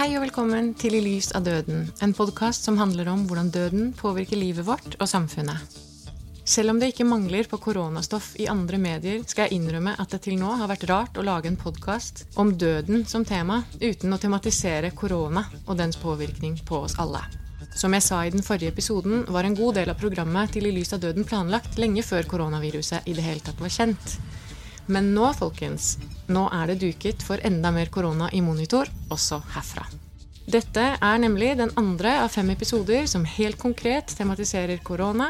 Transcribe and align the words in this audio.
Hei 0.00 0.14
og 0.16 0.22
velkommen 0.22 0.70
til 0.80 0.94
I 0.96 1.00
lys 1.04 1.26
av 1.36 1.42
døden, 1.44 1.82
en 2.00 2.12
podkast 2.16 2.64
som 2.64 2.78
handler 2.80 3.10
om 3.12 3.26
hvordan 3.28 3.50
døden 3.52 3.90
påvirker 3.92 4.38
livet 4.40 4.64
vårt 4.64 4.94
og 4.96 5.04
samfunnet. 5.10 5.74
Selv 6.48 6.72
om 6.72 6.78
det 6.80 6.88
ikke 6.94 7.04
mangler 7.04 7.44
på 7.50 7.58
koronastoff 7.60 8.30
i 8.40 8.46
andre 8.48 8.78
medier, 8.80 9.18
skal 9.28 9.50
jeg 9.50 9.58
innrømme 9.58 9.92
at 10.00 10.14
det 10.14 10.22
til 10.24 10.38
nå 10.40 10.54
har 10.56 10.70
vært 10.70 10.86
rart 10.88 11.20
å 11.20 11.24
lage 11.28 11.50
en 11.52 11.60
podkast 11.60 12.22
om 12.40 12.54
døden 12.56 13.04
som 13.04 13.26
tema, 13.28 13.58
uten 13.76 14.16
å 14.16 14.20
tematisere 14.22 14.94
korona 14.96 15.42
og 15.66 15.76
dens 15.82 16.00
påvirkning 16.00 16.56
på 16.64 16.80
oss 16.86 16.96
alle. 16.96 17.20
Som 17.76 17.92
jeg 17.92 18.06
sa 18.06 18.22
i 18.24 18.32
den 18.32 18.46
forrige 18.46 18.72
episoden, 18.72 19.26
var 19.28 19.44
en 19.44 19.58
god 19.58 19.82
del 19.82 19.92
av 19.92 20.00
programmet 20.00 20.56
til 20.56 20.70
I 20.70 20.72
lys 20.78 20.94
av 20.96 21.04
døden 21.04 21.28
planlagt 21.28 21.76
lenge 21.76 22.06
før 22.08 22.24
koronaviruset 22.24 23.04
i 23.04 23.18
det 23.20 23.28
hele 23.28 23.44
tatt 23.44 23.60
var 23.60 23.76
kjent. 23.76 24.16
Men 24.88 25.12
nå, 25.12 25.28
folkens, 25.36 25.98
nå 26.32 26.46
er 26.54 26.70
det 26.70 26.80
duket 26.82 27.24
for 27.26 27.42
enda 27.46 27.72
mer 27.74 27.90
korona 27.92 28.30
i 28.32 28.40
monitor, 28.44 28.88
også 29.10 29.40
herfra. 29.54 29.86
Dette 30.50 30.84
er 30.98 31.18
nemlig 31.22 31.52
den 31.60 31.70
andre 31.78 32.16
av 32.24 32.30
fem 32.34 32.48
episoder 32.50 33.04
som 33.10 33.26
helt 33.36 33.58
konkret 33.60 34.10
tematiserer 34.18 34.80
korona. 34.82 35.28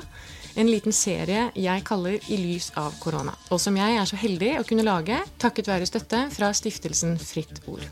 En 0.57 0.71
liten 0.71 0.95
serie 0.97 1.51
jeg 1.55 1.85
kaller 1.87 2.17
I 2.33 2.39
lys 2.41 2.71
av 2.81 2.95
korona, 3.03 3.35
og 3.51 3.61
som 3.61 3.77
jeg 3.77 3.99
er 4.01 4.09
så 4.09 4.19
heldig 4.19 4.55
å 4.61 4.67
kunne 4.67 4.87
lage 4.87 5.19
takket 5.43 5.69
være 5.71 5.89
støtte 5.89 6.25
fra 6.35 6.51
stiftelsen 6.57 7.19
Fritt 7.21 7.61
Ord. 7.71 7.85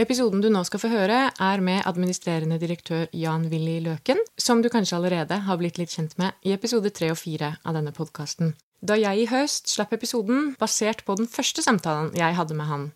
Episoden 0.00 0.40
du 0.40 0.48
nå 0.48 0.62
skal 0.64 0.80
få 0.80 0.88
høre, 0.88 1.20
er 1.28 1.60
med 1.60 1.84
administrerende 1.84 2.56
direktør 2.60 3.06
Jan 3.12 3.46
Willy 3.52 3.78
Løken, 3.84 4.22
som 4.40 4.62
du 4.64 4.70
kanskje 4.72 4.96
allerede 4.96 5.42
har 5.44 5.60
blitt 5.60 5.76
litt 5.76 5.92
kjent 5.92 6.16
med 6.16 6.32
i 6.40 6.54
episode 6.56 6.88
tre 6.96 7.12
og 7.12 7.20
fire 7.20 7.58
av 7.60 7.76
denne 7.76 7.92
podkasten. 7.92 8.54
Da 8.80 8.96
jeg 8.96 9.20
i 9.20 9.26
høst 9.28 9.68
slapp 9.68 9.90
episoden 9.92 10.54
basert 10.60 11.02
på 11.04 11.12
den 11.18 11.26
første 11.28 11.60
samtalen 11.60 12.14
jeg 12.16 12.32
hadde 12.38 12.56
med 12.56 12.68
han, 12.70 12.86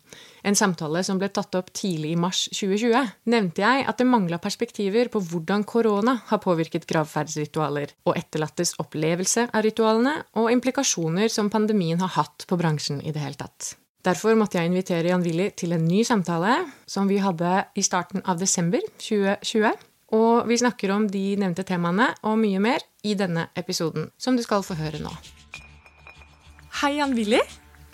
en 0.45 0.57
samtale 0.57 1.03
som 1.05 1.19
ble 1.21 1.29
tatt 1.33 1.53
opp 1.57 1.69
tidlig 1.77 2.15
i 2.15 2.17
mars 2.17 2.43
2020, 2.49 3.13
nevnte 3.29 3.61
jeg 3.61 3.85
at 3.85 4.01
det 4.01 4.07
mangla 4.09 4.39
perspektiver 4.41 5.11
på 5.13 5.21
hvordan 5.21 5.65
korona 5.69 6.17
har 6.31 6.41
påvirket 6.41 6.87
gravferdsritualer, 6.89 7.93
og 8.09 8.17
etterlattes 8.17 8.73
opplevelse 8.81 9.47
av 9.51 9.65
ritualene, 9.65 10.17
og 10.41 10.49
implikasjoner 10.53 11.29
som 11.33 11.53
pandemien 11.53 12.01
har 12.01 12.15
hatt 12.17 12.47
på 12.49 12.57
bransjen 12.57 13.01
i 13.05 13.13
det 13.13 13.21
hele 13.21 13.37
tatt. 13.37 13.75
Derfor 14.05 14.37
måtte 14.37 14.57
jeg 14.57 14.69
invitere 14.69 15.09
Jan 15.09 15.25
Willy 15.25 15.51
til 15.57 15.73
en 15.77 15.85
ny 15.85 16.03
samtale, 16.05 16.59
som 16.89 17.09
vi 17.09 17.21
hadde 17.21 17.61
i 17.77 17.85
starten 17.85 18.25
av 18.25 18.41
desember 18.41 18.85
2020. 19.01 19.73
Og 20.13 20.45
vi 20.49 20.61
snakker 20.61 20.93
om 20.93 21.07
de 21.09 21.23
nevnte 21.41 21.65
temaene 21.65 22.11
og 22.21 22.37
mye 22.41 22.61
mer 22.61 22.85
i 23.05 23.17
denne 23.17 23.49
episoden, 23.57 24.11
som 24.17 24.37
du 24.37 24.45
skal 24.45 24.65
få 24.65 24.77
høre 24.77 25.01
nå. 25.01 25.13
Hei, 26.85 26.99
Jan 26.99 27.15
Willy. 27.17 27.39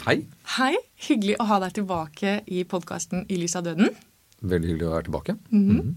Hei. 0.03 0.17
Hei. 0.58 0.73
Hyggelig 1.06 1.38
å 1.39 1.45
ha 1.47 1.61
deg 1.64 1.78
tilbake 1.78 2.31
i 2.52 2.66
podkasten 2.67 3.22
I 3.31 3.38
lys 3.39 3.53
av 3.56 3.64
døden. 3.64 3.94
Veldig 4.44 4.67
hyggelig 4.67 4.88
å 4.89 4.89
være 4.92 5.06
tilbake. 5.06 5.36
Mm 5.48 5.61
-hmm. 5.70 5.94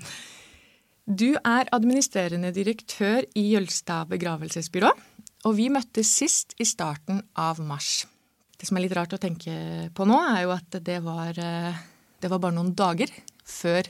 Du 1.05 1.35
er 1.35 1.73
administrerende 1.73 2.53
direktør 2.55 3.27
i 3.35 3.43
Jølstad 3.51 4.07
begravelsesbyrå. 4.13 4.93
Og 5.45 5.57
vi 5.57 5.69
møttes 5.71 6.07
sist 6.07 6.55
i 6.59 6.65
starten 6.65 7.23
av 7.35 7.59
mars. 7.59 8.07
Det 8.59 8.69
som 8.69 8.77
er 8.77 8.83
litt 8.83 8.97
rart 8.97 9.13
å 9.13 9.19
tenke 9.19 9.91
på 9.93 10.07
nå, 10.07 10.37
er 10.37 10.43
jo 10.43 10.51
at 10.51 10.71
det 10.71 11.03
var, 11.03 11.33
det 12.21 12.31
var 12.31 12.39
bare 12.39 12.55
noen 12.55 12.75
dager 12.75 13.11
før 13.45 13.83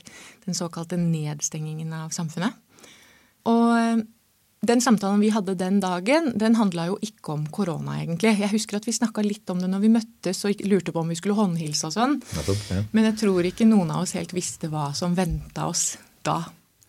den 0.45 0.53
såkalte 0.53 0.97
nedstengingen 0.97 1.93
av 1.93 2.09
samfunnet. 2.09 2.53
Og 3.45 4.01
den 4.67 4.81
samtalen 4.83 5.21
vi 5.23 5.31
hadde 5.33 5.55
den 5.59 5.79
dagen, 5.83 6.31
den 6.39 6.57
handla 6.59 6.87
jo 6.89 6.97
ikke 7.05 7.33
om 7.35 7.45
korona, 7.53 7.99
egentlig. 8.01 8.35
Jeg 8.41 8.51
husker 8.53 8.79
at 8.79 8.87
vi 8.87 8.95
snakka 8.95 9.23
litt 9.25 9.49
om 9.51 9.61
det 9.61 9.69
når 9.71 9.83
vi 9.83 9.93
møttes 9.95 10.43
og 10.47 10.65
lurte 10.69 10.93
på 10.95 11.01
om 11.01 11.11
vi 11.11 11.17
skulle 11.19 11.37
håndhilse 11.37 11.89
og 11.89 11.95
sånn. 11.95 12.19
Ja. 12.71 12.83
Men 12.95 13.09
jeg 13.09 13.17
tror 13.23 13.47
ikke 13.47 13.67
noen 13.69 13.93
av 13.93 14.05
oss 14.05 14.15
helt 14.17 14.35
visste 14.35 14.69
hva 14.71 14.89
som 14.97 15.15
venta 15.17 15.67
oss 15.71 15.95
da. 16.25 16.41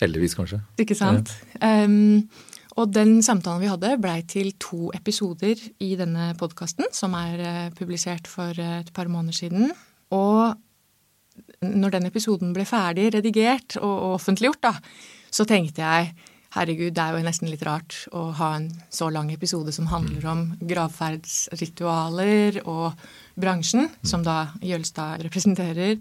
Heldigvis, 0.02 0.36
kanskje. 0.36 0.60
Ikke 0.82 0.96
sant? 0.98 1.32
Ja. 1.56 1.86
Um, 1.86 2.28
og 2.76 2.92
den 2.92 3.22
samtalen 3.24 3.62
vi 3.62 3.70
hadde, 3.72 3.94
blei 4.02 4.18
til 4.28 4.50
to 4.60 4.90
episoder 4.96 5.60
i 5.80 5.94
denne 5.96 6.34
podkasten, 6.36 6.90
som 6.92 7.16
er 7.16 7.40
uh, 7.40 7.74
publisert 7.76 8.28
for 8.28 8.52
uh, 8.52 8.78
et 8.82 8.92
par 8.96 9.08
måneder 9.08 9.38
siden. 9.38 9.70
Og 10.12 10.56
når 11.64 11.96
den 11.96 12.08
episoden 12.08 12.52
ble 12.56 12.66
ferdig 12.68 13.10
redigert 13.16 13.78
og 13.80 14.16
offentliggjort, 14.16 14.60
da, 14.68 14.74
så 15.32 15.48
tenkte 15.48 15.84
jeg 15.84 16.12
herregud, 16.56 16.94
det 16.96 17.02
er 17.02 17.16
jo 17.16 17.26
nesten 17.26 17.50
litt 17.52 17.64
rart 17.66 17.98
å 18.16 18.30
ha 18.38 18.50
en 18.58 18.68
så 18.92 19.10
lang 19.12 19.30
episode 19.34 19.72
som 19.74 19.88
handler 19.90 20.24
om 20.30 20.46
gravferdsritualer 20.60 22.62
og 22.64 22.96
bransjen, 23.36 23.90
som 24.06 24.24
da 24.26 24.36
Jølstad 24.64 25.22
representerer, 25.26 25.98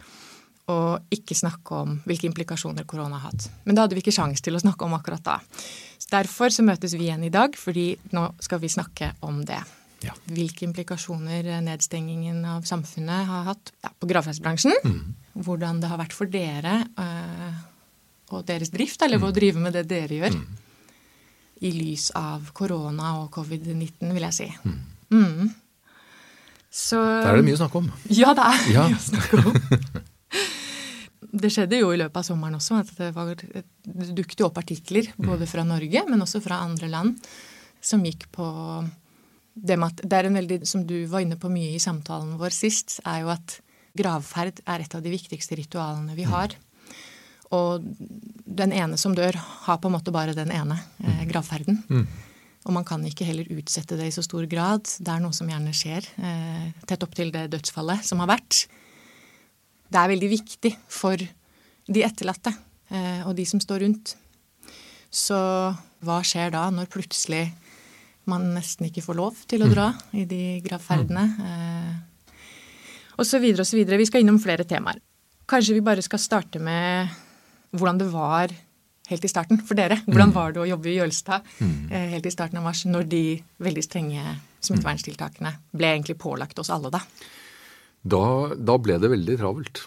og 0.71 1.13
ikke 1.13 1.37
snakke 1.37 1.81
om 1.83 1.89
hvilke 2.07 2.29
implikasjoner 2.29 2.87
korona 2.89 3.19
har 3.19 3.29
hatt. 3.29 3.49
Men 3.65 3.75
det 3.75 3.83
hadde 3.83 3.97
vi 3.97 4.05
ikke 4.05 4.15
sjans 4.15 4.41
til 4.41 4.57
å 4.57 4.63
snakke 4.63 4.87
om 4.87 4.95
akkurat 4.97 5.25
da. 5.25 5.39
Derfor 6.09 6.53
så 6.53 6.65
møtes 6.65 6.95
vi 6.95 7.07
igjen 7.07 7.25
i 7.25 7.33
dag, 7.33 7.55
fordi 7.57 7.91
nå 8.15 8.23
skal 8.41 8.61
vi 8.63 8.71
snakke 8.71 9.13
om 9.25 9.43
det. 9.45 9.61
Ja. 10.05 10.13
Hvilke 10.29 10.65
implikasjoner 10.67 11.47
nedstengingen 11.65 12.43
av 12.49 12.65
samfunnet 12.67 13.29
har 13.29 13.47
hatt 13.49 13.71
ja, 13.83 13.89
på 13.89 14.09
gravferdsbransjen. 14.09 14.75
Mm. 14.85 15.15
Hvordan 15.45 15.81
det 15.81 15.89
har 15.91 16.01
vært 16.01 16.15
for 16.15 16.31
dere. 16.31 16.77
Og 18.33 18.45
deres 18.47 18.71
drift, 18.73 19.01
eller 19.05 19.21
ved 19.21 19.29
å 19.29 19.35
drive 19.35 19.61
med 19.61 19.75
det 19.77 19.85
dere 19.89 20.21
gjør. 20.21 20.39
I 21.65 21.71
lys 21.71 22.09
av 22.17 22.49
korona 22.57 23.13
og 23.21 23.29
covid-19, 23.35 24.09
vil 24.15 24.25
jeg 24.27 24.37
si. 24.39 24.49
Mm. 25.13 25.53
Så 26.75 26.99
Da 26.99 27.31
er 27.31 27.39
det 27.39 27.45
mye 27.47 27.55
å 27.55 27.61
snakke 27.61 27.79
om. 27.79 27.91
Ja, 28.11 28.33
det 28.35 28.49
er 28.49 28.65
ja. 28.73 28.87
mye 28.89 28.99
å 28.99 29.05
snakke 29.05 29.39
om. 29.39 30.03
det 31.45 31.51
skjedde 31.53 31.79
jo 31.79 31.93
i 31.93 31.99
løpet 32.01 32.19
av 32.19 32.25
sommeren 32.27 32.57
også 32.57 32.81
at 32.81 32.91
det, 32.97 33.11
var, 33.15 33.31
det 33.35 34.09
dukket 34.17 34.43
opp 34.47 34.59
artikler 34.59 35.07
både 35.15 35.47
fra 35.49 35.63
Norge, 35.67 36.03
men 36.09 36.25
også 36.25 36.41
fra 36.43 36.59
andre 36.65 36.89
land, 36.91 37.15
som 37.83 38.03
gikk 38.03 38.27
på 38.35 38.49
det 39.55 39.77
med 39.79 39.93
at 39.93 40.03
det 40.03 40.17
er 40.17 40.27
en 40.27 40.35
veldig, 40.35 40.57
Som 40.67 40.83
du 40.87 40.97
var 41.07 41.23
inne 41.23 41.37
på 41.39 41.47
mye 41.51 41.77
i 41.77 41.79
samtalen 41.79 42.35
vår 42.39 42.51
sist, 42.51 42.99
er 43.07 43.23
jo 43.23 43.31
at 43.31 43.59
gravferd 43.95 44.59
er 44.67 44.83
et 44.83 44.95
av 44.97 45.03
de 45.03 45.13
viktigste 45.13 45.55
ritualene 45.55 46.15
vi 46.17 46.27
har. 46.27 46.57
Og 47.53 47.83
den 48.45 48.73
ene 48.73 48.97
som 48.97 49.13
dør, 49.17 49.37
har 49.67 49.81
på 49.81 49.89
en 49.89 49.95
måte 49.97 50.13
bare 50.15 50.33
den 50.37 50.53
ene 50.53 50.79
eh, 51.03 51.21
mm. 51.21 51.25
gravferden. 51.29 51.81
Mm. 51.89 52.07
Og 52.65 52.73
man 52.73 52.85
kan 52.87 53.03
ikke 53.05 53.27
heller 53.27 53.49
utsette 53.53 53.97
det 53.99 54.07
i 54.09 54.13
så 54.13 54.23
stor 54.25 54.47
grad. 54.49 54.87
Det 54.97 55.11
er 55.11 55.21
noe 55.21 55.35
som 55.35 55.49
gjerne 55.49 55.73
skjer 55.75 56.07
eh, 56.17 56.69
tett 56.89 57.03
opp 57.05 57.13
til 57.17 57.29
det 57.33 57.47
dødsfallet 57.53 58.05
som 58.07 58.23
har 58.23 58.31
vært. 58.33 58.65
Det 59.85 60.01
er 60.01 60.13
veldig 60.15 60.29
viktig 60.31 60.71
for 60.89 61.21
de 61.85 62.05
etterlatte 62.05 62.55
eh, 62.89 63.21
og 63.27 63.35
de 63.37 63.45
som 63.45 63.61
står 63.61 63.85
rundt. 63.85 64.15
Så 65.13 65.37
hva 66.05 66.17
skjer 66.25 66.55
da 66.55 66.65
når 66.73 66.89
plutselig 66.91 67.45
man 68.25 68.49
nesten 68.55 68.89
ikke 68.89 69.05
får 69.05 69.19
lov 69.19 69.37
til 69.45 69.61
å 69.61 69.69
dra 69.69 69.91
mm. 69.93 70.17
i 70.17 70.25
de 70.29 70.43
gravferdene? 70.65 71.25
Eh, 71.45 71.93
og 73.15 73.29
så 73.29 73.39
videre 73.39 73.61
og 73.61 73.69
så 73.69 73.77
videre. 73.77 74.01
Vi 74.01 74.09
skal 74.09 74.25
innom 74.25 74.41
flere 74.41 74.65
temaer. 74.67 74.97
Kanskje 75.45 75.77
vi 75.77 75.85
bare 75.85 76.01
skal 76.01 76.19
starte 76.19 76.59
med 76.59 77.13
hvordan 77.75 77.99
det 78.01 78.07
var 78.13 78.53
helt 79.09 79.25
i 79.25 79.31
starten 79.31 79.61
for 79.65 79.77
dere. 79.77 79.99
Hvordan 80.07 80.31
mm. 80.31 80.35
var 80.35 80.53
det 80.53 80.63
å 80.63 80.69
jobbe 80.69 80.91
i 80.91 80.97
Jølstad 80.97 81.45
mm. 81.59 81.73
Eh, 81.91 82.07
helt 82.15 82.27
i 82.27 82.33
starten 82.33 82.59
av 82.59 82.65
mars, 82.67 82.85
når 82.89 83.09
de 83.11 83.23
veldig 83.63 83.83
strenge 83.85 84.37
smitteverntiltakene 84.65 85.51
ble 85.75 85.91
egentlig 85.93 86.17
pålagt 86.21 86.59
oss 86.61 86.71
alle 86.73 86.91
da? 86.93 87.03
Da, 88.05 88.23
da 88.57 88.79
ble 88.81 88.97
det 89.01 89.11
veldig 89.13 89.37
travelt. 89.41 89.83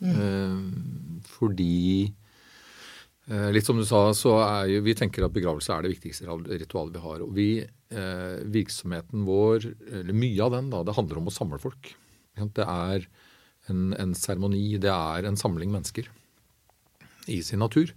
Mm. 0.00 0.16
Eh, 0.16 1.20
fordi 1.36 2.08
eh, 3.28 3.48
Litt 3.52 3.68
som 3.68 3.80
du 3.80 3.84
sa, 3.88 4.06
så 4.16 4.38
er 4.44 4.74
jo, 4.74 4.84
vi 4.86 4.96
tenker 4.96 5.26
at 5.26 5.36
begravelse 5.36 5.74
er 5.74 5.84
det 5.84 5.94
viktigste 5.96 6.28
ritualet 6.48 6.96
vi 6.96 7.04
har. 7.04 7.24
Og 7.24 7.34
vi, 7.36 7.50
eh, 7.60 8.36
virksomheten 8.56 9.26
vår, 9.28 9.68
eller 10.00 10.16
mye 10.16 10.46
av 10.46 10.56
den, 10.56 10.72
da, 10.72 10.84
det 10.86 10.96
handler 10.96 11.20
om 11.20 11.28
å 11.28 11.34
samle 11.34 11.60
folk. 11.60 11.92
Det 12.40 12.64
er 12.64 13.04
en 13.68 14.14
seremoni, 14.16 14.78
det 14.80 14.88
er 14.88 15.26
en 15.28 15.36
samling 15.38 15.68
mennesker 15.70 16.06
i 17.30 17.40
sin 17.46 17.62
natur. 17.62 17.94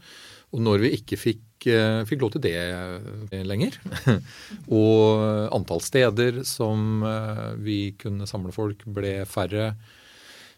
Og 0.53 0.61
når 0.61 0.83
vi 0.85 0.93
ikke 0.99 1.17
fikk, 1.17 1.67
eh, 1.71 2.03
fikk 2.05 2.21
lov 2.21 2.35
til 2.35 2.43
det 2.45 2.53
eh, 2.59 3.41
lenger, 3.47 3.79
og 4.81 5.49
antall 5.55 5.81
steder 5.81 6.43
som 6.45 7.01
eh, 7.07 7.49
vi 7.63 7.79
kunne 7.99 8.29
samle 8.29 8.53
folk, 8.55 8.85
ble 8.85 9.21
færre, 9.29 9.73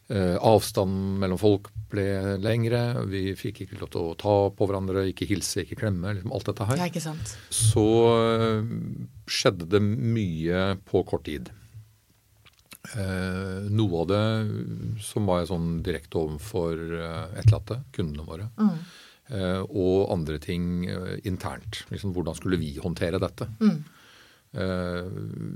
avstanden 0.06 1.16
mellom 1.18 1.40
folk 1.42 1.72
ble 1.90 2.36
lengre, 2.38 3.08
vi 3.10 3.32
fikk 3.34 3.64
ikke 3.64 3.80
lov 3.80 3.90
til 3.90 4.04
å 4.04 4.18
ta 4.22 4.36
på 4.54 4.68
hverandre, 4.70 5.08
ikke 5.10 5.26
hilse, 5.26 5.64
ikke 5.64 5.80
klemme, 5.80 6.12
liksom 6.14 6.36
alt 6.38 6.52
dette 6.52 6.68
her, 6.70 6.84
sant. 7.02 7.32
så 7.50 7.88
skjedde 9.26 9.66
det 9.66 9.82
mye 9.82 10.68
på 10.86 11.02
kort 11.10 11.26
tid. 11.26 11.50
Eh, 12.96 13.66
noe 13.76 14.04
av 14.04 14.08
det 14.08 14.26
som 15.04 15.26
var 15.28 15.44
sånn 15.50 15.82
direkte 15.84 16.22
overfor 16.22 16.80
eh, 16.96 17.42
etterlatte, 17.42 17.82
kundene 17.96 18.28
våre. 18.28 18.48
Mm. 18.56 18.78
Eh, 19.36 19.62
og 19.66 20.14
andre 20.14 20.40
ting 20.40 20.86
eh, 20.88 21.18
internt. 21.28 21.84
Liksom, 21.92 22.14
hvordan 22.16 22.38
skulle 22.38 22.60
vi 22.62 22.76
håndtere 22.80 23.20
dette? 23.20 23.50
Mm. 23.60 23.82
Eh, 24.56 25.10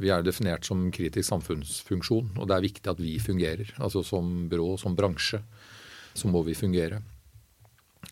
vi 0.03 0.12
er 0.12 0.25
definert 0.25 0.68
som 0.68 0.89
kritisk 0.91 1.30
samfunnsfunksjon, 1.30 2.33
og 2.36 2.50
det 2.50 2.57
er 2.57 2.68
viktig 2.68 2.91
at 2.91 3.00
vi 3.00 3.15
fungerer. 3.24 3.71
Altså 3.80 4.03
Som 4.03 4.50
byrå, 4.51 4.74
som 4.81 4.97
bransje, 5.00 5.39
så 6.13 6.27
må 6.27 6.44
vi 6.44 6.57
fungere. 6.59 7.00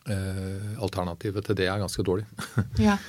Eh, 0.07 0.75
alternativet 0.79 1.43
til 1.43 1.57
det 1.59 1.67
er 1.67 1.83
ganske 1.83 2.05
dårlig. 2.05 2.27
Ja. 2.87 2.99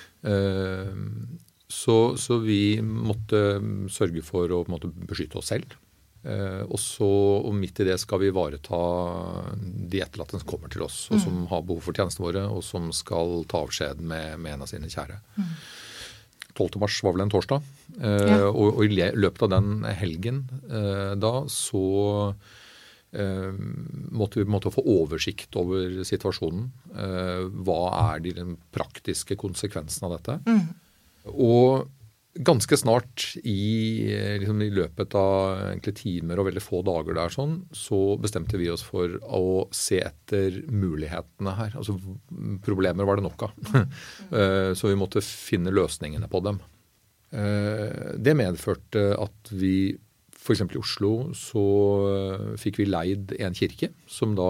Så, 1.69 1.95
så 2.19 2.39
vi 2.43 2.81
måtte 2.83 3.61
sørge 3.93 4.23
for 4.25 4.51
å 4.51 4.65
måte, 4.73 4.89
beskytte 4.89 5.39
oss 5.39 5.53
selv. 5.53 5.77
Eh, 6.25 6.63
og 6.67 6.79
så, 6.83 7.07
og 7.47 7.55
midt 7.55 7.79
i 7.81 7.87
det 7.87 7.99
skal 8.03 8.19
vi 8.25 8.31
ivareta 8.33 8.79
de 9.89 10.01
etterlatte 10.03 10.39
som 10.41 10.49
kommer 10.49 10.69
til 10.73 10.83
oss, 10.87 11.05
og 11.15 11.21
som 11.23 11.45
har 11.51 11.63
behov 11.63 11.81
for 11.87 11.95
tjenestene 11.97 12.27
våre, 12.27 12.43
og 12.51 12.65
som 12.67 12.91
skal 12.93 13.45
ta 13.49 13.63
avskjed 13.65 14.01
med, 14.03 14.39
med 14.43 14.57
en 14.57 14.65
av 14.67 14.71
sine 14.71 14.91
kjære. 14.91 15.21
12. 16.59 16.81
mars 16.83 16.97
var 17.07 17.15
vel 17.15 17.23
en 17.27 17.31
torsdag. 17.31 17.63
Eh, 18.01 18.25
Ja. 18.29 18.39
og, 18.51 18.79
og 18.81 18.85
i 18.85 18.89
løpet 19.15 19.43
av 19.47 19.53
den 19.55 19.85
helgen 19.95 20.41
eh, 20.67 21.13
da 21.23 21.45
så 21.49 21.85
eh, 23.15 23.53
måtte 24.11 24.41
vi 24.41 24.45
på 24.45 24.51
en 24.51 24.57
måte 24.57 24.73
få 24.75 24.83
oversikt 24.83 25.55
over 25.61 26.01
situasjonen. 26.05 26.67
Eh, 26.99 27.45
hva 27.63 27.79
er 28.15 28.25
de 28.27 28.35
praktiske 28.75 29.39
konsekvensene 29.39 30.11
av 30.11 30.19
dette? 30.19 30.59
Og 31.31 31.87
ganske 32.35 32.77
snart 32.77 33.37
i, 33.43 34.13
eh, 34.13 34.39
liksom, 34.39 34.61
i 34.63 34.71
løpet 34.71 35.15
av 35.19 35.81
timer 35.97 36.39
og 36.39 36.47
veldig 36.51 36.63
få 36.63 36.83
dager 36.87 37.17
der 37.17 37.33
sånn, 37.33 37.63
så 37.73 38.19
bestemte 38.21 38.59
vi 38.61 38.69
oss 38.71 38.83
for 38.87 39.09
å 39.25 39.69
se 39.75 39.99
etter 40.05 40.61
mulighetene 40.71 41.55
her. 41.57 41.73
Altså 41.75 41.97
problemer 42.63 43.09
var 43.09 43.17
det 43.19 43.27
nok 43.29 43.49
av. 43.49 43.53
Eh, 44.29 44.75
så 44.77 44.91
vi 44.91 44.99
måtte 44.99 45.23
finne 45.25 45.73
løsningene 45.73 46.29
på 46.29 46.43
dem. 46.45 46.59
Eh, 47.33 48.13
Det 48.21 48.35
medførte 48.37 49.15
at 49.19 49.51
vi 49.51 49.97
F.eks. 50.39 50.61
i 50.63 50.79
Oslo 50.79 51.11
så 51.37 51.63
fikk 52.61 52.79
vi 52.79 52.87
leid 52.87 53.33
en 53.41 53.57
kirke, 53.57 53.91
som 54.07 54.37
da 54.39 54.47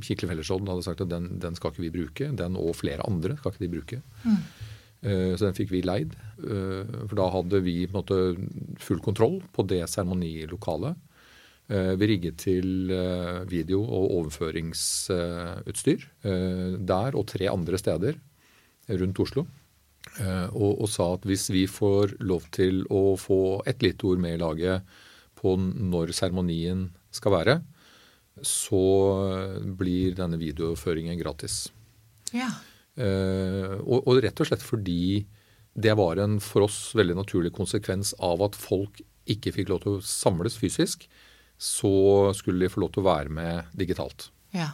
Kirkelig 0.00 0.30
Fellesråd 0.30 0.68
hadde 0.70 0.84
sagt 0.86 1.02
at 1.04 1.10
den, 1.10 1.26
den 1.42 1.56
skal 1.58 1.72
ikke 1.72 1.84
vi 1.84 1.90
bruke. 1.96 2.28
Den 2.38 2.56
og 2.60 2.76
flere 2.78 3.04
andre 3.08 3.36
skal 3.40 3.52
ikke 3.52 3.64
de 3.64 3.72
bruke. 3.74 4.00
Eh, 4.24 4.70
Så 5.02 5.42
den 5.48 5.54
fikk 5.56 5.70
vi 5.72 5.80
leid. 5.82 6.12
eh, 6.38 6.84
For 7.08 7.16
da 7.18 7.24
hadde 7.34 7.58
vi 7.64 7.88
måte 7.90 8.36
full 8.78 9.00
kontroll 9.02 9.40
på 9.52 9.64
det 9.66 9.80
seremonilokalet. 9.90 10.94
Eh, 11.68 11.96
Vi 11.98 12.06
rigget 12.06 12.36
til 12.38 12.90
eh, 12.90 13.42
video- 13.50 13.82
og 13.82 14.10
overføringsutstyr 14.20 16.04
eh, 16.24 16.76
der 16.78 17.16
og 17.18 17.26
tre 17.26 17.48
andre 17.50 17.78
steder 17.78 18.14
rundt 18.88 19.18
Oslo. 19.20 19.46
Eh, 20.20 20.48
Og, 20.54 20.80
og 20.82 20.88
sa 20.88 21.14
at 21.14 21.22
hvis 21.26 21.48
vi 21.50 21.66
får 21.66 22.16
lov 22.22 22.46
til 22.54 22.84
å 22.90 23.16
få 23.18 23.62
et 23.66 23.82
lite 23.82 24.04
ord 24.06 24.18
med 24.22 24.34
i 24.38 24.42
laget 24.42 24.82
på 25.34 25.56
når 25.58 26.12
seremonien 26.14 26.90
skal 27.10 27.32
være, 27.32 27.62
så 28.42 29.64
blir 29.76 30.14
denne 30.14 30.38
videoføringen 30.38 31.18
gratis. 31.18 31.70
ja. 32.32 32.50
Eh, 32.96 33.78
og, 33.80 34.02
og 34.06 34.20
rett 34.22 34.40
og 34.42 34.46
slett 34.50 34.62
fordi 34.64 35.24
det 35.72 35.94
var 35.96 36.18
en 36.20 36.38
for 36.44 36.66
oss 36.66 36.90
veldig 36.98 37.14
naturlig 37.16 37.52
konsekvens 37.56 38.12
av 38.20 38.42
at 38.44 38.54
folk 38.58 39.00
ikke 39.32 39.52
fikk 39.54 39.70
lov 39.72 39.80
til 39.84 39.94
å 39.96 40.02
samles 40.04 40.58
fysisk, 40.60 41.06
så 41.56 42.32
skulle 42.36 42.66
de 42.66 42.72
få 42.72 42.82
lov 42.82 42.90
til 42.92 43.04
å 43.04 43.08
være 43.08 43.30
med 43.32 43.70
digitalt. 43.76 44.30
ja. 44.52 44.70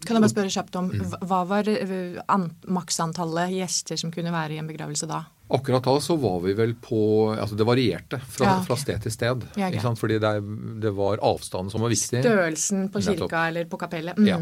Kan 0.00 0.16
jeg 0.16 0.22
bare 0.24 0.32
spørre 0.32 0.48
kjapt 0.54 0.76
om 0.80 0.86
hva- 0.96 1.18
Hva 1.28 1.38
var 1.46 1.68
eh, 1.68 2.14
an- 2.32 2.54
maksantallet 2.72 3.50
gjester 3.52 3.98
som 4.00 4.08
kunne 4.10 4.30
være 4.32 4.54
i 4.54 4.56
en 4.62 4.66
begravelse 4.70 5.04
da? 5.06 5.18
Akkurat 5.52 5.84
da 5.84 5.92
så 6.00 6.16
var 6.16 6.38
vi 6.40 6.54
vel 6.56 6.72
på 6.80 7.36
altså 7.36 7.54
Det 7.54 7.66
varierte 7.68 8.16
fra, 8.24 8.46
Ja, 8.46 8.54
okay. 8.54 8.64
fra 8.70 8.76
sted 8.80 9.02
til 9.04 9.12
sted. 9.12 9.44
Ja, 9.60 9.68
okay. 9.68 9.92
Fordi 10.00 10.16
det, 10.18 10.32
det 10.80 10.94
var 10.96 11.18
avstanden 11.20 11.68
som 11.70 11.82
var 11.84 11.92
viktig. 11.92 12.22
Størrelsen 12.24 12.88
på 12.88 13.02
Nettopp. 13.04 13.28
kirka 13.28 13.42
eller 13.50 13.68
på 13.68 13.76
kapellet? 13.82 14.16
Mm. 14.16 14.26
Ja. 14.26 14.38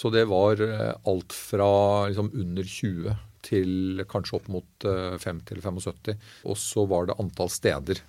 Så 0.00 0.10
det 0.14 0.24
var 0.30 0.60
eh, 0.64 0.94
alt 1.10 1.34
fra 1.36 1.72
liksom 2.08 2.30
under 2.32 2.64
20 2.64 3.16
til 3.44 4.04
kanskje 4.08 4.38
opp 4.38 4.48
mot 4.52 4.86
eh, 4.88 5.16
50 5.20 5.52
eller 5.52 5.66
75. 5.66 6.14
Og 6.48 6.56
så 6.60 6.86
var 6.88 7.10
det 7.10 7.18
antall 7.20 7.52
steder 7.52 8.00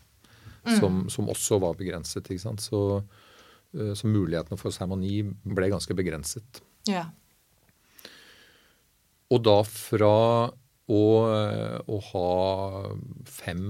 som, 0.78 1.04
som 1.10 1.30
også 1.32 1.60
var 1.64 1.76
begrenset. 1.80 2.30
ikke 2.30 2.44
sant? 2.46 2.64
Så, 2.64 3.02
eh, 3.76 3.94
så 3.98 4.08
mulighetene 4.08 4.60
for 4.62 4.74
seremoni 4.76 5.20
ble 5.28 5.72
ganske 5.74 5.96
begrenset. 5.98 6.62
Ja. 6.90 7.10
Og 9.32 9.44
da 9.48 9.60
fra 9.68 10.16
å, 10.92 11.04
å 11.88 11.98
ha 12.12 12.32
fem 13.28 13.68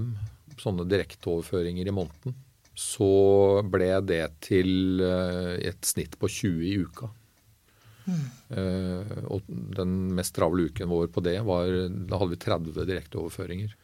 sånne 0.62 0.86
direkteoverføringer 0.90 1.88
i 1.88 1.94
måneden, 1.94 2.34
så 2.78 3.62
ble 3.68 3.90
det 4.08 4.24
til 4.46 5.02
eh, 5.04 5.58
et 5.68 5.84
snitt 5.86 6.16
på 6.20 6.30
20 6.30 6.64
i 6.70 6.76
uka. 6.86 7.10
Eh, 8.08 9.18
og 9.30 9.46
den 9.48 9.92
mest 10.16 10.34
travle 10.36 10.68
uken 10.70 10.90
vår 10.90 11.10
på 11.14 11.22
det 11.24 11.36
var 11.46 11.70
Da 11.70 12.18
hadde 12.18 12.34
vi 12.34 12.40
30 12.42 12.86
direkteoverføringer. 12.88 13.76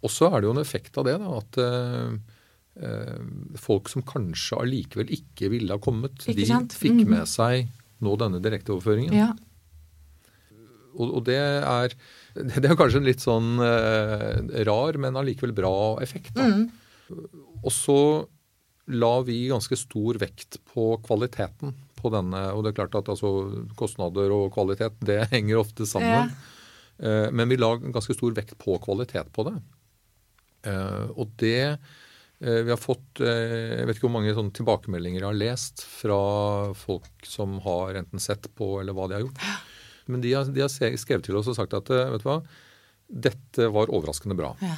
Og 0.00 0.12
så 0.12 0.30
er 0.30 0.40
det 0.40 0.48
jo 0.48 0.54
en 0.54 0.62
effekt 0.62 0.96
av 0.96 1.04
det, 1.04 1.18
da, 1.20 1.34
at 1.36 1.58
uh, 1.60 3.58
folk 3.60 3.90
som 3.92 4.00
kanskje 4.08 4.56
allikevel 4.56 5.10
ikke 5.12 5.50
ville 5.52 5.76
ha 5.76 5.82
kommet, 5.82 6.24
de 6.24 6.46
fikk 6.72 7.02
mm. 7.02 7.10
med 7.10 7.28
seg 7.28 7.68
nå 8.00 8.14
denne 8.16 8.40
direkteoverføringen. 8.40 9.12
ja. 9.16 9.34
Og, 10.90 11.12
og 11.20 11.20
det 11.28 11.36
er 11.36 11.92
det 12.62 12.64
er 12.64 12.78
kanskje 12.80 12.98
en 13.02 13.06
litt 13.06 13.22
sånn 13.22 13.60
rar, 14.66 14.96
men 15.02 15.20
allikevel 15.20 15.52
bra 15.54 15.74
effekt. 16.02 16.32
Da. 16.34 16.48
Mm. 16.48 16.64
Og 17.60 17.72
så 17.74 18.00
la 18.90 19.12
vi 19.26 19.44
ganske 19.50 19.76
stor 19.78 20.18
vekt 20.20 20.58
på 20.72 20.94
kvaliteten 21.04 21.74
på 22.00 22.10
denne. 22.14 22.40
Og 22.56 22.64
det 22.64 22.72
er 22.72 22.78
klart 22.80 22.96
at 23.00 23.08
altså, 23.12 23.30
kostnader 23.78 24.32
og 24.34 24.50
kvalitet 24.54 24.96
det 25.06 25.20
henger 25.34 25.60
ofte 25.62 25.86
sammen. 25.88 26.30
Ja. 26.32 27.30
men 27.32 27.48
vi 27.48 27.56
la 27.56 27.70
ganske 27.80 28.12
stor 28.12 28.34
vekt 28.36 28.58
på 28.60 28.74
kvalitet 28.84 29.30
på 29.32 29.46
det. 29.48 29.54
Eh, 30.68 31.06
og 31.16 31.30
det 31.40 31.54
eh, 31.64 32.60
vi 32.66 32.68
har 32.68 32.76
fått 32.80 33.22
eh, 33.24 33.78
Jeg 33.78 33.86
vet 33.88 33.96
ikke 33.96 34.04
hvor 34.08 34.12
mange 34.18 34.34
sånne 34.36 34.52
tilbakemeldinger 34.58 35.22
jeg 35.22 35.28
har 35.30 35.38
lest 35.40 35.84
fra 35.88 36.18
folk 36.76 37.24
som 37.24 37.54
har 37.64 37.96
enten 38.02 38.20
sett 38.20 38.50
på 38.58 38.74
eller 38.82 38.92
hva 38.96 39.06
de 39.08 39.16
har 39.16 39.24
gjort. 39.24 39.40
Men 40.12 40.20
de 40.20 40.34
har, 40.34 40.44
de 40.52 40.60
har 40.64 40.68
skrevet 41.00 41.24
til 41.24 41.38
oss 41.40 41.48
og 41.48 41.56
sagt 41.56 41.72
at 41.78 41.88
eh, 41.96 42.10
vet 42.12 42.20
du 42.24 42.28
hva, 42.28 42.40
dette 43.10 43.70
var 43.72 43.88
overraskende 43.90 44.36
bra. 44.38 44.52
ja. 44.60 44.76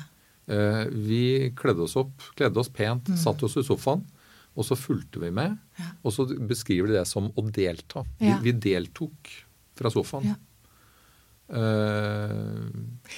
Eh, 0.53 0.85
Vi 1.11 1.25
kledde 1.59 1.85
oss 1.85 1.95
opp, 1.99 2.23
kledde 2.39 2.59
oss 2.63 2.71
pent, 2.75 3.11
satte 3.19 3.47
oss 3.47 3.59
i 3.59 3.67
sofaen, 3.67 4.03
og 4.57 4.65
så 4.69 4.77
fulgte 4.77 5.21
vi 5.23 5.31
med. 5.31 5.51
Mm. 5.57 5.83
Ja. 5.83 5.91
Og 6.05 6.13
så 6.13 6.27
beskriver 6.49 6.89
de 6.93 6.99
det 7.01 7.07
som 7.09 7.31
å 7.33 7.45
delta. 7.51 8.05
Ja. 8.21 8.39
Vi, 8.43 8.51
vi 8.53 8.59
deltok 8.71 9.31
fra 9.79 9.91
sofaen. 9.91 10.33
Ja. 10.33 10.35
Uh, 11.53 12.71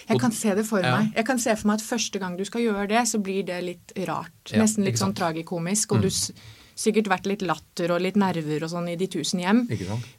Jeg 0.09 0.19
kan 0.19 0.33
se 0.35 0.55
det 0.59 0.65
for 0.67 0.83
meg. 0.83 1.13
Jeg 1.15 1.27
kan 1.29 1.39
se 1.39 1.55
for 1.59 1.71
meg 1.71 1.79
at 1.79 1.87
første 1.87 2.19
gang 2.23 2.35
du 2.39 2.45
skal 2.49 2.65
gjøre 2.65 2.89
det, 2.91 3.05
så 3.07 3.21
blir 3.23 3.45
det 3.47 3.61
litt 3.63 3.95
rart. 4.09 4.55
Nesten 4.59 4.87
litt 4.87 4.99
sånn. 4.99 5.13
Mm. 5.15 5.19
tragikomisk. 5.23 5.95
Og 5.95 6.03
du 6.07 6.11
s 6.11 6.31
sikkert 6.75 7.07
vært 7.07 7.29
litt 7.31 7.43
latter 7.47 7.93
og 7.95 8.01
litt 8.03 8.17
nerver 8.19 8.65
og 8.67 8.71
sånn 8.73 8.89
i 8.91 8.97
de 8.99 9.07
tusen 9.07 9.39
hjem. 9.45 9.61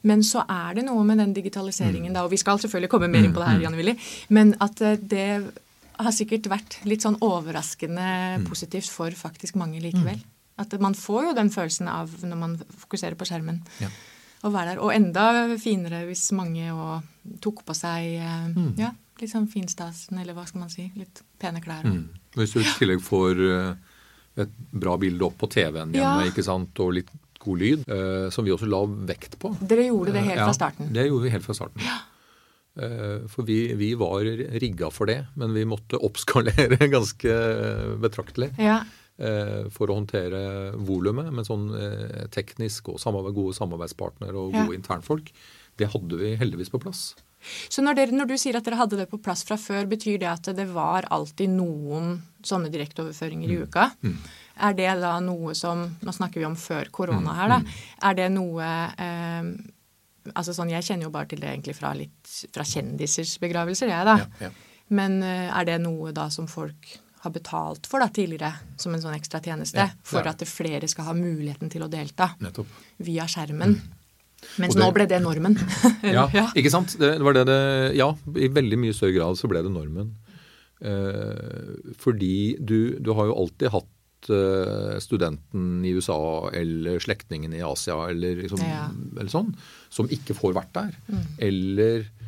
Men 0.08 0.22
så 0.24 0.40
er 0.48 0.78
det 0.78 0.86
noe 0.86 1.02
med 1.04 1.18
den 1.20 1.34
digitaliseringen 1.36 2.08
Mm. 2.08 2.14
da, 2.14 2.22
og 2.24 2.30
vi 2.32 2.38
skal 2.40 2.56
selvfølgelig 2.56 2.88
komme 2.88 3.10
mer 3.12 3.24
inn 3.28 3.34
på 3.34 3.42
det 3.44 3.48
her, 3.50 3.60
Janne 3.60 3.76
Willy, 3.76 3.92
men 4.30 4.54
at 4.58 4.80
eh, 4.80 4.96
det 4.96 5.52
har 6.00 6.12
sikkert 6.16 6.48
vært 6.48 6.78
litt 6.88 7.02
sånn 7.04 7.18
overraskende 7.20 8.38
Mm. 8.40 8.46
positivt 8.48 8.88
for 8.88 9.10
faktisk 9.10 9.54
mange 9.54 9.82
likevel. 9.84 10.16
At 10.58 10.72
man 10.80 10.94
får 10.96 11.24
jo 11.28 11.32
den 11.36 11.50
følelsen 11.52 11.88
av 11.92 12.12
når 12.24 12.38
man 12.40 12.54
fokuserer 12.80 13.14
på 13.20 13.26
skjermen. 13.28 13.58
Ja. 13.82 13.88
Å 14.46 14.52
være 14.52 14.74
der. 14.74 14.78
Og 14.84 14.92
enda 14.94 15.56
finere 15.60 16.04
hvis 16.08 16.30
mange 16.36 16.70
og 16.72 17.02
tok 17.44 17.64
på 17.66 17.74
seg 17.76 18.14
eh, 18.20 18.46
Mm. 18.54 18.72
ja, 18.78 18.90
litt 19.20 19.30
sånn 19.32 19.48
finstasen, 19.52 20.18
eller 20.20 20.34
hva 20.36 20.46
skal 20.48 20.60
man 20.60 20.70
si. 20.72 20.90
Litt 20.96 21.22
pene 21.40 21.60
klær. 21.64 21.84
Mm. 21.84 22.08
Hvis 22.36 22.52
du 22.56 22.60
i 22.60 22.64
tillegg 22.78 23.00
får 23.04 23.40
eh, 23.50 23.74
et 24.44 24.50
bra 24.72 24.96
bilde 25.00 25.24
opp 25.24 25.38
på 25.40 25.48
TV-en 25.50 25.92
hjemme 25.96 26.24
Ja. 26.24 26.30
ikke 26.30 26.44
sant? 26.44 26.78
og 26.80 26.92
litt 26.92 27.08
god 27.40 27.58
lyd, 27.60 27.84
eh, 27.88 28.28
som 28.30 28.44
vi 28.44 28.50
også 28.52 28.66
la 28.68 28.80
vekt 29.12 29.38
på. 29.38 29.52
Dere 29.60 29.84
gjorde 29.88 30.12
det 30.16 30.24
helt 30.24 30.40
Ja, 30.40 30.46
fra 30.48 30.56
starten. 30.56 30.92
Det 30.92 31.06
gjorde 31.08 31.22
vi 31.28 31.30
helt 31.36 31.44
fra 31.44 31.54
starten. 31.54 31.80
Eh, 32.76 33.26
For 33.32 33.42
vi, 33.48 33.72
vi 33.74 33.94
var 33.96 34.20
rigga 34.60 34.90
for 34.92 35.06
det, 35.06 35.26
men 35.36 35.54
vi 35.54 35.64
måtte 35.64 35.96
oppskalere 36.00 36.76
ganske 36.96 37.36
betraktelig 38.02 38.50
Ja. 38.60 38.82
Eh, 39.18 39.68
for 39.72 39.88
å 39.92 39.96
håndtere 40.00 40.72
volumet. 40.76 41.32
Men 41.32 41.44
sånn 41.48 41.68
eh, 41.76 42.26
teknisk 42.34 42.88
og 42.94 43.00
samarbeid, 43.02 43.34
gode 43.36 43.54
samarbeidspartnere 43.58 44.34
og 44.36 44.52
Ja. 44.54 44.64
gode 44.66 44.76
internfolk, 44.80 45.30
det 45.76 45.90
hadde 45.92 46.16
vi 46.20 46.34
heldigvis 46.36 46.70
på 46.72 46.80
plass. 46.80 47.14
Så 47.68 47.82
når, 47.84 47.94
dere, 47.94 48.12
når 48.16 48.26
du 48.32 48.34
sier 48.40 48.56
at 48.56 48.64
dere 48.64 48.78
hadde 48.80 48.96
det 48.96 49.08
på 49.10 49.20
plass 49.22 49.44
fra 49.44 49.56
før, 49.60 49.84
betyr 49.86 50.18
det 50.18 50.26
at 50.30 50.48
det 50.56 50.64
var 50.72 51.04
alltid 51.14 51.52
noen 51.52 52.16
sånne 52.42 52.70
direkteoverføringer 52.72 53.52
i 53.52 53.58
uka? 53.62 53.90
Er 54.56 54.72
det 54.74 54.88
da 55.02 55.20
noe 55.20 55.52
som 55.54 55.84
Nå 56.00 56.12
snakker 56.16 56.40
vi 56.40 56.46
om 56.48 56.56
før 56.56 56.88
korona 56.90 57.34
her, 57.36 57.48
da. 57.48 57.58
Er 58.08 58.14
det 58.18 58.30
noe 58.32 58.64
eh, 58.98 59.50
altså 60.34 60.54
sånn, 60.56 60.70
Jeg 60.72 60.82
kjenner 60.88 61.06
jo 61.06 61.10
bare 61.14 61.28
til 61.30 61.38
det 61.44 61.50
egentlig 61.52 61.76
fra, 61.76 61.92
litt, 61.94 62.32
fra 62.54 62.64
kjendisers 62.66 63.36
begravelser, 63.38 63.92
jeg, 63.92 64.04
da. 64.08 64.16
Ja, 64.16 64.48
ja. 64.48 64.50
Men 64.88 65.22
eh, 65.22 65.50
er 65.52 65.64
det 65.68 65.80
noe 65.84 66.12
da 66.16 66.28
som 66.32 66.48
folk 66.48 66.96
har 67.26 67.34
betalt 67.34 67.86
for 67.90 68.02
da 68.02 68.08
tidligere, 68.08 68.52
som 68.80 68.94
en 68.96 69.02
sånn 69.02 69.16
ekstra 69.18 69.40
tjeneste? 69.44 69.82
Ja, 69.84 69.90
for 70.06 70.22
er 70.24 70.32
at 70.32 70.42
flere 70.48 70.88
skal 70.88 71.08
ha 71.10 71.14
muligheten 71.18 71.70
til 71.72 71.84
å 71.84 71.90
delta 71.92 72.30
Nettopp. 72.40 72.66
via 73.02 73.26
skjermen? 73.30 73.76
Mens 74.60 74.74
det- 74.76 74.82
nå 74.82 74.90
ble 74.94 75.06
det 75.10 75.18
normen. 75.24 75.56
Ja, 76.04 76.28
ja. 76.32 76.46
ikke 76.54 76.70
sant? 76.70 76.94
Det 77.00 77.16
var 77.24 77.34
det 77.34 77.46
det 77.48 77.96
Ja, 77.96 78.10
i 78.36 78.48
veldig 78.52 78.78
mye 78.78 78.94
større 78.94 79.14
grad 79.16 79.38
så 79.40 79.48
ble 79.50 79.62
det 79.64 79.72
normen. 79.72 80.14
Eh, 80.80 81.94
fordi 81.98 82.56
du, 82.60 82.98
du 83.00 83.12
har 83.16 83.30
jo 83.30 83.36
alltid 83.40 83.72
hatt 83.72 84.28
eh, 84.28 84.98
studenten 85.02 85.80
i 85.86 85.94
USA 85.96 86.50
eller 86.52 87.00
slektningen 87.02 87.54
i 87.56 87.62
Asia 87.64 87.96
eller, 88.10 88.36
liksom, 88.44 88.60
Ja. 88.60 88.86
eller 89.16 89.32
sånn, 89.32 89.54
som 89.88 90.08
ikke 90.12 90.36
får 90.36 90.52
vært 90.58 90.72
der. 90.76 90.96
Eller 91.40 92.04
eh, 92.04 92.25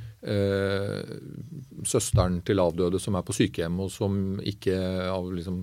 søsteren 1.86 2.40
til 2.42 2.58
avdøde 2.58 2.98
som 2.98 3.14
er 3.14 3.22
på 3.22 3.36
sykehjem 3.36 3.76
og 3.84 3.90
som 3.94 4.16
ikke 4.42 4.74
av 5.12 5.28
liksom, 5.30 5.60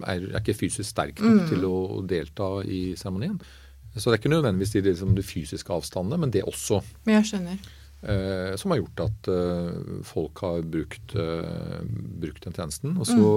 er, 0.00 0.22
er 0.30 0.38
ikke 0.40 0.56
fysisk 0.56 0.88
sterk 0.88 1.20
nok 1.20 1.50
til 1.50 1.66
å 1.68 1.78
delta 2.08 2.54
i 2.64 2.94
seremonien. 2.96 3.36
Så 3.92 4.08
det 4.08 4.16
er 4.16 4.22
ikke 4.22 4.32
nødvendigvis 4.32 4.72
de, 4.76 4.84
liksom, 4.86 5.12
de 5.16 5.24
fysiske 5.26 5.74
avstandene, 5.74 6.20
men 6.22 6.32
det 6.32 6.46
også. 6.48 6.80
Men 7.04 7.18
jeg 7.18 7.30
skjønner. 7.32 7.68
Eh, 8.02 8.54
som 8.56 8.70
har 8.70 8.78
gjort 8.78 9.00
at 9.08 9.28
eh, 9.32 10.02
folk 10.06 10.42
har 10.44 10.62
brukt, 10.62 11.14
eh, 11.18 11.80
brukt 12.22 12.44
den 12.46 12.54
tjenesten. 12.54 12.94
Og 13.00 13.08
så, 13.08 13.30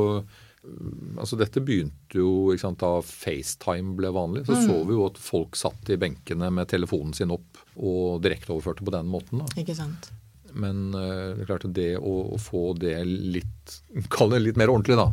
mm. 0.62 1.18
altså 1.24 1.40
Dette 1.40 1.64
begynte 1.66 2.22
jo 2.22 2.54
sant, 2.62 2.84
da 2.84 3.02
FaceTime 3.06 3.96
ble 3.98 4.12
vanlig. 4.14 4.46
Så 4.50 4.60
så 4.68 4.78
vi 4.86 4.98
jo 4.98 5.08
at 5.10 5.18
folk 5.22 5.58
satt 5.58 5.90
i 5.90 6.00
benkene 6.02 6.52
med 6.54 6.70
telefonen 6.70 7.16
sin 7.18 7.34
opp 7.34 7.64
og 7.78 8.22
direkteoverførte 8.26 8.86
på 8.86 8.94
den 8.94 9.10
måten. 9.10 9.42
da. 9.42 9.50
Ikke 9.64 9.78
sant. 9.78 10.12
Men 10.54 10.94
eh, 10.94 11.36
det 11.36 11.44
er 11.44 11.50
klart 11.50 11.66
at 11.68 11.74
det 11.78 11.90
å, 11.98 12.14
å 12.36 12.38
få 12.42 12.72
det 12.80 12.98
litt 13.08 13.76
Kall 14.12 14.34
det 14.34 14.42
litt 14.42 14.58
mer 14.60 14.72
ordentlig, 14.74 14.98
da. 15.00 15.06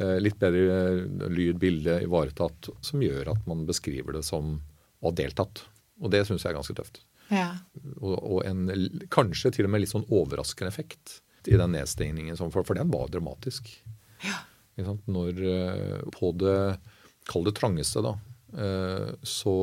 Eh, 0.00 0.16
litt 0.22 0.38
bedre 0.40 0.76
eh, 0.94 1.26
lyd, 1.32 1.58
bilde 1.60 1.98
ivaretatt. 2.04 2.70
Som 2.84 3.02
gjør 3.04 3.32
at 3.34 3.48
man 3.50 3.66
beskriver 3.68 4.16
det 4.16 4.22
som 4.26 4.54
å 5.00 5.10
ha 5.10 5.14
deltatt. 5.18 5.64
Og 6.00 6.12
det 6.14 6.22
syns 6.28 6.44
jeg 6.46 6.52
er 6.52 6.58
ganske 6.60 6.76
tøft 6.78 7.02
Ja. 7.32 7.50
og, 8.00 8.14
og 8.16 8.38
en 8.48 8.68
kanskje 9.12 9.52
til 9.56 9.66
og 9.68 9.72
med 9.74 9.82
litt 9.82 9.92
sånn 9.92 10.06
overraskende 10.08 10.70
effekt 10.72 11.18
i 11.48 11.56
den 11.58 11.74
nedstengningen. 11.74 12.38
For, 12.38 12.64
for 12.64 12.78
den 12.78 12.90
var 12.92 13.10
dramatisk. 13.12 13.68
Sant? 14.78 15.04
Når 15.10 15.42
på 16.14 16.32
det 16.38 16.58
Kall 17.28 17.44
det 17.44 17.52
trangeste, 17.58 18.00
da. 18.00 18.14
Så, 19.26 19.54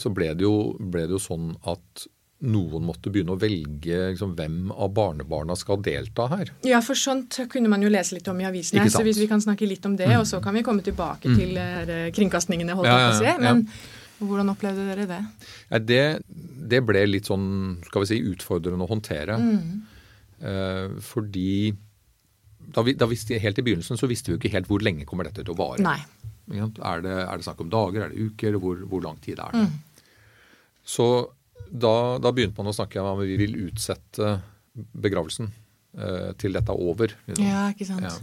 så 0.00 0.12
ble, 0.16 0.30
det 0.38 0.46
jo, 0.46 0.54
ble 0.80 1.02
det 1.04 1.18
jo 1.18 1.20
sånn 1.20 1.50
at 1.68 2.06
noen 2.40 2.84
måtte 2.88 3.10
begynne 3.12 3.34
å 3.34 3.38
velge 3.40 3.98
liksom, 4.14 4.32
hvem 4.38 4.70
av 4.72 4.92
barnebarna 4.96 5.56
skal 5.60 5.80
delta 5.84 6.24
her. 6.32 6.52
Ja, 6.64 6.78
for 6.84 6.96
sånt 6.96 7.36
kunne 7.52 7.68
man 7.68 7.82
jo 7.84 7.90
lese 7.92 8.16
litt 8.16 8.28
om 8.32 8.40
i 8.40 8.46
avisene. 8.48 8.86
Mm. 8.86 8.92
Så 8.94 9.02
hvis 9.04 9.20
vi 9.20 9.28
kan 9.28 9.42
snakke 9.44 9.68
litt 9.68 9.84
om 9.88 9.96
det, 9.98 10.08
og 10.16 10.24
så 10.28 10.40
kan 10.44 10.56
vi 10.56 10.62
komme 10.64 10.84
tilbake 10.86 11.34
til 11.36 11.58
eh, 11.60 12.08
kringkastningene, 12.16 12.76
holdt 12.78 12.88
Ja, 12.88 12.96
på 12.96 13.02
å 13.02 13.10
ja, 13.10 13.18
si. 13.18 13.28
ja. 13.28 13.36
Men 13.44 13.66
hvordan 14.20 14.52
opplevde 14.52 14.86
dere 14.88 15.04
det? 15.08 15.20
Ja, 15.68 15.78
det, 15.90 16.00
det 16.72 16.80
ble 16.88 17.04
litt 17.08 17.28
sånn 17.28 17.46
skal 17.86 18.04
vi 18.06 18.10
si, 18.12 18.18
utfordrende 18.32 18.84
å 18.84 18.90
håndtere. 18.90 19.36
Eh, 20.40 20.96
fordi 21.04 21.74
da 22.70 22.84
vi, 22.86 22.94
da 22.96 23.08
visste, 23.10 23.36
helt 23.42 23.58
i 23.60 23.64
begynnelsen 23.66 23.98
så 24.00 24.08
visste 24.08 24.30
vi 24.30 24.36
jo 24.36 24.40
ikke 24.40 24.52
helt 24.54 24.68
hvor 24.70 24.80
lenge 24.84 25.04
kommer 25.08 25.28
dette 25.28 25.42
til 25.44 25.52
å 25.52 25.58
vare. 25.58 25.82
Nei. 25.84 25.98
Er, 26.50 27.02
det, 27.04 27.12
er 27.26 27.36
det 27.36 27.46
snakk 27.46 27.60
om 27.62 27.68
dager, 27.70 28.06
er 28.06 28.14
det 28.14 28.30
uker, 28.30 28.56
hvor, 28.62 28.80
hvor 28.90 29.04
lang 29.04 29.20
tid 29.22 29.38
er 29.42 29.54
det? 29.54 29.66
Så 30.88 31.06
da, 31.70 32.18
da 32.22 32.32
begynte 32.34 32.58
man 32.60 32.72
å 32.72 32.76
snakke 32.76 33.00
om 33.02 33.12
at 33.14 33.24
vi 33.26 33.38
vil 33.40 33.56
utsette 33.68 34.34
begravelsen 34.74 35.50
eh, 35.98 36.30
til 36.40 36.56
dette 36.56 36.72
er 36.74 36.84
over. 36.90 37.14
liksom. 37.28 37.46
Ja, 37.46 37.68
ikke 37.74 37.88
sant. 37.88 38.06
Ja. 38.06 38.16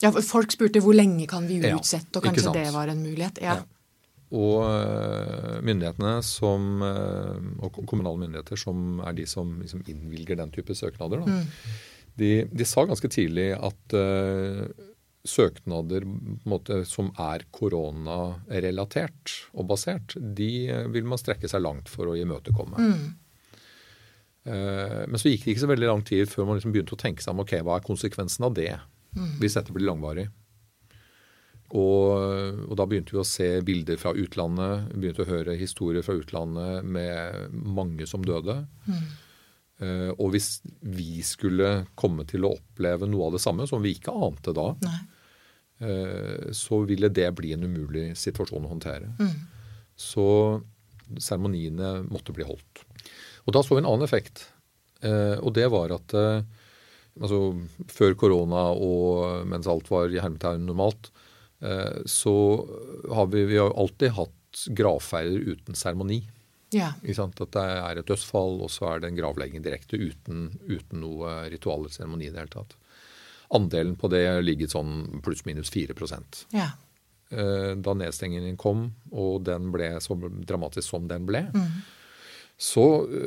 Ja, 0.00 0.10
Folk 0.24 0.52
spurte 0.54 0.80
hvor 0.80 0.96
lenge 0.96 1.26
kan 1.28 1.44
vi 1.48 1.58
utsette, 1.60 2.16
og 2.16 2.24
kanskje 2.24 2.54
det 2.56 2.70
var 2.72 2.88
en 2.88 3.02
mulighet. 3.04 3.42
Ja. 3.44 3.58
Og 4.30 4.62
eh, 4.62 5.58
myndighetene 5.66 6.20
som, 6.24 6.68
eh, 6.86 7.48
og 7.60 7.80
kommunale 7.84 8.22
myndigheter, 8.22 8.56
som 8.60 9.00
er 9.04 9.16
de 9.18 9.26
som 9.28 9.56
liksom 9.60 9.82
innvilger 9.90 10.38
den 10.40 10.52
type 10.54 10.76
søknader, 10.78 11.24
da, 11.26 11.40
de, 12.20 12.30
de 12.48 12.66
sa 12.68 12.84
ganske 12.88 13.10
tidlig 13.12 13.50
at 13.58 13.96
eh, 13.98 14.62
søknader 15.28 16.04
måte, 16.48 16.80
som 16.88 17.10
er 17.20 17.42
koronarelatert 17.52 19.34
og 19.52 19.66
basert, 19.68 20.14
de 20.16 20.50
vil 20.94 21.04
man 21.08 21.20
strekke 21.20 21.48
seg 21.50 21.60
langt 21.64 21.88
for 21.92 22.08
å 22.08 22.16
imøtekomme. 22.16 22.80
Eh, 24.48 25.06
Men 25.06 25.18
så 25.20 25.28
gikk 25.28 25.44
det 25.44 25.52
ikke 25.54 25.66
så 25.66 25.72
veldig 25.74 25.90
lang 25.90 26.02
tid 26.08 26.28
før 26.32 26.46
man 26.48 26.56
liksom 26.56 26.72
begynte 26.72 26.96
å 26.96 27.02
tenke 27.02 27.22
seg 27.22 27.34
om 27.34 27.42
ok, 27.44 27.58
hva 27.66 27.76
er 27.76 27.84
konsekvensen 27.86 28.46
av 28.48 28.54
det 28.56 28.72
hvis 29.40 29.56
dette 29.58 29.72
blir 29.74 29.88
langvarig. 29.88 30.28
Og, 31.70 32.66
og 32.66 32.76
da 32.78 32.84
begynte 32.86 33.12
vi 33.14 33.20
å 33.20 33.26
se 33.26 33.48
bilder 33.66 33.98
fra 33.98 34.12
utlandet, 34.14 34.88
begynte 34.94 35.22
å 35.24 35.28
høre 35.28 35.54
historier 35.58 36.02
fra 36.02 36.14
utlandet 36.18 36.84
med 36.86 37.52
mange 37.54 38.06
som 38.10 38.22
døde. 38.26 38.56
Eh, 38.88 39.10
og 39.80 40.34
hvis 40.34 40.60
vi 40.84 41.22
skulle 41.24 41.86
komme 41.96 42.26
til 42.28 42.44
å 42.44 42.52
oppleve 42.58 43.08
noe 43.08 43.30
av 43.30 43.36
det 43.36 43.40
samme, 43.40 43.64
som 43.70 43.80
vi 43.80 43.94
ikke 43.96 44.12
ante 44.12 44.52
da, 44.56 44.66
Nei. 44.84 44.98
eh, 45.86 46.50
så 46.56 46.82
ville 46.84 47.08
det 47.08 47.30
bli 47.38 47.54
en 47.56 47.64
umulig 47.64 48.10
situasjon 48.20 48.66
å 48.68 48.72
håndtere. 48.74 49.08
Så 49.96 50.26
seremoniene 51.16 52.00
måtte 52.08 52.34
bli 52.36 52.44
holdt. 52.46 52.84
Og 53.46 53.54
da 53.56 53.62
så 53.64 53.74
vi 53.74 53.82
en 53.82 53.88
annen 53.90 54.06
effekt. 54.06 54.44
Eh, 55.00 55.36
og 55.40 55.54
det 55.56 55.66
var 55.72 55.92
at 55.96 56.14
eh, 56.16 56.42
altså, 57.20 57.40
før 57.90 58.16
korona 58.20 58.68
og 58.76 59.46
mens 59.48 59.68
alt 59.70 59.88
var 59.90 60.12
i 60.12 60.20
hermetegn 60.20 60.66
normalt, 60.68 61.10
eh, 61.64 62.02
så 62.04 62.34
har 63.10 63.30
vi, 63.32 63.46
vi 63.48 63.58
har 63.60 63.72
alltid 63.72 64.14
hatt 64.18 64.66
gravferder 64.76 65.54
uten 65.54 65.78
seremoni. 65.78 66.20
Ja. 66.74 66.92
At 66.94 67.40
det 67.56 67.62
er 67.64 67.98
et 67.98 68.06
dødsfall, 68.06 68.60
og 68.62 68.70
så 68.70 68.92
er 68.92 69.02
det 69.02 69.10
en 69.10 69.18
gravlegging 69.18 69.64
direkte 69.64 69.98
uten, 69.98 70.50
uten 70.70 71.02
noe 71.02 71.48
ritual 71.50 71.82
eller 71.82 71.94
seremoni 71.94 72.28
i 72.28 72.32
det 72.32 72.44
hele 72.44 72.52
tatt. 72.52 72.76
Andelen 73.50 73.96
på 73.98 74.10
det 74.12 74.22
ligget 74.46 74.70
sånn 74.74 75.20
pluss-minus 75.24 75.72
4 75.74 75.96
ja. 76.54 76.68
Eh, 77.30 77.74
Da 77.74 77.94
nedstengingen 77.94 78.56
kom, 78.56 78.92
og 79.10 79.42
den 79.46 79.72
ble 79.74 79.96
så 80.00 80.14
dramatisk 80.46 80.86
som 80.88 81.08
den 81.10 81.26
ble, 81.26 81.48
så, 82.60 82.84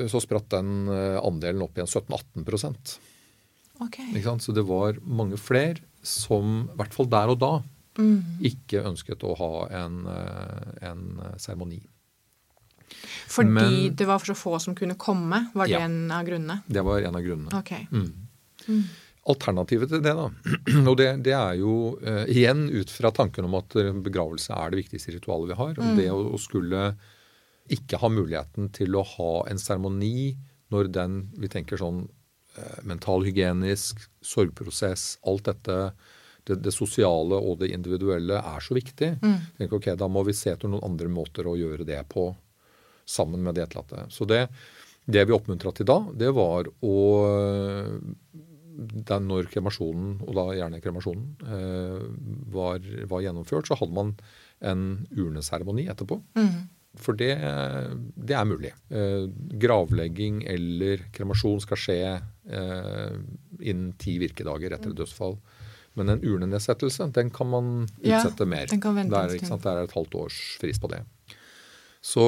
så 0.08 0.22
spratt 0.24 0.50
den 0.54 0.88
eh, 0.88 1.20
andelen 1.20 1.66
opp 1.66 1.76
igjen 1.76 1.90
17-18 1.90 3.00
okay. 3.84 4.40
Så 4.40 4.56
det 4.56 4.64
var 4.64 5.00
mange 5.04 5.38
flere 5.38 5.84
som, 6.04 6.70
i 6.72 6.78
hvert 6.80 6.96
fall 6.96 7.10
der 7.12 7.36
og 7.36 7.40
da, 7.44 7.54
ikke 8.42 8.86
ønsket 8.90 9.24
å 9.28 9.36
ha 9.38 9.52
en, 9.84 10.06
eh, 10.08 10.88
en 10.90 11.04
seremoni. 11.38 11.82
Fordi 13.34 13.50
Men- 13.50 13.96
det 13.96 14.06
var 14.08 14.20
for 14.20 14.34
så 14.34 14.38
få 14.38 14.60
som 14.62 14.76
kunne 14.76 14.96
komme, 14.96 15.48
var 15.54 15.66
det 15.68 15.74
Ja. 15.74 15.80
en 15.86 16.12
av 16.12 16.26
grunnene? 16.26 16.62
Det 16.68 16.84
var 16.84 17.02
en 17.02 17.16
av 17.16 17.22
grunnene. 17.22 17.54
Ok. 17.60 17.74
Alternativet 19.24 19.88
til 19.88 20.02
det, 20.04 20.12
da, 20.20 20.26
og 20.90 20.98
det, 21.00 21.08
det 21.24 21.32
er 21.32 21.54
jo 21.56 21.96
uh, 22.04 22.26
igjen 22.28 22.66
ut 22.76 22.90
fra 22.92 23.08
tanken 23.16 23.46
om 23.48 23.54
at 23.56 23.76
eh, 23.80 23.94
begravelse 24.04 24.52
er 24.52 24.74
det 24.74 24.82
viktigste 24.82 25.14
ritualet 25.16 25.54
vi 25.54 25.56
har. 25.62 25.78
Mm. 25.80 25.94
Det 25.96 26.08
å, 26.12 26.18
å 26.36 26.40
skulle 26.44 26.82
ikke 27.72 28.02
ha 28.02 28.10
muligheten 28.12 28.68
til 28.76 28.98
å 29.00 29.06
ha 29.14 29.30
en 29.48 29.62
seremoni 29.62 30.34
når 30.76 30.92
den 30.92 31.16
vi 31.40 31.48
tenker 31.48 31.80
sånn 31.80 32.02
uh, 32.58 32.80
mentalhygienisk, 32.84 34.04
sorgprosess, 34.20 35.14
alt 35.24 35.48
dette, 35.48 35.78
det, 36.44 36.60
det 36.60 36.76
sosiale 36.76 37.40
og 37.40 37.62
det 37.64 37.72
individuelle 37.72 38.42
er 38.44 38.60
så 38.60 38.76
viktig. 38.76 39.14
Tenk, 39.24 39.72
ok, 39.80 39.94
Da 39.96 40.12
må 40.12 40.26
vi 40.28 40.36
se 40.36 40.52
etter 40.52 40.68
noen 40.68 40.84
andre 40.84 41.08
måter 41.08 41.48
å 41.48 41.56
gjøre 41.56 41.88
det 41.88 42.02
på 42.12 42.28
sammen 43.14 43.44
med 43.46 43.56
de 43.58 43.64
etterlatte. 43.66 44.08
Så 44.14 44.28
det, 44.30 44.48
det 45.06 45.28
vi 45.30 45.36
oppmuntra 45.36 45.74
til 45.78 45.88
da, 45.90 46.00
det 46.18 46.34
var 46.36 46.70
å 46.82 46.98
da 48.74 49.20
når 49.22 49.50
kremasjonen, 49.54 50.16
og 50.26 50.32
da 50.38 50.46
gjerne 50.58 50.82
kremasjonen, 50.84 51.26
eh, 51.46 52.06
var, 52.54 52.86
var 53.10 53.26
gjennomført, 53.26 53.70
så 53.70 53.78
hadde 53.80 53.94
man 53.96 54.14
en 54.66 54.86
urneseremoni 55.14 55.86
etterpå. 55.92 56.20
For 57.04 57.18
det, 57.18 57.32
det 58.16 58.36
er 58.38 58.46
mulig. 58.46 58.70
Eh, 58.94 59.26
gravlegging 59.62 60.44
eller 60.50 61.08
kremasjon 61.16 61.62
skal 61.64 61.80
skje 61.82 62.00
eh, 62.14 63.16
innen 63.62 63.94
ti 64.02 64.20
virkedager 64.22 64.76
etter 64.76 64.94
et 64.94 65.00
dødsfall. 65.02 65.40
Men 65.98 66.10
en 66.10 66.22
urnenedsettelse, 66.26 67.10
den 67.14 67.30
kan 67.34 67.50
man 67.50 67.72
Ja, 68.02 68.20
utsette 68.20 68.46
mer. 68.50 68.70
den 68.70 68.82
kan 68.82 68.98
vente 68.98 69.14
Der, 69.14 69.34
der 69.38 69.82
er 69.82 69.88
et 69.88 69.98
halvt 69.98 70.16
års 70.22 70.38
frist 70.62 70.82
på 70.82 70.90
det. 70.94 71.04
Så 72.02 72.26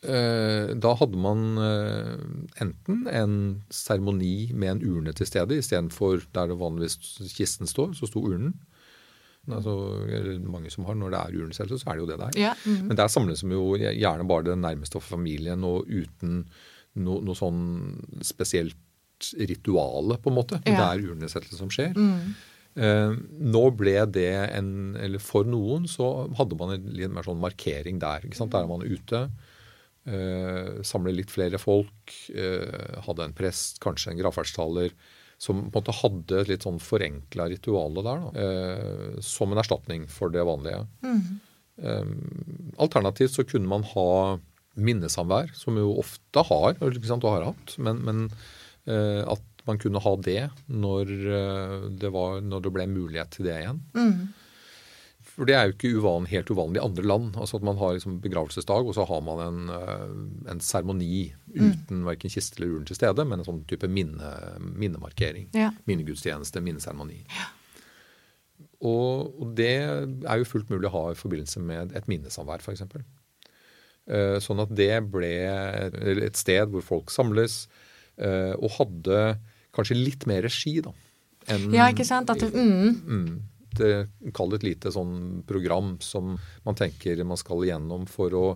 da 0.00 0.94
hadde 0.96 1.18
man 1.20 1.58
eh, 1.60 2.20
enten 2.64 3.02
en 3.12 3.34
seremoni 3.68 4.50
med 4.56 4.70
en 4.72 4.82
urne 4.88 5.12
til 5.12 5.28
stede, 5.28 5.58
istedenfor 5.60 6.22
der 6.32 6.48
det 6.48 6.56
vanligvis 6.60 6.96
kisten 7.36 7.68
står, 7.68 7.92
så 7.98 8.08
sto 8.08 8.22
urnen. 8.24 8.54
Altså, 9.50 9.72
mange 10.46 10.70
som 10.70 10.84
har, 10.84 10.94
Når 10.94 11.10
det 11.10 11.20
er 11.20 11.36
urnesettelse, 11.42 11.82
så 11.84 11.90
er 11.90 11.98
det 11.98 12.04
jo 12.04 12.10
det 12.10 12.18
der. 12.20 12.40
Ja. 12.40 12.52
mhm. 12.64 12.86
Men 12.88 12.96
der 12.96 13.08
samles 13.08 13.40
de 13.40 13.52
jo 13.52 13.74
gjerne 13.76 14.28
bare 14.28 14.44
det 14.44 14.58
nærmeste 14.58 14.96
av 15.00 15.04
familien, 15.04 15.64
og 15.64 15.88
uten 15.88 16.44
no, 16.94 17.20
noe 17.20 17.36
sånn 17.36 18.22
spesielt 18.24 18.76
rituale, 19.36 20.16
på 20.16 20.30
en 20.30 20.36
måte. 20.38 20.62
Ja. 20.64 20.76
Det 20.76 20.86
er 20.86 21.12
urnesettelse 21.12 21.60
som 21.60 21.68
skjer. 21.72 21.92
Eh, 22.80 23.12
nå 23.52 23.64
ble 23.74 23.96
det 24.06 24.30
en 24.54 24.94
Eller 24.96 25.18
for 25.18 25.42
noen 25.42 25.88
så 25.90 26.30
hadde 26.38 26.54
man 26.56 26.76
en 26.76 26.84
litt 26.94 27.10
mer 27.10 27.26
sånn 27.26 27.40
markering 27.42 27.98
der. 27.98 28.24
ikke 28.24 28.38
sant? 28.38 28.52
Der 28.52 28.64
er 28.64 28.70
man 28.70 28.86
ute 28.86 29.26
Eh, 29.26 29.49
samle 30.86 31.14
litt 31.14 31.32
flere 31.32 31.60
folk. 31.60 32.14
Eh, 32.32 33.00
hadde 33.06 33.26
en 33.26 33.36
prest, 33.36 33.80
kanskje 33.82 34.12
en 34.12 34.20
gravferdstaler. 34.20 34.94
Som 35.40 35.62
på 35.72 35.80
en 35.80 35.84
måte 35.84 35.96
hadde 36.02 36.40
et 36.42 36.50
litt 36.52 36.66
sånn 36.66 36.80
forenkla 36.84 37.48
rituale 37.48 38.04
der, 38.04 38.24
da, 38.26 38.44
eh, 38.44 39.20
som 39.24 39.52
en 39.52 39.62
erstatning 39.62 40.04
for 40.10 40.32
det 40.32 40.46
vanlige. 40.46 40.84
Mm. 41.04 41.38
alternativt 42.76 43.32
så 43.32 43.42
kunne 43.48 43.64
man 43.64 43.86
ha 43.94 44.36
minnesamvær, 44.76 45.54
som 45.56 45.78
jo 45.80 45.94
ofte 46.02 46.42
har, 46.44 46.74
sant, 47.08 47.24
og 47.24 47.32
har 47.32 47.46
hatt. 47.46 47.72
Men, 47.80 48.02
men 48.04 48.18
at 48.84 49.64
man 49.64 49.80
kunne 49.80 50.02
ha 50.04 50.12
det 50.20 50.42
når 50.68 51.14
det, 51.96 52.10
var, 52.12 52.42
når 52.44 52.66
det 52.66 52.72
ble 52.76 52.86
mulighet 52.92 53.32
til 53.32 53.48
det 53.48 53.56
igjen. 53.62 53.80
Mm. 53.96 54.28
For 55.40 55.48
det 55.48 55.54
er 55.56 55.70
jo 55.70 55.72
ikke 55.72 55.90
uvan, 55.96 56.26
helt 56.28 56.50
uvanlig 56.52 56.76
i 56.76 56.84
andre 56.84 57.02
land. 57.06 57.36
altså 57.40 57.56
At 57.56 57.62
man 57.64 57.78
har 57.80 57.94
liksom 57.96 58.18
begravelsesdag, 58.20 58.90
og 58.90 58.92
så 58.92 59.06
har 59.08 59.22
man 59.24 59.38
en, 59.40 59.60
eh, 59.72 60.50
en 60.52 60.58
seremoni 60.60 61.30
uten 61.54 62.02
mm. 62.02 62.08
verken 62.10 62.34
kiste 62.34 62.60
eller 62.60 62.74
urn 62.74 62.84
til 62.84 62.98
stede, 62.98 63.24
men 63.24 63.40
en 63.40 63.46
sånn 63.46 63.62
type 63.70 63.88
minne, 63.88 64.34
minnemarkering. 64.60 65.46
Ja. 65.56 65.70
Minnegudstjeneste, 65.88 66.60
minneseremoni. 66.60 67.22
Ja. 67.32 67.46
Og, 68.84 69.32
og, 69.40 69.54
det 69.56 69.72
er 69.80 70.42
jo 70.42 70.48
fullt 70.50 70.68
mulig 70.72 70.90
å 70.90 70.94
ha 70.98 71.02
i 71.14 71.16
forbindelse 71.16 71.64
med 71.64 71.96
et 71.96 72.10
minnesamvær, 72.12 72.60
f.eks. 72.60 72.84
Eh, 74.12 74.36
sånn 74.44 74.60
at 74.60 74.76
det 74.76 74.92
ble 75.08 75.32
et 76.28 76.36
sted 76.36 76.68
hvor 76.68 76.84
folk 76.84 77.14
samles, 77.16 77.62
eh, 78.20 78.52
og 78.60 78.76
hadde 78.76 79.24
kanskje 79.76 79.96
litt 79.96 80.28
mer 80.28 80.44
regi, 80.44 80.82
da. 80.84 80.92
Enn, 81.48 81.70
ja, 81.72 81.88
ikke 81.88 82.04
sant? 82.04 82.28
At 82.28 82.44
mm. 82.44 83.00
Mm, 83.08 83.40
lite, 83.70 84.32
kall 84.34 84.50
det 84.50 84.60
et 84.60 84.68
lite 84.70 84.92
sånn 84.92 85.42
program 85.46 85.98
som 86.00 86.36
man 86.64 86.78
tenker 86.78 87.22
man 87.24 87.38
skal 87.40 87.64
igjennom 87.64 88.06
for 88.10 88.34
å 88.34 88.46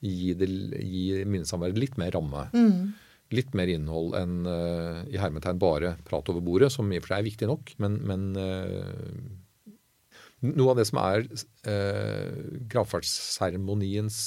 gi, 0.00 0.34
det, 0.38 0.48
gi 0.82 1.24
minnesamværet 1.24 1.78
litt 1.78 1.98
mer 1.98 2.12
ramme. 2.14 2.48
Mm. 2.54 2.94
Litt 3.34 3.52
mer 3.54 3.68
innhold 3.68 4.14
enn 4.16 4.46
uh, 4.46 5.04
i 5.10 5.18
hermetegn 5.20 5.58
bare 5.60 5.96
prat 6.08 6.28
over 6.32 6.40
bordet, 6.40 6.72
som 6.72 6.88
i 6.90 6.98
og 6.98 7.04
for 7.04 7.12
seg 7.12 7.20
er 7.20 7.28
viktig 7.28 7.48
nok. 7.50 7.74
Men, 7.82 7.98
men 8.08 8.28
uh, 8.38 9.74
noe 10.48 10.72
av 10.72 10.78
det 10.78 10.86
som 10.88 11.02
er 11.02 11.26
uh, 11.68 12.38
gravferdsseremoniens 12.72 14.22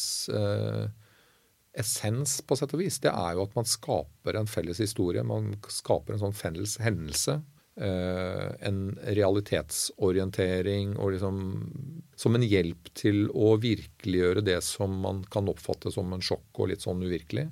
essens, 1.72 2.42
på 2.44 2.58
sett 2.60 2.76
og 2.76 2.82
vis, 2.84 3.00
det 3.00 3.14
er 3.16 3.38
jo 3.38 3.46
at 3.48 3.56
man 3.56 3.66
skaper 3.70 4.36
en 4.36 4.50
felles 4.52 4.82
historie. 4.84 5.24
Man 5.24 5.54
skaper 5.72 6.18
en 6.18 6.26
sånn 6.26 6.36
felles 6.36 6.76
hendelse 6.84 7.40
Eh, 7.40 7.51
en 7.80 8.80
realitetsorientering 9.02 10.98
og 11.00 11.14
liksom 11.14 11.38
som 12.22 12.36
en 12.38 12.46
hjelp 12.46 12.92
til 12.98 13.24
å 13.32 13.56
virkeliggjøre 13.62 14.44
det 14.46 14.60
som 14.66 15.00
man 15.06 15.24
kan 15.32 15.48
oppfatte 15.50 15.92
som 15.94 16.12
en 16.14 16.22
sjokk 16.22 16.60
og 16.62 16.70
litt 16.70 16.84
sånn 16.84 17.02
uvirkelig. 17.02 17.48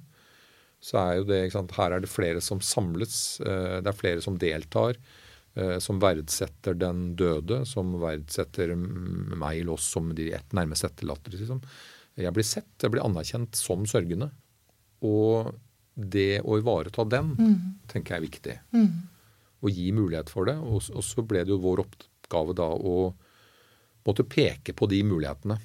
Så 0.79 0.99
er 1.01 1.15
jo 1.17 1.25
det, 1.27 1.39
ikke 1.45 1.57
sant, 1.57 1.73
Her 1.75 1.95
er 1.95 2.03
det 2.03 2.11
flere 2.11 2.43
som 2.43 2.61
samles, 2.63 3.39
eh, 3.41 3.79
det 3.83 3.89
er 3.89 3.97
flere 3.97 4.23
som 4.23 4.37
deltar. 4.39 4.99
Eh, 5.55 5.77
som 5.83 5.99
verdsetter 5.99 6.77
den 6.77 7.15
døde, 7.19 7.63
som 7.65 7.97
verdsetter 7.99 8.75
meg 8.77 9.63
eller 9.63 9.73
oss 9.73 9.89
som 9.95 10.13
de 10.15 10.29
nærmest 10.55 10.85
etterlatte. 10.87 11.33
Liksom. 11.33 11.63
Jeg 12.19 12.35
blir 12.35 12.47
sett, 12.47 12.69
jeg 12.79 12.93
blir 12.93 13.03
anerkjent 13.03 13.57
som 13.57 13.87
sørgende. 13.89 14.29
Og 15.01 15.55
det 15.95 16.43
å 16.45 16.59
ivareta 16.59 17.03
den 17.07 17.33
mm. 17.35 17.55
tenker 17.91 18.15
jeg 18.15 18.21
er 18.21 18.29
viktig. 18.29 18.59
Mm 18.75 18.91
å 19.59 19.71
gi 19.71 19.89
mulighet 19.95 20.31
for 20.31 20.49
det. 20.49 20.57
Og, 20.59 20.83
og, 20.93 21.03
så 21.05 21.25
ble 21.25 21.43
det 21.43 21.53
jo 21.53 21.61
vår 21.63 21.83
oppgave 21.85 22.55
da 22.57 22.69
å 22.69 22.95
måtte 24.07 24.25
peke 24.27 24.73
på 24.73 24.87
de 24.89 25.01
mulighetene. 25.05 25.59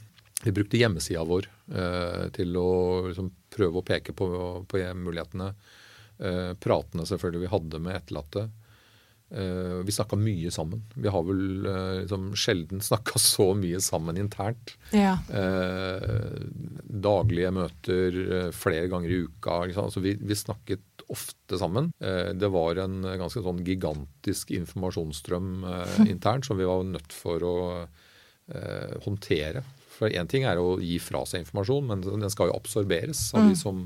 Vi 0.44 0.52
brukte 0.52 0.80
hjemmesida 0.80 1.22
vår 1.24 1.46
eh, 1.72 2.26
til 2.36 2.56
å 2.60 2.70
liksom, 3.06 3.30
prøve 3.54 3.80
å 3.80 3.86
peke 3.86 4.12
på, 4.16 4.26
på 4.68 4.82
mulighetene. 4.98 5.54
Eh, 6.18 6.52
pratene 6.60 7.06
selvfølgelig 7.08 7.46
vi 7.46 7.54
hadde 7.54 7.82
med 7.86 7.98
etterlatte. 8.00 8.48
Eh, 9.34 9.80
vi 9.84 9.92
snakka 9.92 10.16
mye 10.16 10.50
sammen. 10.50 10.82
Vi 10.94 11.10
har 11.10 11.22
vel 11.26 11.66
eh, 11.66 12.00
liksom, 12.02 12.32
sjelden 12.38 12.82
snakka 12.90 13.18
så 13.18 13.50
mye 13.58 13.80
sammen 13.82 14.18
internt. 14.20 14.76
Ja. 14.94 15.16
Eh, 15.26 16.36
daglige 16.84 17.54
møter 17.54 18.20
flere 18.54 18.88
ganger 18.92 19.10
i 19.10 19.22
uka. 19.26 19.62
Altså, 19.72 20.02
vi, 20.04 20.14
vi 20.20 20.38
snakket 20.38 20.84
ofte 21.12 21.58
sammen. 21.58 21.92
Eh, 22.00 22.32
det 22.34 22.50
var 22.52 22.78
en 22.82 23.02
ganske 23.04 23.42
sånn 23.44 23.62
gigantisk 23.66 24.52
informasjonsstrøm 24.54 25.64
eh, 25.70 26.00
internt 26.14 26.48
som 26.48 26.60
vi 26.60 26.68
var 26.68 26.84
nødt 26.88 27.14
for 27.14 27.44
å 27.46 27.56
eh, 27.82 28.94
håndtere. 29.06 29.64
For 29.94 30.10
én 30.10 30.30
ting 30.30 30.46
er 30.48 30.60
å 30.60 30.78
gi 30.82 30.98
fra 31.02 31.22
seg 31.28 31.44
informasjon, 31.44 31.90
men 31.90 32.02
den 32.06 32.32
skal 32.32 32.50
jo 32.50 32.56
absorberes 32.58 33.28
av 33.34 33.46
de 33.46 33.54
mm. 33.54 33.60
som 33.60 33.84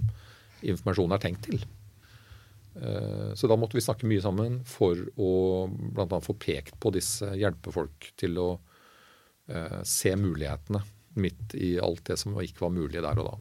informasjonen 0.64 1.16
er 1.16 1.24
tenkt 1.26 1.50
til. 1.50 1.61
Så 3.35 3.48
da 3.50 3.57
måtte 3.59 3.74
vi 3.74 3.83
snakke 3.83 4.07
mye 4.07 4.22
sammen 4.22 4.61
for 4.68 5.00
å 5.18 5.31
bl.a. 5.66 6.20
få 6.22 6.37
pekt 6.38 6.76
på 6.78 6.92
disse 6.94 7.26
hjelpefolk 7.35 8.12
til 8.20 8.38
å 8.38 8.46
se 9.83 10.12
mulighetene 10.14 10.85
midt 11.18 11.57
i 11.59 11.72
alt 11.83 12.04
det 12.07 12.16
som 12.22 12.38
ikke 12.38 12.68
var 12.68 12.74
mulig 12.76 13.02
der 13.02 13.18
og 13.18 13.33
da. 13.33 13.35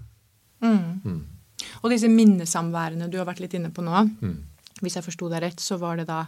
Mm. 0.65 0.81
Mm. 1.05 1.36
Og 1.81 1.89
disse 1.93 2.09
minnesamværene 2.11 3.09
du 3.11 3.17
har 3.19 3.27
vært 3.29 3.41
litt 3.43 3.55
inne 3.57 3.71
på 3.73 3.85
nå, 3.85 4.03
mm. 4.21 4.37
hvis 4.83 4.99
jeg 4.99 5.05
forsto 5.05 5.29
deg 5.31 5.43
rett, 5.45 5.63
så 5.63 5.79
var 5.81 5.99
det 5.99 6.07
da 6.09 6.23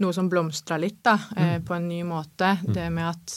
noe 0.00 0.16
som 0.16 0.30
blomstra 0.32 0.78
litt 0.80 1.02
da, 1.04 1.16
eh, 1.36 1.56
mm. 1.58 1.64
på 1.68 1.76
en 1.76 1.88
ny 1.88 2.02
måte. 2.08 2.54
Mm. 2.64 2.72
Det 2.76 2.90
med 2.94 3.08
at 3.10 3.36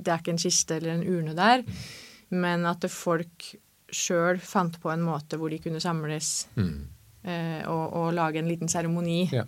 det 0.00 0.12
er 0.12 0.22
ikke 0.22 0.34
en 0.34 0.42
kiste 0.42 0.78
eller 0.78 0.94
en 0.96 1.06
urne 1.06 1.34
der, 1.36 1.64
men 2.34 2.66
at 2.68 2.86
folk 2.92 3.52
sjøl 3.90 4.38
fant 4.42 4.76
på 4.80 4.90
en 4.92 5.02
måte 5.02 5.38
hvor 5.38 5.50
de 5.50 5.58
kunne 5.62 5.80
samles 5.82 6.46
mm. 6.54 6.76
eh, 7.26 7.62
og, 7.66 7.84
og, 7.98 8.12
lage 8.14 8.40
en 8.40 8.50
liten 8.50 8.70
seremoni. 8.70 9.24
Ja. 9.34 9.44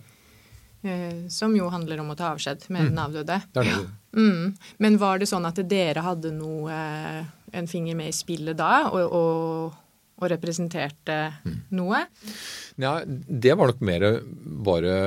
Eh, 0.83 1.29
som 1.31 1.55
jo 1.55 1.69
handler 1.71 2.01
om 2.03 2.11
å 2.11 2.17
ta 2.19 2.33
avskjed 2.33 2.67
med 2.75 2.89
den 2.91 2.99
avdøde. 2.99 3.39
Det 3.55 3.63
det. 3.69 3.77
Mm. 4.13 4.51
Men 4.83 4.99
var 5.01 5.21
det 5.21 5.29
sånn 5.31 5.47
at 5.47 5.61
dere 5.71 6.03
hadde 6.03 6.33
noe, 6.35 6.67
eh, 6.75 7.23
en 7.55 7.69
finger 7.71 7.95
med 7.95 8.11
i 8.11 8.15
spillet 8.15 8.57
da? 8.59 8.89
og, 8.91 9.15
og 9.15 9.82
og 10.23 10.31
representerte 10.31 11.17
mm. 11.43 11.57
noe? 11.77 12.03
Ja, 12.81 12.97
det 13.05 13.53
var 13.59 13.73
nok 13.73 13.83
mer 13.85 14.07
bare 14.65 14.97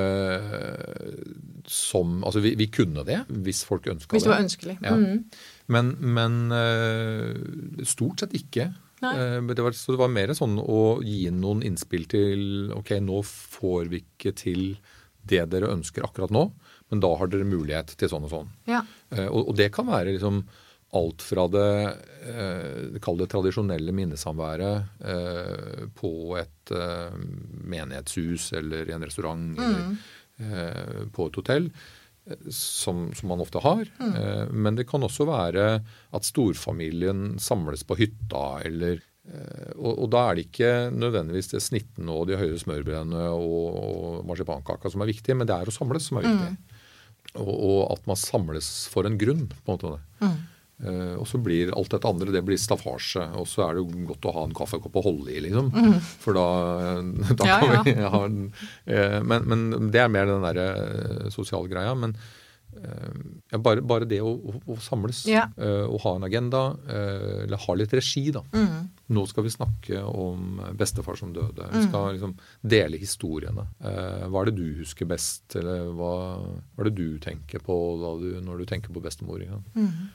som 1.66 2.20
Altså, 2.22 2.40
vi, 2.44 2.54
vi 2.58 2.68
kunne 2.70 3.02
det 3.06 3.24
hvis 3.26 3.64
folk 3.66 3.88
ønska 3.90 4.10
det. 4.10 4.16
Hvis 4.16 4.26
det 4.26 4.32
var 4.32 4.44
ønskelig. 4.44 4.76
Ja. 4.84 4.94
Mm. 4.94 5.24
Men, 5.72 5.94
men, 5.98 6.36
eh, 6.54 7.86
stort 7.88 8.22
sett 8.22 8.36
ikke. 8.38 8.70
Uh, 9.02 9.42
det 9.52 9.60
var, 9.60 9.74
så 9.76 9.92
det 9.92 10.00
var 10.00 10.12
mer 10.12 10.32
sånn 10.34 10.56
å 10.62 10.98
gi 11.04 11.26
noen 11.34 11.60
innspill 11.66 12.06
til 12.08 12.70
Ok, 12.72 12.94
nå 13.04 13.18
får 13.26 13.90
vi 13.92 14.00
ikke 14.00 14.32
til 14.38 14.62
det 15.26 15.42
dere 15.52 15.68
ønsker 15.74 16.06
akkurat 16.06 16.32
nå, 16.32 16.46
men 16.88 17.02
da 17.02 17.10
har 17.18 17.28
dere 17.28 17.44
mulighet 17.44 17.92
til 17.98 18.08
sånn 18.08 18.24
og 18.28 18.32
sånn. 18.32 18.48
Ja. 18.70 18.84
Og, 19.26 19.40
og, 19.50 19.52
det 19.58 19.68
kan 19.74 19.88
være 19.90 20.14
liksom 20.14 20.44
alt 20.94 21.22
fra 21.22 21.46
det 21.50 21.72
eh, 22.30 22.98
kall 23.02 23.18
det 23.18 23.28
tradisjonelle 23.32 23.94
minnesamværet 23.96 25.02
eh, 25.02 25.82
på 25.98 26.12
et 26.38 26.72
eh, 26.74 27.18
menighetshus 27.66 28.52
eller 28.56 28.88
i 28.88 28.94
en 28.94 29.06
restaurant 29.06 29.58
mm. 29.58 29.64
eller 29.66 29.96
eh, 30.38 31.02
på 31.12 31.26
et 31.26 31.40
hotell, 31.40 31.68
eh, 32.30 32.46
som, 32.54 33.08
som 33.18 33.32
man 33.32 33.42
ofte 33.42 33.62
har. 33.64 33.84
Mm. 33.98 34.14
Eh, 34.14 34.54
men 34.54 34.78
det 34.78 34.86
kan 34.88 35.02
også 35.02 35.26
være 35.28 35.66
at 35.80 36.30
storfamilien 36.30 37.34
samles 37.42 37.86
på 37.86 37.98
hytta 38.02 38.46
eller 38.68 39.02
og, 39.26 39.90
og, 39.90 40.04
da 40.14 40.20
er 40.22 40.36
det 40.38 40.42
ikke 40.44 40.68
nødvendigvis 40.94 41.48
det 41.50 41.58
snittene 41.64 42.14
og 42.14 42.28
de 42.28 42.36
høye 42.38 42.60
smørbrødene 42.62 43.24
og, 43.34 43.64
og 43.74 44.20
marsipankaka 44.28 44.92
som 44.92 45.02
er 45.02 45.10
viktig, 45.10 45.34
men 45.34 45.48
det 45.50 45.56
er 45.56 45.66
å 45.66 45.74
samles 45.74 46.06
som 46.06 46.20
er 46.20 46.28
viktig. 46.28 46.52
Mm. 46.54 46.76
Og, 47.42 47.50
og, 47.50 47.80
at 47.96 48.06
man 48.06 48.20
samles 48.20 48.68
for 48.92 49.08
en 49.08 49.18
grunn. 49.18 49.48
på 49.50 49.58
en 49.66 49.72
måte. 49.74 49.90
Mm. 50.22 50.36
Uh, 50.76 51.16
og 51.16 51.24
så 51.24 51.38
blir 51.40 51.70
alt 51.72 51.88
dette 51.94 52.08
andre 52.08 52.32
det 52.34 52.42
blir 52.44 52.60
staffasje. 52.60 53.24
Og 53.40 53.48
så 53.48 53.64
er 53.64 53.76
det 53.76 53.84
jo 53.84 54.06
godt 54.12 54.28
å 54.28 54.34
ha 54.36 54.46
en 54.46 54.56
kaffekopp 54.56 54.98
å 55.00 55.04
holde 55.08 55.32
i, 55.32 55.42
liksom. 55.46 55.70
Mm. 55.72 56.00
For 56.22 56.36
da, 56.36 56.48
da 57.40 57.48
ja, 57.48 57.60
kan 57.62 57.86
vi 57.86 57.94
ha 58.02 58.24
en 58.26 58.42
uh, 58.50 59.20
men, 59.24 59.46
men, 59.48 59.92
det 59.94 60.04
er 60.04 60.12
mer 60.12 60.28
den 60.28 60.44
derre 60.44 60.66
uh, 60.76 61.30
sosiale 61.34 61.72
greia. 61.72 61.94
Men 61.96 62.18
ja, 62.76 63.56
bare, 63.56 63.80
bare, 63.80 64.04
det 64.04 64.18
å, 64.20 64.28
å, 64.36 64.58
å 64.68 64.74
samles 64.84 65.22
ja. 65.30 65.46
og 65.56 65.94
ha 66.02 66.10
en 66.18 66.26
agenda, 66.26 66.58
eller 66.92 67.62
ha 67.62 67.76
litt 67.78 67.94
regi, 67.96 68.26
da. 68.34 68.42
Mm. 68.52 68.90
Nå 69.16 69.22
skal 69.30 69.46
vi 69.46 69.52
snakke 69.54 70.02
om 70.04 70.58
bestefar 70.76 71.16
som 71.16 71.32
døde. 71.32 71.70
Vi 71.72 71.86
skal 71.86 72.10
mm. 72.10 72.10
liksom 72.18 72.34
dele 72.60 73.00
historiene. 73.00 73.64
hva 73.80 74.42
er 74.42 74.50
det 74.50 74.58
du 74.58 74.82
husker 74.82 75.08
best, 75.08 75.56
eller 75.56 75.88
hva, 75.96 76.12
hva 76.36 76.84
er 76.84 76.90
det 76.90 76.94
du 77.00 77.16
tenker 77.24 77.64
på 77.64 77.78
du, 78.20 78.28
når 78.44 78.60
du 78.60 78.68
tenker 78.68 78.92
på 78.92 79.04
bestemor? 79.08 79.40
Ja? 79.46 79.56
Mm. 79.72 80.12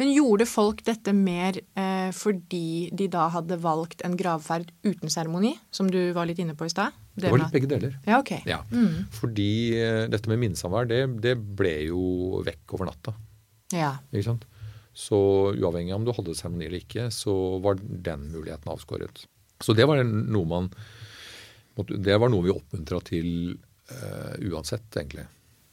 Men 0.00 0.10
gjorde 0.12 0.46
folk 0.50 0.82
dette 0.86 1.12
mer 1.14 1.58
eh, 1.78 2.10
fordi 2.16 2.90
de 2.96 3.06
da 3.12 3.28
hadde 3.30 3.58
valgt 3.62 4.02
en 4.06 4.16
gravferd 4.18 4.72
uten 4.82 5.12
seremoni, 5.12 5.54
som 5.70 5.90
du 5.90 5.98
var 6.16 6.26
litt 6.26 6.40
inne 6.42 6.56
på 6.58 6.66
i 6.66 6.72
stad? 6.72 6.96
Det, 7.14 7.26
det 7.26 7.32
var 7.32 7.42
litt 7.44 7.54
begge 7.54 7.70
deler. 7.70 7.96
Ja, 8.06 8.18
ok. 8.18 8.32
Ja. 8.50 8.60
Mm. 8.72 9.06
Fordi 9.14 9.50
eh, 9.78 10.04
dette 10.10 10.30
med 10.30 10.42
minnesamvær, 10.42 10.88
det, 10.90 11.04
det, 11.22 11.36
ble 11.38 11.74
jo 11.86 12.42
vekk 12.46 12.76
over 12.76 12.90
natta. 12.90 13.14
Ja. 13.76 13.94
Ikke 14.10 14.26
sant? 14.32 14.46
Så 14.96 15.18
uavhengig 15.54 15.94
av 15.94 16.00
om 16.00 16.06
du 16.08 16.14
hadde 16.16 16.34
seremoni 16.38 16.66
eller 16.66 16.82
ikke, 16.82 17.08
så 17.14 17.34
var 17.62 17.78
den 17.78 18.26
muligheten 18.32 18.72
avskåret. 18.72 19.24
Så 19.62 19.76
det 19.76 19.86
var 19.86 20.00
noe 20.02 20.48
man 20.48 20.70
Det 21.76 22.16
var 22.16 22.30
noe 22.32 22.42
vi 22.42 22.52
oppmuntra 22.52 22.98
til 23.06 23.28
eh, 23.52 24.34
uansett, 24.50 24.88
egentlig. 24.96 25.28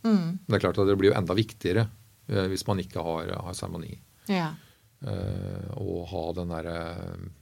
Mm. 0.05 0.37
Men 0.37 0.51
det 0.53 0.59
er 0.59 0.67
klart 0.67 0.83
at 0.83 0.91
det 0.91 0.97
blir 0.99 1.11
jo 1.11 1.17
enda 1.17 1.35
viktigere 1.35 1.87
hvis 2.27 2.65
man 2.67 2.81
ikke 2.83 3.03
har, 3.03 3.33
har 3.43 3.55
seremoni. 3.57 3.95
Ja. 4.31 4.53
Uh, 4.97 5.77
og 5.77 6.07
ha 6.09 6.21
den 6.33 6.49
der 6.49 6.67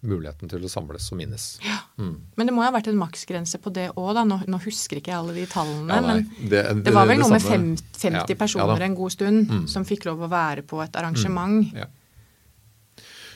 muligheten 0.03 0.51
til 0.51 0.65
å 0.67 0.69
samles 0.71 1.07
og 1.13 1.19
minnes. 1.21 1.45
Ja. 1.63 1.77
Mm. 1.95 2.17
Men 2.35 2.49
det 2.49 2.55
må 2.55 2.63
jo 2.63 2.67
ha 2.67 2.73
vært 2.75 2.89
en 2.91 2.99
maksgrense 2.99 3.61
på 3.63 3.71
det 3.71 3.87
òg, 3.93 4.09
da. 4.17 4.25
Nå, 4.27 4.41
nå, 4.51 4.59
husker 4.65 4.99
ikke 4.99 5.13
jeg 5.13 5.21
alle 5.21 5.35
de 5.37 5.45
tallene. 5.47 5.95
Ja, 5.95 6.01
men 6.03 6.25
det, 6.41 6.49
det, 6.51 6.81
det, 6.89 6.95
var 6.95 7.07
vel 7.07 7.21
noe 7.23 7.31
med 7.31 7.45
fem, 7.45 7.69
50 7.95 8.17
ja, 8.19 8.39
personer 8.39 8.83
en 8.83 8.97
god 8.97 9.15
stund 9.15 9.47
mm. 9.47 9.63
som 9.71 9.87
fikk 9.87 10.09
lov 10.09 10.25
å 10.27 10.31
være 10.31 10.65
på 10.67 10.83
et 10.83 10.99
arrangement. 10.99 11.63
Mm. 11.71 11.85
Ja. 11.85 11.87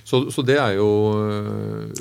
Så, 0.09 0.23
så, 0.33 0.41
det 0.41 0.55
er 0.57 0.73
jo 0.79 0.87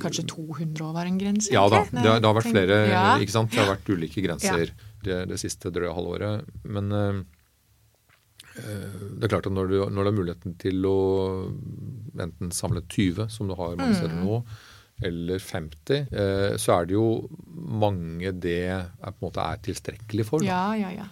Kanskje 0.00 0.24
200 0.30 0.80
år 0.86 0.92
var 0.96 1.08
en 1.10 1.18
grense? 1.20 1.50
Ja 1.52 1.66
da. 1.68 1.82
Det, 1.90 2.02
det, 2.06 2.24
har 2.24 2.36
vært 2.38 2.50
flere. 2.50 2.78
Ja. 2.88 3.08
ikke 3.20 3.34
sant? 3.34 3.52
Det 3.52 3.60
har 3.60 3.74
vært 3.74 3.90
ulike 3.92 4.24
grenser 4.24 4.62
ja. 4.64 4.92
det, 5.04 5.18
det, 5.28 5.38
siste 5.38 5.70
drøye 5.70 5.92
halvåret. 5.94 6.48
Men 6.64 6.88
det 8.58 9.26
er 9.26 9.32
klart 9.32 9.46
at 9.48 9.54
når 9.54 9.70
du, 9.70 9.76
når 9.86 10.02
du, 10.02 10.08
har 10.08 10.16
muligheten 10.16 10.56
til 10.60 10.88
å 10.88 10.98
enten 12.18 12.50
samle 12.54 12.82
20, 12.86 13.28
som 13.32 13.50
du 13.50 13.56
har 13.58 13.78
mange 13.78 13.98
steder 13.98 14.16
mm. 14.16 14.24
nå, 14.26 14.40
eller 15.08 15.38
50, 15.38 16.08
øh, 16.10 16.56
så 16.58 16.74
er 16.74 16.88
det 16.88 16.96
jo 16.96 17.06
mange 17.54 18.32
det 18.34 18.58
er, 18.72 18.88
på 19.04 19.12
en 19.12 19.28
måte 19.28 19.44
er 19.44 19.62
tilstrekkelig 19.62 20.26
for. 20.26 20.42
Da. 20.42 20.50
Ja, 20.50 20.88
ja, 20.88 21.04
ja. 21.04 21.08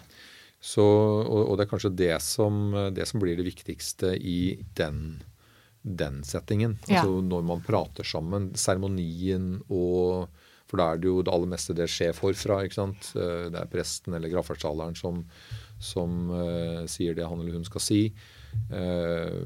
Så, 0.59 0.83
og, 0.83 1.41
og, 1.45 1.55
det 1.55 1.67
er 1.67 1.71
kanskje 1.71 1.95
det 1.95 2.13
som, 2.25 2.71
det 2.91 3.05
som 3.07 3.21
blir 3.21 3.37
det 3.39 3.45
viktigste 3.47 4.15
i 4.17 4.57
den 4.75 5.19
den 5.87 6.23
settingen. 6.27 6.77
Ja. 6.87 7.01
Altså 7.01 7.21
når 7.23 7.45
man 7.47 7.63
prater 7.65 8.07
sammen. 8.07 8.51
Seremonien 8.57 9.57
og 9.69 10.27
For 10.67 10.81
da 10.81 10.89
er 10.91 10.99
det 10.99 11.07
jo 11.07 11.21
det 11.23 11.31
aller 11.31 11.47
meste 11.47 11.71
det 11.77 11.85
skjer 11.87 12.11
forfra. 12.11 12.59
ikke 12.65 12.75
sant? 12.75 13.13
Eh, 13.15 13.45
det 13.53 13.55
er 13.61 13.69
presten 13.71 14.17
eller 14.17 14.27
gravferdstaleren 14.33 14.97
som, 14.99 15.21
som 15.79 16.31
uh, 16.33 16.83
sier 16.89 17.15
det 17.17 17.27
han 17.27 17.39
eller 17.39 17.59
hun 17.59 17.67
skal 17.67 17.83
si. 17.83 18.01
Uh, 18.71 19.45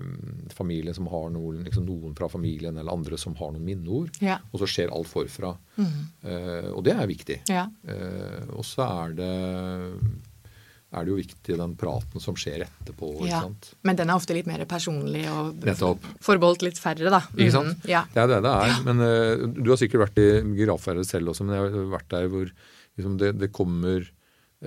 familien 0.55 0.95
som 0.95 1.09
har 1.11 1.29
noen, 1.33 1.63
liksom 1.65 1.85
noen 1.87 2.15
fra 2.17 2.29
familien 2.31 2.77
eller 2.77 2.93
andre 2.93 3.19
som 3.19 3.35
har 3.39 3.53
noen 3.53 3.67
minneord. 3.67 4.15
Ja. 4.23 4.39
Og 4.51 4.63
så 4.63 4.69
skjer 4.69 4.93
alt 4.95 5.11
forfra. 5.11 5.53
Mm. 5.77 5.93
Uh, 6.23 6.69
og 6.75 6.83
det 6.87 6.95
er 6.95 7.09
viktig. 7.09 7.41
Ja. 7.51 7.67
og 8.55 8.65
så 8.67 8.87
er 8.87 9.17
det 9.19 9.31
er 10.91 11.05
det 11.07 11.13
jo 11.13 11.17
viktig 11.21 11.55
den 11.55 11.73
praten 11.79 12.19
som 12.19 12.35
skjer 12.35 12.65
etterpå. 12.65 13.13
ja? 13.29 13.45
Men 13.87 13.99
den 13.99 14.09
er 14.11 14.19
ofte 14.19 14.35
litt 14.35 14.47
mer 14.49 14.63
personlig 14.67 15.23
og 15.31 15.61
Nettopp. 15.63 16.03
forbeholdt 16.23 16.65
litt 16.67 16.81
færre, 16.81 17.07
da. 17.13 17.21
Ikke 17.31 17.53
sant? 17.55 17.77
Mm, 17.79 17.91
ja. 17.93 18.01
Det 18.11 18.19
er 18.25 18.31
det 18.33 18.39
det 18.43 18.51
er. 18.51 18.71
Ja. 18.73 18.79
Men 18.89 19.03
uh, 19.05 19.45
du 19.55 19.71
har 19.71 19.79
sikkert 19.79 20.09
vært 20.09 20.19
i 20.19 20.27
gravferder 20.59 21.07
selv 21.07 21.31
også, 21.31 21.47
men 21.47 21.55
jeg 21.55 21.71
har 21.77 21.87
vært 21.93 22.09
der 22.11 22.27
hvor 22.33 22.49
liksom, 22.49 23.15
det, 23.21 23.31
det, 23.39 23.53
kommer 23.55 24.03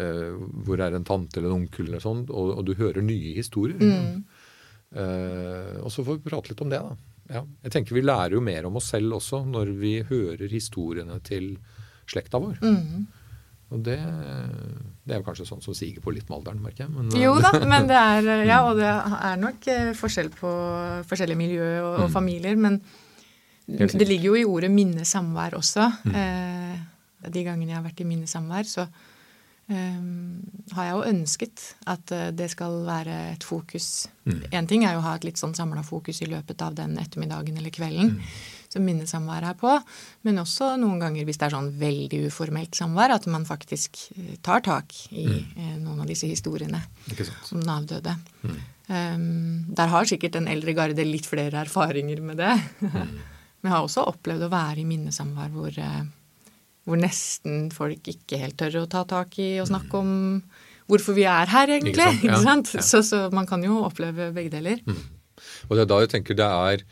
uh, 0.00 0.44
Hvor 0.66 0.82
er 0.82 0.96
en 0.96 1.06
tante 1.06 1.40
eller 1.40 1.50
en 1.52 1.64
onkel 1.64 1.88
eller 1.88 2.02
sånn, 2.02 2.26
og, 2.30 2.52
og, 2.58 2.62
du 2.66 2.74
hører 2.78 3.04
nye 3.04 3.34
historier. 3.38 3.80
Mm. 3.80 4.22
Uh, 4.94 5.82
og 5.82 5.90
så 5.90 6.04
får 6.06 6.20
vi 6.20 6.30
prate 6.30 6.52
litt 6.52 6.62
om 6.64 6.70
det, 6.72 6.82
da. 6.82 7.10
Ja. 7.32 7.40
Jeg 7.64 7.72
tenker 7.72 7.96
Vi 7.96 8.04
lærer 8.04 8.36
jo 8.36 8.42
mer 8.44 8.66
om 8.68 8.74
oss 8.76 8.90
selv 8.92 9.16
også 9.16 9.46
når 9.48 9.70
vi 9.80 9.94
hører 10.04 10.50
historiene 10.52 11.16
til 11.24 11.54
slekta 12.10 12.40
vår. 12.42 12.58
Mm. 12.60 13.06
Og 13.74 13.80
det, 13.82 13.96
det, 15.02 15.14
er 15.14 15.18
jo 15.18 15.24
kanskje 15.26 15.46
sånn 15.48 15.62
som 15.64 15.74
siger 15.74 16.02
på 16.04 16.12
litt 16.14 16.28
med 16.28 16.36
alderen, 16.38 16.60
merker 16.62 16.84
jeg. 16.84 16.92
Men, 16.94 17.08
jo 17.18 17.32
da, 17.42 17.54
men 17.72 17.88
det 17.90 17.96
er, 17.96 18.28
ja, 18.46 18.60
og 18.68 18.78
det 18.78 18.90
er 18.90 19.40
nok 19.40 19.70
eh, 19.72 19.94
forskjell 19.98 20.30
på 20.36 20.52
forskjellige 21.08 21.40
miljø 21.40 21.70
og, 21.80 21.94
og 22.04 22.06
mm. 22.10 22.12
familier. 22.14 22.60
Men 22.60 22.78
det 23.66 24.06
ligger 24.06 24.28
jo 24.28 24.36
i 24.38 24.44
ordet 24.46 24.70
minnesamvær 24.70 25.56
også. 25.58 25.88
Mm. 26.04 26.20
Eh, 26.20 27.32
de 27.34 27.44
gangene 27.46 27.72
jeg 27.72 27.80
har 27.80 27.86
vært 27.86 28.04
i 28.04 28.08
minnesamvær, 28.08 28.68
så 28.68 28.86
har 29.68 30.84
jeg 30.84 30.92
jo 30.92 31.06
ønsket 31.08 31.62
at 31.88 32.12
uh, 32.12 32.26
det 32.36 32.50
skal 32.52 32.82
være 32.84 33.14
et 33.30 33.46
fokus. 33.46 34.08
Én 34.28 34.42
mm. 34.50 34.68
ting 34.68 34.84
er 34.84 34.96
jo 34.96 35.00
å 35.00 35.06
ha 35.06 35.14
et 35.16 35.24
litt 35.24 35.40
sånn 35.40 35.56
samla 35.56 35.80
fokus 35.86 36.20
i 36.20 36.28
løpet 36.28 36.60
av 36.66 36.76
den 36.76 36.98
ettermiddagen 37.00 37.56
eller 37.60 37.72
kvelden. 37.72 38.18
Mm 38.18 38.52
som 38.74 38.84
minnesamvær 38.86 39.46
er 39.50 39.56
på. 39.58 39.72
Men 40.26 40.42
også 40.42 40.74
noen 40.80 41.02
ganger 41.02 41.26
hvis 41.26 41.40
det 41.40 41.48
er 41.48 41.56
sånn 41.56 41.72
veldig 41.80 42.24
uformelt 42.28 42.78
samvær, 42.78 43.16
at 43.16 43.28
man 43.30 43.46
faktisk 43.48 44.00
eh, 44.16 44.36
tar 44.44 44.64
tak 44.66 44.94
i 45.10 45.26
mm. 45.28 45.42
Eh, 45.54 45.74
noen 45.82 46.02
av 46.02 46.10
disse 46.10 46.28
historiene 46.30 46.80
om 47.10 47.60
den 47.60 47.70
avdøde. 47.70 48.16
Um, 48.84 49.64
der 49.72 49.88
har 49.92 50.08
sikkert 50.08 50.34
den 50.36 50.48
eldre 50.50 50.74
garde 50.76 51.06
litt 51.06 51.28
flere 51.28 51.62
erfaringer 51.62 52.20
med 52.24 52.42
det. 52.42 52.56
Mm. 52.82 53.14
Men 53.64 53.70
jeg 53.70 53.74
har 53.76 53.86
også 53.86 54.04
opplevd 54.10 54.44
å 54.44 54.52
være 54.52 54.82
i 54.82 54.88
minnesamvær 54.88 55.52
hvor, 55.54 55.78
hvor 56.84 57.00
nesten 57.00 57.68
folk 57.72 58.08
ikke 58.12 58.38
helt 58.40 58.58
tør 58.60 58.82
å 58.82 58.88
ta 58.90 59.04
tak 59.08 59.38
i 59.40 59.54
og 59.62 59.70
snakke 59.70 60.00
om 60.00 60.10
hvorfor 60.90 61.16
vi 61.16 61.24
er 61.28 61.48
her, 61.48 61.72
egentlig. 61.78 61.94
Ikke 61.96 62.04
sant? 62.10 62.26
Ikke 62.28 62.42
sant? 62.44 62.74
Ja. 62.76 62.84
Så, 62.84 63.00
så, 63.08 63.22
man 63.34 63.48
kan 63.48 63.64
jo 63.64 63.80
oppleve 63.86 64.30
begge 64.36 64.52
deler. 64.52 64.82
Mm. 64.84 65.00
Og 65.68 65.74
det 65.74 65.84
er 65.84 65.90
da 65.90 66.00
jeg 66.04 66.12
tenker 66.12 66.38
det 66.38 66.50
er 66.68 66.86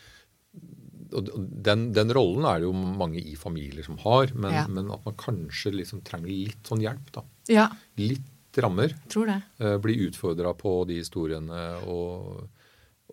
og 1.12 1.28
den, 1.36 1.90
den, 1.92 2.08
rollen 2.16 2.46
er 2.48 2.62
det 2.62 2.68
jo 2.70 2.72
mange 2.72 3.20
i 3.20 3.34
familier 3.36 3.84
som 3.84 3.98
har, 4.00 4.30
men, 4.32 4.54
ja. 4.56 4.62
men 4.64 4.88
at 4.94 5.02
man 5.04 5.16
kanskje 5.20 5.74
liksom 5.74 6.00
trenger 6.06 6.30
litt 6.32 6.70
sånn 6.70 6.80
hjelp. 6.80 7.10
da. 7.12 7.24
Ja. 7.52 7.66
Litt 8.00 8.56
rammer. 8.64 8.94
Tror 9.12 9.28
det. 9.28 9.36
Uh, 9.60 9.76
bli 9.84 9.98
utfordra 10.06 10.54
på 10.56 10.72
de 10.88 11.02
historiene. 11.02 11.66
og 11.84 12.48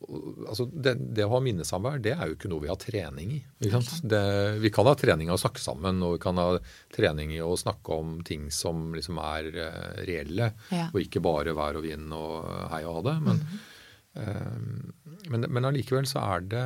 altså 0.07 0.65
det, 0.71 0.93
det, 1.15 1.25
å 1.25 1.33
ha 1.33 1.39
minnesamvær 1.43 1.99
det 2.03 2.13
er 2.15 2.29
jo 2.29 2.38
ikke 2.38 2.51
noe 2.51 2.63
vi 2.63 2.71
har 2.71 2.79
trening 2.79 3.33
i. 3.35 3.39
Det, 3.59 4.21
vi 4.63 4.71
kan 4.73 4.88
ha 4.88 4.95
trening 4.99 5.29
i 5.29 5.33
å 5.35 5.39
snakke 5.39 5.62
sammen, 5.63 6.03
og 6.05 6.15
vi 6.15 6.21
kan 6.23 6.39
ha 6.41 6.47
trening 6.95 7.33
i 7.35 7.41
å 7.43 7.57
snakke 7.59 7.97
om 7.97 8.19
ting 8.27 8.47
som 8.53 8.93
liksom 8.95 9.19
er 9.23 9.49
uh, 9.57 9.97
reelle, 10.07 10.53
ja. 10.71 10.88
og 10.93 11.01
ikke 11.03 11.23
bare 11.23 11.55
vær 11.57 11.79
og 11.79 11.85
vind 11.88 12.15
og 12.15 12.47
hei 12.73 12.85
og 12.85 13.01
ha 13.01 13.05
det. 13.12 13.17
men 13.27 13.43
mm 13.43 13.59
uh, 14.19 14.95
men, 15.29 15.43
men 15.51 15.67
allikevel 15.67 16.07
så 16.09 16.21
er 16.23 16.45
det, 16.49 16.62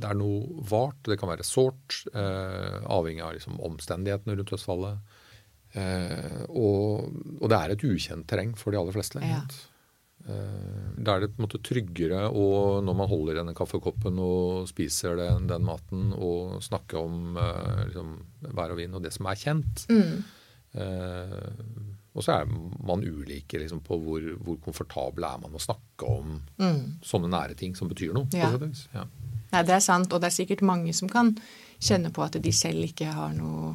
det 0.00 0.06
er 0.08 0.16
noe 0.16 0.62
vart. 0.70 1.00
Det 1.04 1.18
kan 1.20 1.28
være 1.28 1.44
sårt, 1.44 1.98
uh, 2.14 2.78
avhengig 2.86 3.24
av 3.26 3.34
liksom, 3.36 3.58
omstendighetene 3.66 4.38
rundt 4.38 4.52
dødsfallet. 4.54 5.18
Eh, 5.72 6.42
og, 6.52 7.06
og, 7.38 7.46
det 7.48 7.58
er 7.58 7.72
et 7.72 7.84
ukjent 7.88 8.26
terreng 8.28 8.52
for 8.60 8.74
de 8.74 8.80
aller 8.80 8.94
fleste. 8.94 9.22
Ja. 9.24 9.40
Eh, 9.40 9.60
da 10.26 11.16
er 11.16 11.24
det 11.24 11.32
på 11.32 11.40
en 11.40 11.46
måte 11.46 11.58
tryggere 11.66 12.28
og 12.30 12.84
når 12.86 12.94
man 12.94 13.10
holder 13.10 13.40
denne 13.40 13.54
kaffekoppen 13.58 14.20
og 14.22 14.68
spiser 14.70 15.16
den, 15.18 15.48
den 15.50 15.64
maten 15.66 16.12
og 16.14 16.60
snakker 16.62 17.00
om 17.00 17.40
eh, 17.40 17.82
liksom, 17.88 18.14
vær 18.52 18.74
og 18.74 18.78
vind 18.78 18.98
og 18.98 19.02
det 19.02 19.12
som 19.14 19.26
er 19.26 19.40
kjent. 19.40 19.84
Mm. 19.90 20.22
Eh, 20.78 21.36
og 22.12 22.24
så 22.24 22.36
er 22.36 22.48
man 22.84 23.02
ulike 23.02 23.58
liksom, 23.58 23.80
på 23.84 23.98
hvor, 23.98 24.24
hvor 24.44 24.58
komfortabel 24.62 25.26
er 25.26 25.42
man 25.42 25.56
å 25.56 25.62
snakke 25.62 26.08
om 26.08 26.36
mm. 26.60 26.82
sånne 27.02 27.30
nære 27.32 27.56
ting 27.58 27.74
som 27.78 27.90
betyr 27.90 28.12
noe. 28.14 28.28
Ja. 28.36 28.52
Ja. 28.92 29.06
Nei, 29.52 29.62
det 29.68 29.78
er 29.78 29.84
sant, 29.84 30.12
og 30.12 30.20
det 30.20 30.30
er 30.30 30.36
sikkert 30.36 30.64
mange 30.64 30.92
som 30.96 31.10
kan 31.10 31.34
kjenne 31.82 32.12
på 32.14 32.22
at 32.24 32.38
de 32.40 32.52
selv 32.54 32.84
ikke 32.86 33.10
har 33.10 33.34
noe 33.36 33.74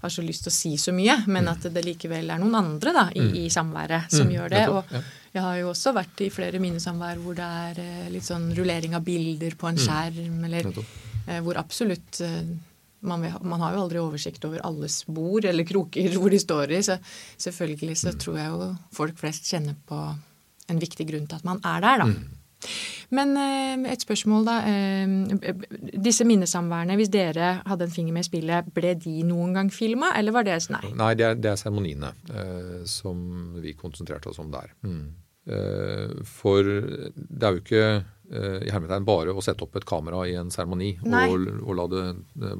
har 0.00 0.12
så 0.12 0.22
lyst 0.24 0.46
til 0.46 0.48
å 0.48 0.54
si 0.54 0.70
så 0.80 0.94
mye, 0.96 1.18
men 1.28 1.44
mm. 1.44 1.50
at 1.52 1.66
det 1.74 1.82
likevel 1.84 2.30
er 2.32 2.40
noen 2.40 2.56
andre 2.56 2.92
da, 2.96 3.02
i, 3.12 3.20
mm. 3.20 3.34
i 3.36 3.50
samværet 3.52 4.08
som 4.12 4.30
mm. 4.30 4.32
gjør 4.32 4.52
det. 4.54 4.62
Og 4.72 4.94
jeg 5.30 5.42
har 5.44 5.60
jo 5.60 5.68
også 5.70 5.92
vært 5.94 6.24
i 6.24 6.30
flere 6.32 6.58
minnesamvær 6.62 7.20
hvor 7.22 7.36
det 7.38 7.46
er 7.46 7.78
eh, 7.82 8.08
litt 8.10 8.26
sånn 8.26 8.48
rullering 8.56 8.96
av 8.98 9.04
bilder 9.06 9.54
på 9.58 9.68
en 9.70 9.78
mm. 9.78 9.84
skjerm, 9.84 10.40
eller 10.48 10.70
eh, 10.72 11.38
hvor 11.44 11.60
absolutt 11.60 12.18
eh, 12.26 12.40
man, 13.06 13.22
man, 13.22 13.62
har 13.62 13.76
jo 13.76 13.84
aldri 13.84 14.02
oversikt 14.02 14.44
over 14.48 14.64
alles 14.66 15.04
bord 15.06 15.46
eller 15.48 15.68
kroker 15.68 16.10
hvor 16.18 16.34
de 16.34 16.42
står 16.42 16.74
i, 16.74 16.82
så 16.86 16.98
selvfølgelig 17.46 18.00
så 18.02 18.16
tror 18.18 18.40
jeg 18.40 18.50
jo 18.50 18.72
folk 18.96 19.22
flest 19.22 19.46
kjenner 19.52 19.78
på 19.86 20.02
en 20.70 20.82
viktig 20.82 21.06
grunn 21.06 21.30
til 21.30 21.38
at 21.38 21.46
man 21.46 21.62
er 21.66 21.82
der, 21.86 22.04
da. 22.04 22.39
Men 23.14 23.32
eh, 23.40 23.92
et 23.92 24.04
spørsmål, 24.04 24.44
da. 24.46 24.56
Eh, 24.68 25.54
disse 26.02 26.26
minnesamværene, 26.28 26.98
hvis 27.00 27.10
dere 27.12 27.56
hadde 27.66 27.88
en 27.88 27.94
finger 27.94 28.16
med 28.16 28.26
i 28.26 28.28
spillet, 28.28 28.70
ble 28.76 28.94
de 29.00 29.16
noen 29.26 29.56
gang 29.56 29.72
filma, 29.74 30.12
eller 30.18 30.36
var 30.36 30.46
det 30.46 30.60
nei? 30.74 30.84
Nei, 30.98 31.14
det 31.18 31.26
er, 31.26 31.40
det 31.40 31.52
er 31.52 31.58
seremoniene 31.60 32.12
eh, 32.30 32.78
som 32.88 33.56
vi 33.60 33.74
konsentrerte 33.78 34.30
oss 34.32 34.40
om 34.42 34.52
der. 34.52 34.72
Mm. 34.86 35.10
For 36.28 36.62
det 36.62 37.46
er 37.46 37.54
jo 37.56 37.62
ikke 37.62 37.86
i 38.30 38.70
hermetegn 38.70 39.06
bare 39.08 39.32
å 39.34 39.42
sette 39.42 39.64
opp 39.64 39.80
et 39.80 39.86
kamera 39.88 40.20
i 40.28 40.36
en 40.38 40.52
seremoni 40.54 40.92
og, 41.00 41.46
og, 41.64 41.72
la 41.74 41.86
det 41.90 42.02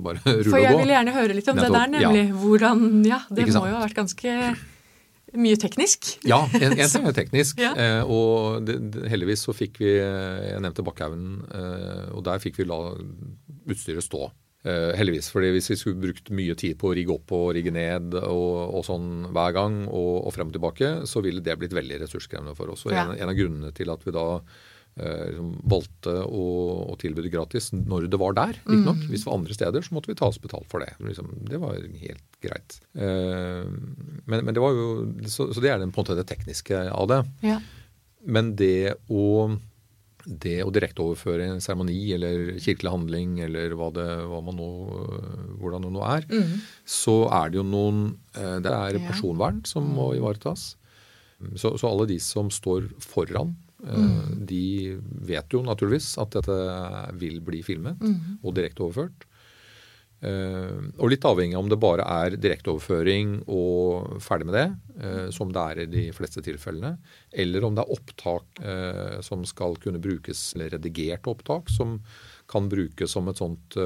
bare 0.03 0.25
rulle 0.25 0.41
og 0.41 0.41
gå. 0.41 0.49
For 0.49 0.59
jeg 0.65 0.79
vil 0.81 0.93
gjerne 0.97 1.15
høre 1.15 1.37
litt 1.37 1.51
om 1.53 1.61
Nettopp, 1.61 1.69
det 1.69 1.77
der, 1.77 1.93
nemlig. 1.93 2.25
Ja. 2.25 2.39
Hvordan 2.41 2.83
Ja, 3.07 3.21
det 3.31 3.47
må 3.53 3.63
jo 3.69 3.77
ha 3.77 3.85
vært 3.85 4.01
ganske 4.01 4.35
mye 5.39 5.59
teknisk. 5.61 6.13
Ja, 6.27 6.43
en, 6.59 6.75
en 6.75 6.93
ting 6.93 7.09
er 7.09 7.17
teknisk. 7.17 7.61
ja. 7.67 7.73
eh, 7.79 8.03
og 8.03 8.67
det, 8.67 8.79
heldigvis 9.11 9.47
så 9.47 9.55
fikk 9.57 9.81
vi 9.83 9.97
Jeg 9.97 10.61
nevnte 10.63 10.85
Bakkhaugen, 10.87 11.41
eh, 11.55 12.07
og 12.17 12.25
der 12.27 12.43
fikk 12.43 12.61
vi 12.61 12.69
la 12.69 12.81
utstyret 13.71 14.07
stå. 14.07 14.31
Eh, 14.61 14.91
heldigvis, 14.93 15.31
fordi 15.33 15.55
Hvis 15.55 15.71
vi 15.71 15.77
skulle 15.81 16.01
brukt 16.03 16.27
mye 16.37 16.55
tid 16.55 16.77
på 16.81 16.91
å 16.91 16.97
rigge 16.97 17.15
opp 17.15 17.33
og 17.33 17.55
rigge 17.57 17.73
ned 17.73 18.13
og, 18.19 18.75
og 18.77 18.85
sånn 18.85 19.31
hver 19.33 19.55
gang 19.57 19.79
og, 19.87 20.27
og, 20.27 20.35
frem 20.37 20.51
og 20.51 20.57
tilbake, 20.57 20.91
så 21.09 21.23
ville 21.25 21.41
det 21.41 21.57
blitt 21.57 21.77
veldig 21.77 22.03
ressurskrevende 22.03 22.53
for 22.59 22.75
oss. 22.75 22.85
Og 22.85 22.93
ja. 22.93 23.07
en, 23.07 23.17
en, 23.17 23.33
av 23.33 23.39
grunnene 23.39 23.73
til 23.77 23.93
at 23.93 24.05
vi 24.05 24.13
da 24.13 24.27
liksom 24.99 25.53
valgte 25.71 26.13
å, 26.27 26.45
å, 26.91 26.97
tilby 27.01 27.25
det 27.25 27.33
gratis 27.33 27.71
når 27.73 28.09
det 28.13 28.21
var 28.21 28.35
der. 28.37 28.59
Riktignok. 28.59 29.01
Mm. 29.01 29.09
Hvis 29.13 29.25
det 29.25 29.31
var 29.31 29.39
andre 29.39 29.57
steder, 29.57 29.87
så 29.87 29.97
måtte 29.97 30.13
vi 30.13 30.19
ta 30.19 30.29
oss 30.29 30.41
betalt 30.43 30.69
for 30.71 30.85
det. 30.85 30.93
Liksom, 30.99 31.31
det 31.49 31.61
var 31.63 31.79
helt 31.79 32.41
greit. 32.45 32.81
Uh, 32.99 33.65
men, 34.27 34.45
men, 34.45 34.53
det 34.57 34.63
var 34.63 34.77
jo 34.77 34.91
så, 35.27 35.51
så, 35.55 35.63
det 35.63 35.73
er 35.73 35.81
den, 35.81 35.95
på 35.95 36.03
en 36.03 36.09
måte 36.09 36.19
det 36.19 36.29
tekniske 36.29 36.85
av 36.91 37.11
det. 37.11 37.23
Ja. 37.47 37.61
Men 38.29 38.55
det 38.59 39.01
å 39.09 39.27
det 40.21 40.59
å 40.61 40.73
direkteoverføre 40.75 41.47
en 41.49 41.63
seremoni 41.65 41.97
eller 42.13 42.59
kirkelig 42.61 42.91
handling 42.93 43.39
eller 43.47 43.73
hva 43.79 43.87
det, 43.97 44.05
hva 44.29 44.43
nå, 44.53 44.67
hvordan 45.57 45.87
det 45.87 45.93
nå 45.95 46.03
er, 46.05 46.27
mm. 46.29 46.51
så 46.85 47.15
er 47.33 47.49
det 47.49 47.57
jo 47.57 47.65
noen 47.65 48.03
Det 48.37 48.69
er 48.69 49.01
personvern 49.07 49.63
som 49.65 49.89
må 49.97 50.11
ivaretas. 50.19 50.75
Så, 51.57 51.73
så, 51.81 51.89
alle 51.89 52.05
de 52.11 52.19
som 52.21 52.53
står 52.53 52.91
foran 53.01 53.55
Mm. 53.81 54.45
De 54.49 54.65
vet 55.29 55.55
jo 55.55 55.63
naturligvis 55.65 56.13
at 56.21 56.37
dette 56.37 56.57
vil 57.21 57.41
bli 57.45 57.63
filmet 57.65 58.01
mm. 58.01 58.41
og 58.43 58.57
direkteoverført. 58.59 59.27
Uh, 60.21 60.93
og 61.01 61.15
litt 61.15 61.25
avhengig 61.25 61.57
av 61.57 61.63
om 61.65 61.69
det 61.73 61.79
bare 61.81 62.05
er 62.05 62.35
direkteoverføring 62.37 63.39
og 63.49 64.19
ferdig 64.21 64.51
med 64.51 64.57
det, 64.59 64.67
uh, 65.01 65.29
som 65.33 65.49
det 65.49 65.63
er 65.63 65.81
i 65.81 65.87
de 65.95 66.03
fleste 66.13 66.43
tilfellene, 66.45 66.99
eller 67.33 67.65
om 67.65 67.77
det 67.77 67.87
er 67.87 67.95
opptak 67.95 68.61
uh, 68.61 69.17
som 69.25 69.47
skal 69.49 69.79
kunne 69.81 70.03
brukes, 70.03 70.51
eller 70.55 70.75
redigert 70.77 71.25
opptak, 71.31 71.73
som 71.73 71.97
kan 72.51 72.69
brukes 72.69 73.17
som 73.17 73.31
et 73.31 73.41
sånt 73.41 73.79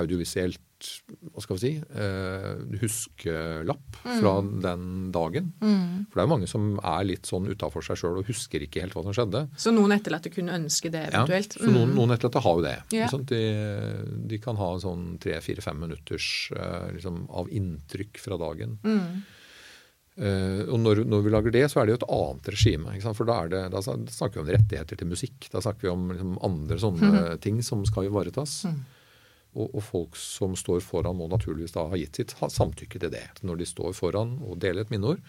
audiovisuelt 0.00 0.62
hva 0.78 1.42
skal 1.42 1.56
vi 1.56 1.60
si, 1.62 1.70
eh, 1.78 2.60
huskelapp 2.80 3.98
fra 4.04 4.34
mm. 4.42 4.50
den 4.62 4.84
dagen. 5.14 5.52
Mm. 5.62 6.06
For 6.08 6.18
det 6.18 6.22
er 6.22 6.28
jo 6.28 6.32
mange 6.34 6.50
som 6.50 6.68
er 6.78 7.08
litt 7.08 7.28
sånn 7.28 7.48
utafor 7.50 7.84
seg 7.84 7.98
sjøl 8.00 8.20
og 8.20 8.28
husker 8.30 8.62
ikke 8.64 8.84
helt 8.84 8.94
hva 8.96 9.04
som 9.06 9.16
skjedde. 9.16 9.44
Så 9.58 9.72
noen 9.74 9.96
etterlatte 9.96 10.32
kunne 10.34 10.54
ønske 10.58 10.92
det 10.94 11.08
eventuelt? 11.10 11.56
Ja, 11.58 11.64
så 11.64 11.72
noen, 11.72 11.90
mm. 11.90 11.96
noen 11.98 12.14
etterlatte 12.14 12.44
har 12.44 12.60
jo 12.60 12.66
det. 12.66 12.76
Ja. 12.94 13.08
De, 13.32 13.42
de, 14.30 14.38
kan 14.42 14.60
ha 14.60 14.70
sånn 14.82 15.08
tre-fire-fem 15.22 15.82
minutters 15.82 16.28
eh, 16.54 16.92
liksom, 16.94 17.24
av 17.34 17.50
inntrykk 17.50 18.22
fra 18.22 18.38
dagen. 18.40 18.78
Mm. 18.86 19.26
Uh, 20.18 20.64
og 20.66 20.80
når, 20.82 21.04
når, 21.06 21.20
vi 21.22 21.30
lager 21.30 21.52
det, 21.54 21.60
så 21.70 21.78
er 21.78 21.86
det 21.86 21.92
jo 21.92 21.98
et 22.00 22.08
annet 22.10 22.48
regime. 22.50 22.94
For 23.14 23.28
da, 23.28 23.36
det, 23.50 23.60
da, 23.70 23.82
snakker 23.86 24.40
vi 24.40 24.42
om 24.42 24.48
rettigheter 24.50 24.98
til 24.98 25.10
musikk. 25.10 25.46
Da 25.52 25.62
snakker 25.62 25.86
vi 25.86 25.92
om 25.92 26.08
liksom, 26.10 26.32
andre 26.48 26.78
sånne 26.82 27.10
mm. 27.14 27.42
ting 27.44 27.60
som 27.62 27.84
skal 27.86 28.08
ivaretas. 28.08 28.64
Mm. 28.66 28.80
Og, 29.58 29.72
og, 29.74 29.82
folk 29.82 30.18
som 30.20 30.54
står 30.58 30.82
foran 30.84 31.16
må 31.18 31.26
naturligvis 31.30 31.74
da 31.74 31.88
ha 31.90 31.98
gitt 31.98 32.20
sitt 32.20 32.34
samtykke 32.38 33.00
til 33.02 33.12
det. 33.12 33.24
Når 33.42 33.62
de 33.62 33.66
står 33.68 33.96
foran 33.96 34.36
og 34.44 34.60
deler 34.62 34.86
et 34.86 34.92
minneord, 34.92 35.22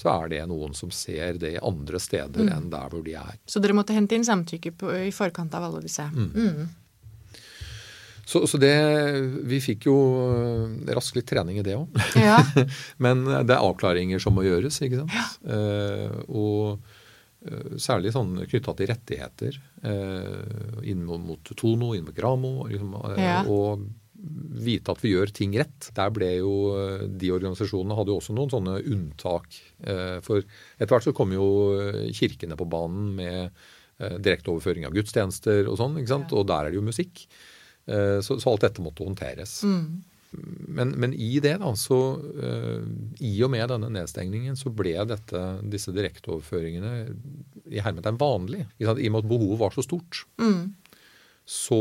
så 0.00 0.14
er 0.14 0.32
det 0.32 0.40
noen 0.50 0.72
som 0.74 0.92
ser 0.94 1.36
det 1.42 1.58
andre 1.62 2.00
steder 2.02 2.48
mm. 2.48 2.54
enn 2.56 2.70
der 2.72 2.88
hvor 2.90 3.04
de 3.04 3.18
er. 3.20 3.36
Så 3.46 3.62
dere 3.62 3.76
måtte 3.76 3.96
hente 3.96 4.16
inn 4.16 4.26
samtykke 4.26 4.74
på, 4.80 4.90
i 5.04 5.12
forkant 5.14 5.54
av 5.54 5.68
alle 5.68 5.84
disse? 5.84 6.06
Mm. 6.14 6.32
Mm. 6.32 6.72
Så, 8.24 8.46
så, 8.48 8.56
det 8.56 8.72
Vi 9.44 9.58
fikk 9.60 9.84
jo 9.84 9.94
eh, 10.32 10.92
raskt 10.96 11.18
litt 11.18 11.28
trening 11.28 11.60
i 11.60 11.66
det 11.66 11.76
òg. 11.76 11.92
Ja. 12.16 12.40
Men 13.04 13.26
det 13.28 13.52
er 13.52 13.60
avklaringer 13.60 14.22
som 14.22 14.34
må 14.38 14.46
gjøres, 14.46 14.80
ikke 14.80 15.02
sant. 15.04 15.12
Ja. 15.12 15.26
Uh, 15.44 16.22
og 16.32 16.78
Eh, 16.78 16.93
særlig 17.80 18.14
sånn 18.14 18.38
knytta 18.48 18.72
til 18.78 18.88
rettigheter 18.88 19.58
eh, 19.84 20.78
inn 20.90 21.04
mot 21.04 21.52
Tono, 21.56 21.92
inn 21.96 22.06
mot 22.06 22.16
Gramo. 22.16 22.66
Liksom, 22.70 22.94
eh, 23.12 23.20
ja. 23.20 23.36
Og 23.50 23.84
vite 24.64 24.94
at 24.94 25.02
vi 25.04 25.12
gjør 25.12 25.32
ting 25.36 25.52
rett. 25.58 25.90
Der 25.92 26.12
ble 26.14 26.30
jo 26.38 26.52
De 27.12 27.28
organisasjonene 27.34 27.96
hadde 27.98 28.14
jo 28.14 28.20
også 28.22 28.32
noen 28.32 28.52
sånne 28.52 28.78
unntak. 28.88 29.58
For 30.24 30.40
etter 30.40 30.94
hvert 30.94 31.04
så 31.04 31.12
kom 31.12 31.34
jo 31.34 31.48
kirkene 32.16 32.56
på 32.56 32.64
banen 32.72 33.10
med 33.18 33.66
direkteoverføring 34.00 34.88
av 34.88 34.96
gudstjenester 34.96 35.68
og 35.68 35.76
sånn. 35.76 35.98
ikke 36.00 36.14
sant? 36.14 36.32
Ja. 36.32 36.40
Og 36.40 36.48
der 36.48 36.70
er 36.70 36.72
det 36.72 36.80
jo 36.80 36.86
musikk. 36.86 37.26
Så, 37.84 38.38
så 38.40 38.48
alt 38.48 38.64
dette 38.64 38.86
måtte 38.86 39.04
håndteres. 39.04 39.58
Mm 39.68 40.13
men, 40.74 40.94
men, 41.00 41.14
i 41.14 41.38
det, 41.42 41.56
da, 41.62 41.70
så 41.78 41.98
uh, 42.18 42.84
I 43.22 43.34
og 43.44 43.50
med 43.54 43.68
denne 43.70 43.90
nedstengningen 43.94 44.56
så 44.58 44.72
ble 44.74 44.96
dette, 45.08 45.42
disse 45.70 45.94
direkteoverføringene 45.94 46.94
i 47.70 47.82
hermetegn 47.84 48.20
vanlig. 48.20 48.64
I 48.78 48.88
og 48.88 49.00
med 49.00 49.20
at 49.22 49.30
behovet 49.30 49.60
var 49.60 49.76
så 49.76 49.84
stort. 49.86 50.24
Mm. 50.42 50.74
Så, 51.44 51.80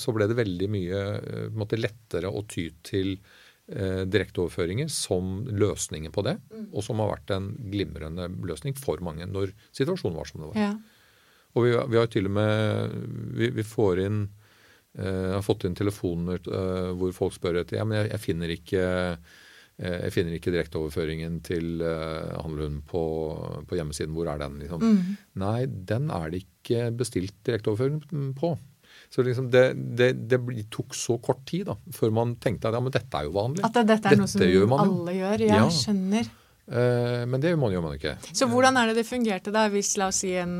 så, 0.00 0.14
ble 0.16 0.24
det 0.30 0.38
veldig 0.38 0.68
mye 0.72 1.00
eh, 1.18 1.48
måte, 1.52 1.76
lettere 1.76 2.30
å 2.32 2.40
ty 2.48 2.70
til 2.86 3.18
uh, 3.18 4.06
direkteoverføringer 4.08 4.88
som 4.92 5.42
løsningen 5.52 6.14
på 6.14 6.24
det. 6.24 6.38
Mm. 6.48 6.70
Og 6.72 6.86
som 6.86 7.02
har 7.04 7.12
vært 7.12 7.34
en 7.36 7.50
glimrende 7.68 8.30
løsning 8.48 8.76
for 8.78 9.04
mange 9.04 9.28
når 9.28 9.52
situasjonen 9.76 10.16
var 10.16 10.30
som 10.30 10.42
det 10.42 10.52
var. 10.54 10.62
Ja. 10.62 10.72
Og 11.56 11.66
vi, 11.66 11.76
vi 11.92 12.00
har 12.00 12.08
til 12.12 12.28
og 12.28 12.36
med 12.38 12.96
vi, 13.36 13.52
vi 13.56 13.66
får 13.66 14.04
inn 14.06 14.22
jeg 14.96 15.34
har 15.34 15.44
fått 15.44 15.66
inn 15.68 15.76
telefoner 15.78 16.40
uh, 16.48 16.94
hvor 16.98 17.12
folk 17.14 17.36
spør 17.36 17.60
etter 17.60 17.78
ja, 17.78 17.84
men 17.86 18.00
jeg, 18.00 18.08
jeg 18.14 18.22
finner 18.24 18.54
ikke 18.54 18.86
uh, 18.88 19.36
jeg 19.78 20.10
finner 20.10 20.34
ikke 20.34 20.50
direkteoverføringen 20.50 21.36
til 21.46 21.84
uh, 21.84 22.34
handleren 22.40 22.80
på, 22.82 23.02
på, 23.68 23.76
hjemmesiden. 23.78 24.10
Hvor 24.16 24.26
er 24.32 24.40
den? 24.40 24.56
Liksom? 24.58 24.82
Mm. 24.82 25.12
Nei, 25.38 25.60
den 25.68 26.08
er 26.10 26.32
det 26.32 26.40
ikke 26.42 26.88
bestilt 26.98 27.36
direkteoverføring 27.46 28.32
på. 28.40 28.56
Så 29.08 29.22
liksom 29.22 29.52
det, 29.52 29.76
det, 29.96 30.10
det, 30.28 30.40
tok 30.74 30.96
så 30.98 31.16
kort 31.22 31.44
tid 31.48 31.68
da, 31.70 31.76
før 31.94 32.12
man 32.18 32.34
tenkte 32.42 32.68
at 32.68 32.76
ja, 32.76 32.82
men 32.82 32.92
dette 32.92 33.20
er 33.20 33.28
jo 33.28 33.36
vanlig. 33.36 33.62
At 33.64 33.78
dette 33.78 33.94
er 33.94 34.02
dette 34.02 34.18
noe 34.18 34.32
som 34.32 34.74
alle 34.82 35.14
gjør? 35.16 35.44
Jeg 35.46 35.62
ja. 35.62 35.70
skjønner. 35.78 36.28
Eh, 36.68 37.24
men 37.26 37.40
det 37.40 37.54
gjør 37.54 37.60
man 37.82 37.96
ikke. 37.96 38.14
Så 38.28 38.48
hvordan 38.50 38.76
er 38.76 38.90
det 38.90 39.00
det 39.00 39.08
fungerte 39.08 39.52
da, 39.54 39.66
hvis 39.72 39.94
la 40.00 40.10
oss 40.12 40.20
si 40.24 40.34
en 40.36 40.54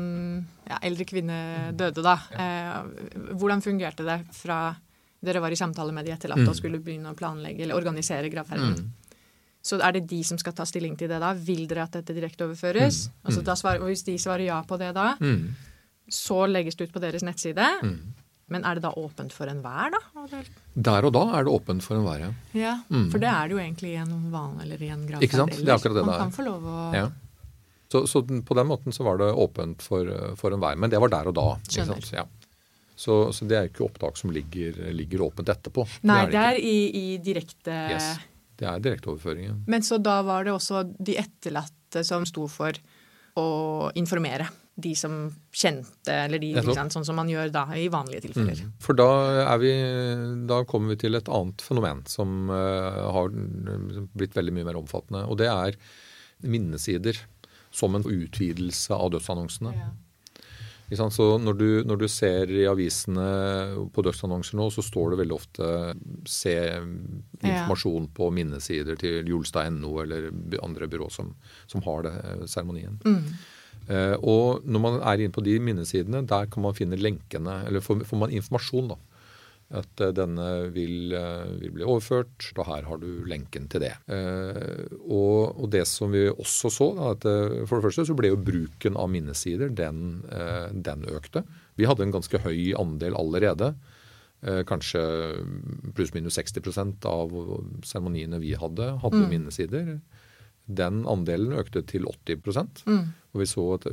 ja, 0.65 0.79
eldre 0.81 1.05
kvinne 1.09 1.39
døde, 1.77 2.03
da? 2.05 2.15
Eh, 2.33 3.33
hvordan 3.37 3.61
fungerte 3.65 4.07
det 4.07 4.21
fra 4.33 4.61
dere 5.19 5.41
var 5.43 5.51
i 5.51 5.59
samtale 5.59 5.93
med 5.93 6.07
de 6.07 6.13
etterlatte 6.15 6.47
mm. 6.47 6.51
og 6.53 6.57
skulle 6.57 6.79
begynne 6.81 7.11
å 7.11 7.17
planlegge 7.17 7.65
eller 7.65 7.77
organisere 7.77 8.31
gravferden? 8.31 8.77
Mm. 8.79 9.09
Så 9.69 9.77
er 9.83 9.97
det 9.97 10.07
de 10.09 10.21
som 10.23 10.39
skal 10.39 10.55
ta 10.55 10.65
stilling 10.65 10.95
til 10.97 11.11
det 11.11 11.19
da? 11.21 11.33
Vil 11.35 11.65
dere 11.69 11.85
at 11.85 11.97
dette 11.99 12.15
direkteoverføres? 12.15 13.01
Mm. 13.09 13.17
Altså, 13.27 13.43
mm. 13.43 13.83
Og 13.83 13.89
hvis 13.91 14.05
de 14.07 14.15
svarer 14.21 14.47
ja 14.47 14.61
på 14.65 14.79
det 14.81 14.93
da, 14.95 15.11
mm. 15.19 15.43
så 16.09 16.45
legges 16.49 16.79
det 16.79 16.89
ut 16.89 16.95
på 16.95 17.03
deres 17.03 17.25
nettside. 17.27 17.67
Mm. 17.83 17.99
Men 18.49 18.65
er 18.65 18.79
det 18.79 18.83
da 18.85 18.91
åpent 18.97 19.33
for 19.35 19.51
enhver, 19.51 19.93
da? 19.93 20.41
Der 20.89 21.07
og 21.07 21.13
da 21.15 21.23
er 21.37 21.45
det 21.47 21.53
åpent 21.53 21.85
for 21.85 21.99
enhver, 21.99 22.23
ja. 22.25 22.29
ja 22.57 22.75
mm. 22.89 23.07
For 23.13 23.21
det 23.21 23.29
er 23.29 23.49
det 23.49 23.57
jo 23.57 23.61
egentlig 23.61 23.93
i 23.93 23.99
en 24.01 24.29
vane 24.33 24.65
eller 24.65 24.83
i 24.83 24.91
en 24.93 25.05
grad. 25.07 25.25
Ikke 25.25 25.39
sant? 25.39 25.55
Det 25.57 25.67
er 25.67 25.75
akkurat 25.77 25.99
det 25.99 26.05
Man 26.09 26.23
kan 26.25 26.35
få 26.35 26.45
lov 26.47 26.65
å 26.65 26.77
ja. 26.95 27.05
så, 27.93 28.03
så, 28.09 28.23
på 28.25 28.57
den 28.57 28.69
måten 28.69 28.95
så 28.95 29.05
var 29.07 29.21
det 29.21 29.29
åpent 29.45 29.85
for, 29.85 30.11
for 30.39 30.57
enhver. 30.57 30.79
Men 30.81 30.93
det 30.93 31.01
var 31.01 31.13
der 31.13 31.31
og 31.31 31.37
da. 31.37 31.47
Skjønner. 31.69 32.11
Ja. 32.17 32.25
Så, 32.99 33.19
så, 33.31 33.45
det 33.47 33.55
er 33.55 33.69
ikke 33.69 33.85
opptak 33.85 34.17
som 34.19 34.33
ligger, 34.35 34.75
ligger 34.91 35.21
åpent 35.29 35.47
etterpå. 35.53 35.85
Nei, 36.09 36.23
det 36.27 36.27
er, 36.27 36.33
det 36.33 36.45
er 36.45 36.57
i, 36.59 36.79
i, 36.89 37.03
direkte 37.23 37.75
yes, 37.93 38.09
Det 38.59 38.67
er 38.67 38.81
direkteoverføringen. 38.83 39.61
Men 39.71 39.85
så 39.87 40.01
da 40.03 40.17
var 40.27 40.43
det 40.43 40.51
også 40.51 40.83
de 40.97 41.15
etterlatte 41.21 42.03
som 42.03 42.25
sto 42.27 42.49
for 42.51 42.75
å 43.39 43.47
informere 43.95 44.49
de 44.83 44.95
som 44.97 45.15
kjente, 45.51 46.13
eller 46.13 46.41
de, 46.41 46.53
sant, 46.73 46.93
sånn 46.93 47.07
som 47.07 47.17
man 47.19 47.29
gjør 47.31 47.51
da 47.53 47.65
i 47.77 47.87
vanlige 47.91 48.27
tilfeller. 48.27 48.59
Mm. 48.65 48.75
For 48.83 48.97
da, 48.97 49.09
er 49.45 49.61
vi, 49.61 49.73
da 50.49 50.61
kommer 50.69 50.95
vi 50.95 51.01
til 51.05 51.19
et 51.19 51.31
annet 51.31 51.63
fenomen 51.65 52.03
som 52.09 52.51
uh, 52.51 53.09
har 53.15 53.33
blitt 54.17 54.37
veldig 54.37 54.55
mye 54.55 54.69
mer 54.71 54.79
omfattende. 54.81 55.25
Og 55.29 55.39
det 55.41 55.49
er 55.51 55.79
minnesider 56.45 57.17
som 57.75 57.95
en 57.95 58.05
utvidelse 58.07 58.95
av 58.95 59.11
dødsannonsene. 59.13 59.73
Ja. 59.77 59.89
Så 60.89 61.37
når 61.37 61.53
du, 61.53 61.67
når 61.85 61.97
du, 62.01 62.07
ser 62.09 62.49
i 62.49 62.65
avisene 62.65 63.25
på 63.93 64.01
dødsannonser 64.01 64.57
nå, 64.57 64.71
så 64.73 64.81
står 64.81 65.11
det 65.11 65.19
veldig 65.21 65.35
ofte 65.35 65.67
'se 66.25 66.55
informasjon 67.43 68.07
ja. 68.07 68.13
på 68.17 68.29
minnesider 68.33 68.97
til 68.97 69.29
Julstad.no 69.29 70.01
eller 70.01 70.31
andre 70.63 70.87
byrå 70.89 71.09
som, 71.13 71.35
som 71.67 71.85
har 71.85 72.03
det, 72.07 72.15
seremonien'. 72.49 72.97
Mm. 73.05 73.37
Eh, 73.89 74.15
og 74.21 74.65
når 74.69 74.81
man 74.83 74.97
er 75.01 75.23
inne 75.23 75.33
på 75.33 75.43
de 75.45 75.57
minnesidene, 75.63 76.21
der 76.29 76.49
kan 76.51 76.65
man 76.65 76.75
finne 76.77 76.99
lenkene, 76.99 77.63
eller 77.67 77.83
får, 77.83 78.03
får 78.09 78.21
man 78.21 78.33
informasjon. 78.37 78.91
da, 78.91 78.97
At 79.81 80.01
uh, 80.01 80.11
denne 80.17 80.45
vil, 80.75 81.13
uh, 81.13 81.49
vil, 81.61 81.73
bli 81.77 81.87
overført, 81.87 82.51
og 82.55 82.67
her 82.69 82.85
har 82.85 83.01
du 83.01 83.25
lenken 83.29 83.67
til 83.69 83.85
det. 83.87 83.93
Og, 84.09 85.55
og, 85.55 85.65
det 85.73 85.85
som 85.89 86.13
vi 86.13 86.27
også 86.29 86.71
så, 86.73 86.89
da, 86.97 87.13
at 87.15 87.29
for 87.69 87.77
det 87.77 87.87
første 87.87 88.05
så 88.09 88.17
ble 88.17 88.33
jo 88.33 88.41
bruken 88.41 88.97
av 88.97 89.09
minnesider, 89.13 89.73
den, 89.73 90.21
den 90.73 91.07
økte. 91.09 91.45
Vi 91.79 91.89
hadde 91.89 92.05
en 92.05 92.13
ganske 92.13 92.41
høy 92.45 92.73
andel 92.77 93.17
allerede. 93.17 93.73
Kanskje 94.39 95.01
pluss-minus 95.97 96.37
60% 96.39 97.05
av 97.09 97.33
seremoniene 97.83 98.39
vi 98.39 98.53
hadde, 98.55 98.93
hadde 99.01 99.23
mm. 99.25 99.29
minnesider. 99.33 99.95
Den 100.69 101.01
andelen 101.09 101.57
økte 101.59 101.81
til 101.89 102.05
80 102.07 102.85
mm. 102.85 103.01
Og 103.33 103.43
vi 103.43 103.49
så 103.49 103.63
at 103.75 103.87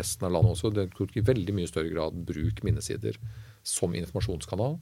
resten 0.00 0.26
av 0.26 0.34
landet 0.34 0.56
også 0.56 0.72
det 0.74 0.88
tok 0.96 1.16
i 1.16 1.26
veldig 1.26 1.54
mye 1.56 1.70
større 1.70 1.92
grad 1.92 2.22
bruk 2.26 2.62
minnesider 2.66 3.18
som 3.66 3.94
informasjonskanal. 3.94 4.78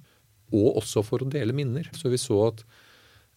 Og 0.57 0.79
også 0.81 1.05
for 1.05 1.25
å 1.25 1.29
dele 1.29 1.57
minner. 1.57 1.91
Så 1.93 2.09
vi 2.09 2.21
så 2.21 2.39
at 2.47 2.63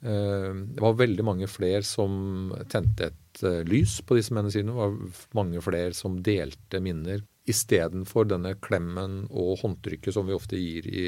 eh, 0.05 0.51
det 0.53 0.79
var 0.79 0.99
veldig 1.01 1.25
mange 1.27 1.49
flere 1.51 1.83
som 1.87 2.53
tente 2.71 3.11
et 3.11 3.43
eh, 3.43 3.65
lys 3.67 3.97
på 4.05 4.15
disse 4.15 4.35
minnesidene. 4.37 4.71
Det 4.71 4.79
var 4.79 5.41
mange 5.41 5.65
flere 5.65 5.97
som 5.97 6.21
delte 6.23 6.79
minner 6.83 7.25
istedenfor 7.49 8.27
denne 8.29 8.55
klemmen 8.61 9.25
og 9.29 9.61
håndtrykket 9.63 10.15
som 10.15 10.27
vi 10.27 10.35
ofte 10.35 10.59
gir 10.59 10.87
i, 10.87 11.05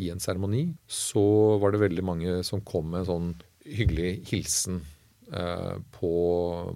i 0.00 0.10
en 0.12 0.22
seremoni, 0.22 0.70
så 0.88 1.56
var 1.62 1.74
det 1.74 1.82
veldig 1.84 2.04
mange 2.06 2.38
som 2.48 2.64
kom 2.66 2.90
med 2.92 3.04
en 3.04 3.10
sånn 3.10 3.32
hyggelig 3.66 4.12
hilsen 4.30 4.80
eh, 5.32 5.76
på, 5.98 6.12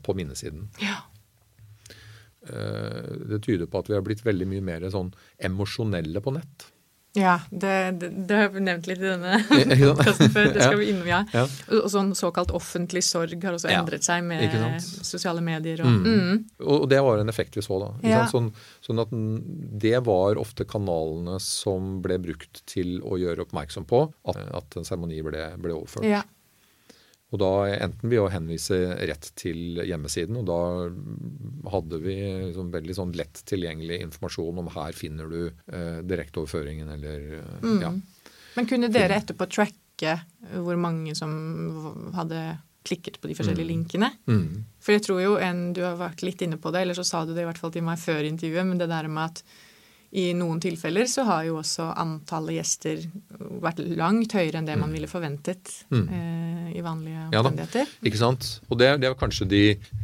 på, 0.04 0.16
minnesiden. 0.18 0.68
Ja. 0.82 1.02
Eh, 2.48 3.14
det 3.30 3.42
tyder 3.46 3.68
på 3.70 3.82
at 3.82 3.90
vi 3.90 3.96
har 3.98 4.04
blitt 4.04 4.24
veldig 4.26 4.48
mye 4.48 4.64
mer 4.64 4.86
sånn 4.92 5.12
emosjonelle 5.50 6.22
på 6.24 6.36
nett. 6.38 6.70
Ja, 7.12 7.40
det, 7.50 7.90
det, 7.98 8.08
det, 8.28 8.34
har 8.36 8.54
jeg 8.54 8.62
nevnt 8.62 8.86
litt 8.86 9.00
i 9.02 9.08
denne 9.08 9.38
podkasten 9.48 10.30
før. 10.30 10.52
Det 10.54 10.62
skal 10.62 10.78
vi 10.78 10.90
innom, 10.92 11.08
ja. 11.10 11.24
ja. 11.34 11.42
Og 11.80 11.88
sånn 11.90 12.12
såkalt 12.14 12.52
offentlig 12.54 13.02
sorg 13.02 13.34
har 13.42 13.56
også 13.56 13.72
endret 13.72 14.06
seg 14.06 14.22
med 14.28 14.78
sosiale 14.78 15.42
medier. 15.42 15.82
Og, 15.82 15.90
mm. 15.90 16.06
Mm. 16.06 16.44
og 16.62 16.86
det 16.92 17.00
var 17.02 17.18
en 17.18 17.32
effekt 17.32 17.58
vi 17.58 17.64
så, 17.66 17.80
da. 17.82 17.90
Ja. 18.06 18.22
Sånn, 18.30 18.52
sånn, 18.86 19.02
at 19.02 19.14
det 19.82 19.98
var 20.06 20.38
ofte 20.38 20.68
kanalene 20.70 21.40
som 21.42 21.96
ble 22.04 22.20
brukt 22.22 22.62
til 22.70 23.00
å 23.02 23.18
gjøre 23.18 23.48
oppmerksom 23.48 23.90
på 23.90 24.04
at, 24.30 24.44
at 24.62 24.78
en 24.78 24.86
seremoni 24.86 25.18
ble, 25.26 25.48
ble, 25.58 25.74
overført. 25.80 26.06
Ja. 26.06 26.22
Og 27.30 27.38
da 27.38 27.50
enten 27.70 28.10
ved 28.10 28.22
å 28.24 28.30
henvise 28.32 28.76
rett 29.06 29.28
til 29.38 29.78
hjemmesiden, 29.86 30.40
og 30.40 30.48
da 30.48 30.60
hadde 31.70 32.00
vi 32.02 32.16
liksom 32.48 32.72
veldig 32.74 32.96
sånn 32.96 33.12
lett 33.18 33.42
tilgjengelig 33.46 34.00
informasjon 34.06 34.58
om 34.62 34.70
her 34.74 34.96
finner 34.98 35.30
du 35.30 35.44
eh, 35.46 36.00
direkteoverføringen 36.10 36.90
eller 36.96 37.28
eh, 37.38 37.52
mm. 37.62 37.78
ja. 37.84 37.92
Men 38.56 38.66
kunne 38.66 38.90
dere 38.90 39.20
etterpå 39.20 39.46
tracke 39.46 40.16
hvor 40.58 40.80
mange 40.80 41.14
som 41.14 41.30
hadde 42.16 42.58
klikket 42.82 43.20
på 43.20 43.30
de 43.30 43.36
forskjellige 43.38 43.68
mm. 43.68 43.72
linkene? 43.74 44.10
Mm. 44.26 44.62
For 44.82 44.96
jeg 44.96 45.04
tror 45.06 45.20
jo 45.22 45.34
en, 45.38 45.66
Du 45.76 45.82
har 45.84 45.98
vært 46.00 46.24
litt 46.26 46.42
inne 46.42 46.58
på 46.58 46.72
det, 46.74 46.82
eller 46.82 46.98
så 46.98 47.04
sa 47.06 47.24
du 47.24 47.34
det 47.36 47.44
i 47.44 47.48
hvert 47.48 47.60
fall 47.60 47.74
til 47.74 47.84
meg 47.86 48.00
før 48.00 48.26
intervjuet, 48.26 48.66
men 48.66 48.80
det 48.80 48.90
der 48.90 49.06
med 49.12 49.28
at 49.28 49.44
i 50.10 50.30
noen 50.34 50.58
tilfeller 50.58 51.06
så 51.06 51.22
har 51.28 51.44
jo 51.46 51.60
også 51.60 51.92
antallet 51.98 52.56
gjester 52.56 53.04
vært 53.62 53.78
langt 53.94 54.32
høyere 54.34 54.58
enn 54.58 54.66
det 54.66 54.74
man 54.74 54.90
mm. 54.90 54.94
ville 54.96 55.10
forventet 55.10 55.70
mm. 55.92 56.06
eh, 56.16 56.70
i 56.74 56.82
vanlige 56.82 57.28
omstendigheter. 57.28 57.92
Ja, 57.92 58.06
ikke 58.10 58.18
sant. 58.18 58.48
Og 58.66 58.80
det, 58.80 58.88
det 59.02 59.06
er 59.06 59.18
kanskje 59.18 59.46
de, 59.50 59.60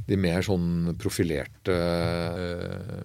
de, 0.07 0.19
mer 0.21 0.47
sånn 0.47 0.93
profilerte 1.01 1.75
eh, 1.75 3.01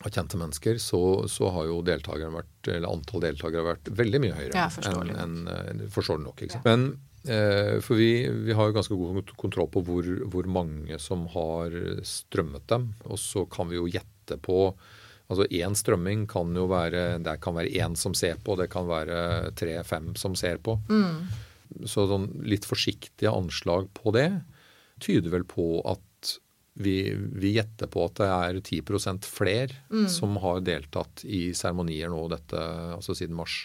av 0.00 0.14
kjente 0.14 0.40
mennesker, 0.40 0.80
så, 0.80 1.02
så, 1.28 1.50
har 1.52 1.68
jo 1.68 1.82
vært, 1.84 2.70
eller 2.72 2.88
antall 2.88 3.20
deltakere 3.26 3.66
vært 3.66 3.92
veldig 4.00 4.22
mye 4.24 4.38
høyere. 4.38 4.56
Ja, 4.56 4.70
forståelig 4.72 5.18
enn, 5.20 5.36
en, 5.52 5.82
forståelig 5.92 6.24
nok. 6.24 6.40
Ikke 6.46 6.56
sant? 6.56 6.64
Ja. 6.64 6.72
Men 6.72 7.36
eh, 7.36 7.74
for 7.84 8.00
vi, 8.00 8.14
vi, 8.46 8.56
har 8.56 8.70
jo 8.70 8.78
ganske 8.78 8.96
god 8.96 9.36
kontroll 9.36 9.68
på 9.76 9.84
hvor, 9.84 10.08
hvor 10.32 10.48
mange 10.48 10.96
som 11.04 11.28
har 11.36 11.76
strømmet 12.00 12.64
dem. 12.72 12.88
Og 13.12 13.20
så 13.20 13.44
kan 13.52 13.68
vi 13.68 13.76
jo 13.76 13.84
gjette 13.92 14.40
på 14.40 14.70
Altså 15.30 15.46
Én 15.54 15.76
strømming 15.78 16.24
kan 16.30 16.50
jo 16.58 16.66
være 16.70 17.20
Det 17.22 17.36
kan 17.42 17.54
være 17.54 17.70
én 17.78 17.94
som 17.98 18.16
ser 18.18 18.40
på, 18.42 18.56
det 18.58 18.70
kan 18.72 18.88
være 18.88 19.52
tre-fem 19.58 20.12
som 20.18 20.34
ser 20.38 20.58
på. 20.58 20.74
Mm. 20.90 21.86
Så 21.86 22.08
sånn 22.10 22.26
litt 22.42 22.66
forsiktige 22.66 23.30
anslag 23.30 23.86
på 23.94 24.10
det 24.16 24.30
tyder 25.00 25.32
vel 25.32 25.46
på 25.48 25.80
at 25.88 26.00
vi, 26.80 27.12
vi 27.14 27.54
gjetter 27.56 27.90
på 27.90 28.04
at 28.06 28.16
det 28.20 28.28
er 28.30 28.58
10 28.60 29.28
flere 29.28 29.74
mm. 29.90 30.08
som 30.08 30.36
har 30.40 30.62
deltatt 30.64 31.24
i 31.24 31.50
seremonier 31.56 32.10
nå 32.12 32.24
dette, 32.32 32.60
altså 32.96 33.16
siden 33.16 33.36
mars. 33.36 33.64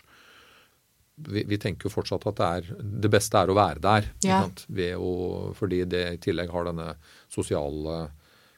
Vi, 1.16 1.46
vi, 1.48 1.58
tenker 1.62 1.88
jo 1.88 1.94
fortsatt 1.94 2.26
at 2.28 2.40
det, 2.40 2.48
er, 2.60 2.88
det 3.06 3.12
beste 3.14 3.40
er 3.40 3.52
å 3.52 3.56
være 3.56 3.84
der. 3.84 4.10
Ja. 4.26 4.42
Å, 5.00 5.12
fordi 5.56 5.86
det 5.88 6.06
i 6.18 6.22
tillegg 6.28 6.52
har 6.52 6.68
denne 6.68 6.96
sosiale 7.32 8.10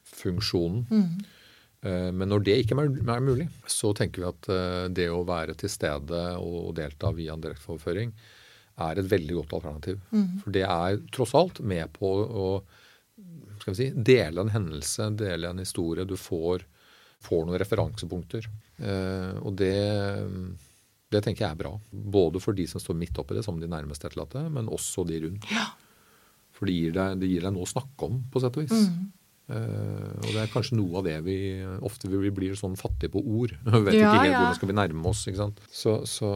funksjonen. 0.08 0.86
Mm. 0.90 1.37
Eh, 1.86 2.10
men 2.12 2.30
når 2.30 2.44
det 2.46 2.56
ikke 2.62 2.78
er 2.78 3.22
mulig, 3.22 3.48
så 3.70 3.92
tenker 3.96 4.24
vi 4.24 4.28
at 4.30 4.50
eh, 4.50 4.84
det 4.94 5.08
å 5.12 5.22
være 5.26 5.54
til 5.58 5.70
stede 5.72 6.22
og 6.42 6.74
delta 6.78 7.12
via 7.14 7.36
en 7.36 7.44
direkteoverføring 7.44 8.12
er 8.78 9.00
et 9.00 9.10
veldig 9.10 9.40
godt 9.40 9.56
alternativ. 9.58 10.00
Mm. 10.10 10.28
For 10.42 10.54
det 10.54 10.64
er 10.66 11.00
tross 11.14 11.34
alt 11.38 11.60
med 11.66 11.90
på 11.96 12.12
å 12.22 12.48
si, 13.74 13.90
dele 13.94 14.44
en 14.44 14.54
hendelse, 14.54 15.10
dele 15.18 15.50
en 15.50 15.62
historie. 15.62 16.06
Du 16.06 16.16
får, 16.18 16.64
får 17.24 17.46
noen 17.46 17.58
referansepunkter. 17.62 18.46
Eh, 18.78 19.34
og 19.42 19.58
det, 19.58 19.74
det, 21.10 21.22
tenker 21.24 21.44
jeg 21.44 21.50
er 21.50 21.62
bra. 21.64 21.74
Både 21.90 22.42
for 22.42 22.58
de 22.58 22.68
som 22.70 22.82
står 22.82 22.98
midt 22.98 23.18
oppi 23.18 23.38
det, 23.38 23.44
som 23.46 23.58
de 23.58 23.70
nærmeste 23.70 24.10
etterlatte, 24.10 24.46
men 24.54 24.70
også 24.70 25.06
de 25.08 25.22
rundt. 25.26 25.50
Ja. 25.54 25.70
For 26.54 26.70
det 26.70 26.74
gir, 26.74 26.94
deg, 26.94 27.18
det 27.22 27.30
gir 27.30 27.46
deg 27.46 27.54
noe 27.54 27.66
å 27.66 27.70
snakke 27.70 28.06
om, 28.06 28.22
på 28.30 28.42
sett 28.42 28.58
og 28.58 28.66
vis. 28.66 28.86
Mm. 28.86 29.10
Uh, 29.48 30.12
og 30.20 30.26
det 30.28 30.42
er 30.42 30.50
kanskje 30.52 30.76
noe 30.76 30.98
av 31.00 31.06
det 31.06 31.14
vi 31.24 31.36
ofte 31.88 32.10
vi 32.12 32.28
blir 32.34 32.56
sånn 32.58 32.74
fattige 32.76 33.14
på 33.14 33.22
ord. 33.22 33.54
Vi 33.64 33.80
vet 33.86 33.96
ja, 33.96 34.10
ikke 34.10 34.26
helt 34.26 34.34
ja. 34.34 34.42
hvordan 34.42 34.58
skal 34.58 34.70
vi 34.70 34.76
nærme 34.76 35.08
oss. 35.08 35.22
ikke 35.30 35.40
sant? 35.40 35.62
Så, 35.72 35.94
så, 36.08 36.32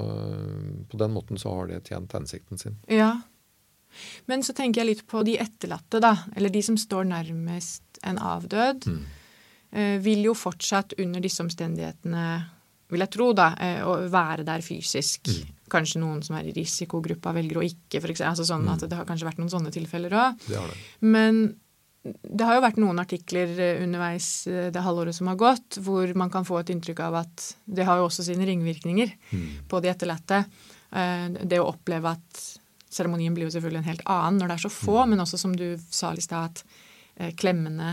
på 0.88 1.01
den 1.01 1.12
måten 1.12 1.40
så 1.40 1.53
har 1.53 1.68
det 1.68 1.83
tjent 1.90 2.16
hensikten 2.16 2.61
sin. 2.61 2.79
Ja. 2.88 3.12
Men 4.31 4.40
så 4.46 4.57
tenker 4.57 4.81
jeg 4.81 4.88
litt 4.94 5.05
på 5.11 5.20
de 5.29 5.37
etterlatte, 5.42 6.01
da. 6.01 6.14
Eller 6.33 6.53
de 6.55 6.64
som 6.64 6.79
står 6.81 7.05
nærmest 7.11 8.01
en 8.09 8.16
avdød. 8.16 8.88
Mm. 8.88 9.03
Uh, 9.72 9.96
vil 10.05 10.25
jo 10.31 10.37
fortsatt 10.37 10.96
under 11.01 11.20
disse 11.20 11.44
omstendighetene, 11.44 12.27
vil 12.92 13.05
jeg 13.05 13.12
tro, 13.12 13.31
da, 13.37 13.53
å 13.88 13.94
være 14.12 14.44
der 14.44 14.64
fysisk. 14.64 15.29
Mm. 15.29 15.53
Kanskje 15.72 16.01
noen 16.01 16.18
som 16.25 16.37
er 16.37 16.48
i 16.48 16.53
risikogruppa 16.57 17.33
velger 17.33 17.61
å 17.61 17.64
ikke, 17.64 18.01
for 18.03 18.12
eksempel. 18.12 18.33
Altså 18.33 18.44
sånn 18.48 18.66
mm. 18.66 18.72
at 18.72 18.85
det 18.85 18.98
har 18.98 19.09
kanskje 19.09 19.29
vært 19.29 19.40
noen 19.40 19.53
sånne 19.53 19.72
tilfeller 19.72 20.16
òg. 20.16 20.42
Men 21.01 21.46
det 22.03 22.47
har 22.47 22.57
jo 22.57 22.65
vært 22.65 22.81
noen 22.83 22.99
artikler 22.99 23.51
eh, 23.55 23.83
underveis 23.85 24.29
eh, 24.51 24.71
det 24.75 24.83
halvåret 24.83 25.15
som 25.15 25.29
har 25.31 25.38
gått, 25.38 25.79
hvor 25.85 26.11
man 26.19 26.33
kan 26.33 26.47
få 26.47 26.59
et 26.59 26.73
inntrykk 26.75 27.03
av 27.07 27.21
at 27.23 27.45
det 27.65 27.87
har 27.87 28.01
jo 28.01 28.09
også 28.09 28.25
sine 28.27 28.47
ringvirkninger 28.49 29.12
mm. 29.31 29.45
på 29.71 29.81
de 29.83 29.93
etterlatte. 29.93 30.43
Eh, 30.91 31.29
det 31.47 31.61
å 31.62 31.69
oppleve 31.71 32.17
at 32.17 32.43
seremonien 32.93 33.35
blir 33.35 33.47
jo 33.47 33.55
selvfølgelig 33.55 33.85
en 33.85 33.91
helt 33.93 34.09
annen 34.11 34.43
når 34.43 34.51
det 34.51 34.57
er 34.57 34.65
så 34.65 34.73
få, 34.75 34.97
mm. 35.05 35.12
men 35.15 35.25
også 35.25 35.41
som 35.45 35.55
du 35.57 35.69
sa 35.91 36.11
i 36.15 36.25
stad, 36.25 36.51
at 36.51 36.81
klemmene 37.37 37.91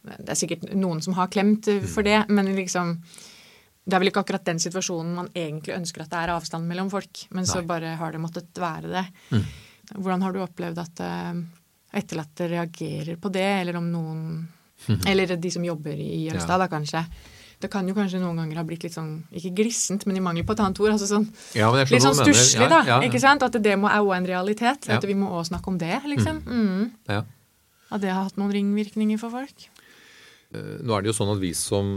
Det 0.00 0.32
er 0.32 0.38
sikkert 0.38 0.62
noen 0.72 1.02
som 1.04 1.12
har 1.18 1.28
klemt 1.28 1.66
for 1.84 2.02
det, 2.02 2.16
men 2.32 2.48
liksom 2.56 2.94
det 2.96 3.92
er 3.92 4.00
vel 4.00 4.08
ikke 4.08 4.22
akkurat 4.24 4.46
den 4.48 4.62
situasjonen 4.62 5.12
man 5.18 5.28
egentlig 5.36 5.74
ønsker 5.76 6.06
at 6.06 6.10
det 6.10 6.22
er 6.22 6.32
avstand 6.32 6.64
mellom 6.68 6.88
folk, 6.90 7.26
men 7.28 7.44
Nei. 7.44 7.50
så 7.52 7.60
bare 7.68 7.92
har 8.00 8.14
det 8.16 8.22
måttet 8.22 8.60
være 8.60 8.88
det. 8.88 9.04
Mm. 9.36 9.44
Hvordan 10.00 10.24
har 10.24 10.32
du 10.32 10.40
opplevd 10.40 10.80
at 10.80 11.04
etterlatte 11.92 12.48
reagerer 12.50 13.18
på 13.20 13.32
det, 13.32 13.50
eller 13.60 13.80
om 13.80 13.90
noen 13.92 14.24
Eller 15.06 15.36
de 15.36 15.50
som 15.52 15.64
jobber 15.64 15.92
i 15.92 16.24
Jølstad, 16.24 16.54
ja. 16.54 16.62
da 16.62 16.68
kanskje. 16.72 17.02
Det 17.60 17.68
kan 17.68 17.88
jo 17.88 17.92
kanskje 17.92 18.16
noen 18.22 18.38
ganger 18.40 18.56
ha 18.56 18.62
blitt 18.64 18.86
litt 18.86 18.94
sånn, 18.94 19.18
ikke 19.36 19.50
glissent, 19.58 20.06
men 20.08 20.16
i 20.16 20.22
mangel 20.24 20.46
på 20.48 20.54
et 20.56 20.62
annet 20.64 20.80
ord. 20.80 20.94
altså 20.94 21.08
sånn, 21.10 21.26
ja, 21.58 21.68
Litt 21.76 22.00
sånn 22.00 22.16
stusslig, 22.16 22.70
da. 22.72 22.78
Ja, 22.88 22.96
ikke 23.04 23.20
sant? 23.20 23.44
At 23.44 23.58
det 23.60 23.74
må 23.76 23.90
er 23.90 24.00
òg 24.00 24.14
en 24.16 24.28
realitet. 24.30 24.88
At 24.88 25.04
vi 25.04 25.18
må 25.18 25.28
òg 25.36 25.44
snakke 25.50 25.68
om 25.68 25.76
det, 25.80 25.98
liksom. 26.08 26.40
Mm. 26.46 26.86
Ja. 27.12 27.20
At 27.90 28.00
det 28.00 28.14
har 28.14 28.30
hatt 28.30 28.40
noen 28.40 28.54
ringvirkninger 28.54 29.20
for 29.20 29.34
folk. 29.34 29.68
Eh, 30.56 30.78
nå 30.80 30.96
er 30.96 31.04
det 31.04 31.12
jo 31.12 31.16
sånn 31.20 31.34
at 31.34 31.42
vi 31.42 31.52
som 31.58 31.90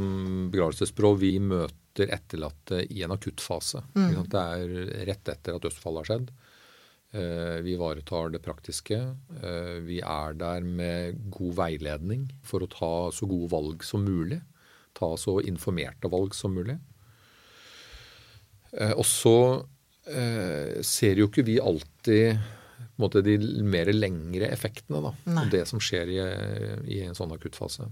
begravelsesbyrå 0.51 1.13
vi 1.21 1.37
møter 1.41 2.11
etterlatte 2.11 2.83
i 2.91 3.05
en 3.05 3.15
akuttfase. 3.15 3.85
Mm. 3.95 4.17
Det 4.27 4.43
er 4.57 4.75
rett 5.13 5.31
etter 5.37 5.55
at 5.55 5.63
dødsfallet 5.63 6.03
har 6.03 6.11
skjedd. 6.11 6.33
Eh, 7.13 7.61
vi 7.61 7.71
ivaretar 7.71 8.29
det 8.29 8.41
praktiske. 8.41 8.97
Eh, 9.43 9.75
vi 9.85 9.99
er 10.01 10.33
der 10.33 10.65
med 10.65 11.19
god 11.29 11.53
veiledning 11.59 12.25
for 12.41 12.65
å 12.65 12.69
ta 12.71 12.93
så 13.13 13.29
gode 13.29 13.51
valg 13.51 13.85
som 13.85 14.01
mulig. 14.01 14.39
Ta 14.97 15.11
så 15.17 15.37
informerte 15.45 16.09
valg 16.09 16.33
som 16.33 16.57
mulig. 16.57 16.79
Eh, 18.73 18.97
og 18.97 19.05
så 19.05 19.37
ser 20.03 21.15
jo 21.15 21.29
ikke 21.29 21.45
vi 21.47 21.53
alltid 21.63 22.41
måte, 22.99 23.21
de 23.23 23.37
mer 23.63 23.87
lengre 23.93 24.49
effektene 24.51 24.99
da, 24.99 25.13
av 25.39 25.47
det 25.53 25.61
som 25.69 25.79
skjer 25.79 26.11
i, 26.11 26.17
i, 26.91 26.97
en 27.05 27.15
sånn 27.15 27.31
akuttfase. 27.31 27.87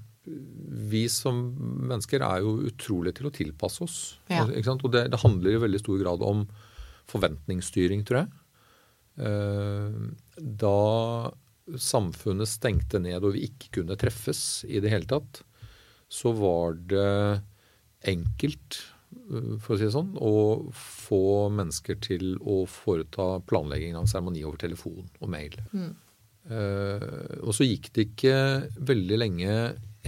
Vi 0.91 1.05
som 1.07 1.39
mennesker 1.88 2.26
er 2.28 2.43
jo 2.43 2.57
utrolig 2.67 3.15
til 3.15 3.30
å 3.30 3.32
tilpasse 3.32 3.86
oss. 3.88 3.95
Ja. 4.28 4.43
Og 4.43 4.89
det, 4.91 5.05
det 5.13 5.22
handler 5.24 5.55
i 5.55 5.63
veldig 5.63 5.80
stor 5.86 6.03
grad 6.03 6.28
om 6.28 6.43
forventningsstyring, 7.13 8.03
tror 8.03 8.26
jeg. 8.26 8.40
Eh, 9.20 9.91
da 10.36 11.32
samfunnet 11.78 12.49
stengte 12.49 12.99
ned 13.01 13.24
og 13.24 13.36
vi 13.36 13.45
ikke 13.49 13.80
kunne 13.80 13.97
treffes 13.99 14.64
i 14.68 14.82
det 14.84 14.91
hele 14.93 15.09
tatt, 15.09 15.43
så 16.12 16.34
var 16.36 16.80
det 16.91 17.41
enkelt, 18.12 18.80
eh, 19.12 19.57
for 19.62 19.76
å 19.76 19.80
si 19.80 19.88
det 19.88 19.95
sånn, 19.95 20.16
å 20.18 20.72
få 20.76 21.49
mennesker 21.53 21.99
til 22.03 22.36
å 22.39 22.64
foreta 22.70 23.38
planlegging 23.47 23.95
av 23.95 24.05
en 24.05 24.12
seremoni 24.12 24.43
over 24.47 24.62
telefon 24.64 25.05
og 25.20 25.32
mail. 25.32 25.59
Mm. 25.72 25.91
Uh, 26.41 27.38
og 27.45 27.51
så 27.53 27.68
gikk 27.68 27.91
det 27.93 28.03
ikke 28.07 28.38
veldig 28.82 29.18
lenge 29.20 29.51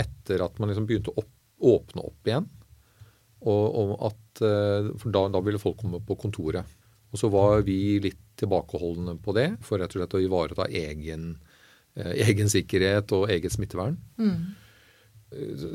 etter 0.01 0.41
at 0.41 0.56
man 0.58 0.72
liksom 0.72 0.88
begynte 0.89 1.12
å 1.14 1.22
opp, 1.22 1.30
åpne 1.62 2.06
opp 2.10 2.32
igjen. 2.32 2.47
Og, 3.43 3.66
og 3.78 3.91
at, 4.08 4.41
for 4.41 5.14
da, 5.14 5.28
da, 5.30 5.43
ville 5.45 5.62
folk 5.62 5.78
komme 5.84 5.99
på 6.01 6.18
kontoret. 6.18 6.66
Og 7.14 7.22
så 7.22 7.30
var 7.34 7.61
vi 7.68 7.99
litt 8.01 8.22
tilbakeholdne 8.41 9.16
på 9.22 9.36
det, 9.38 9.51
for 9.66 9.82
rett 9.82 9.93
og 9.93 10.01
slett 10.01 10.18
å 10.18 10.22
ivareta 10.24 10.66
egen, 10.68 11.36
eh, 11.95 12.16
egen 12.26 12.49
sikkerhet 12.49 13.14
og 13.16 13.30
eget 13.34 13.53
smittevern. 13.53 13.99
Mm. 14.18 14.53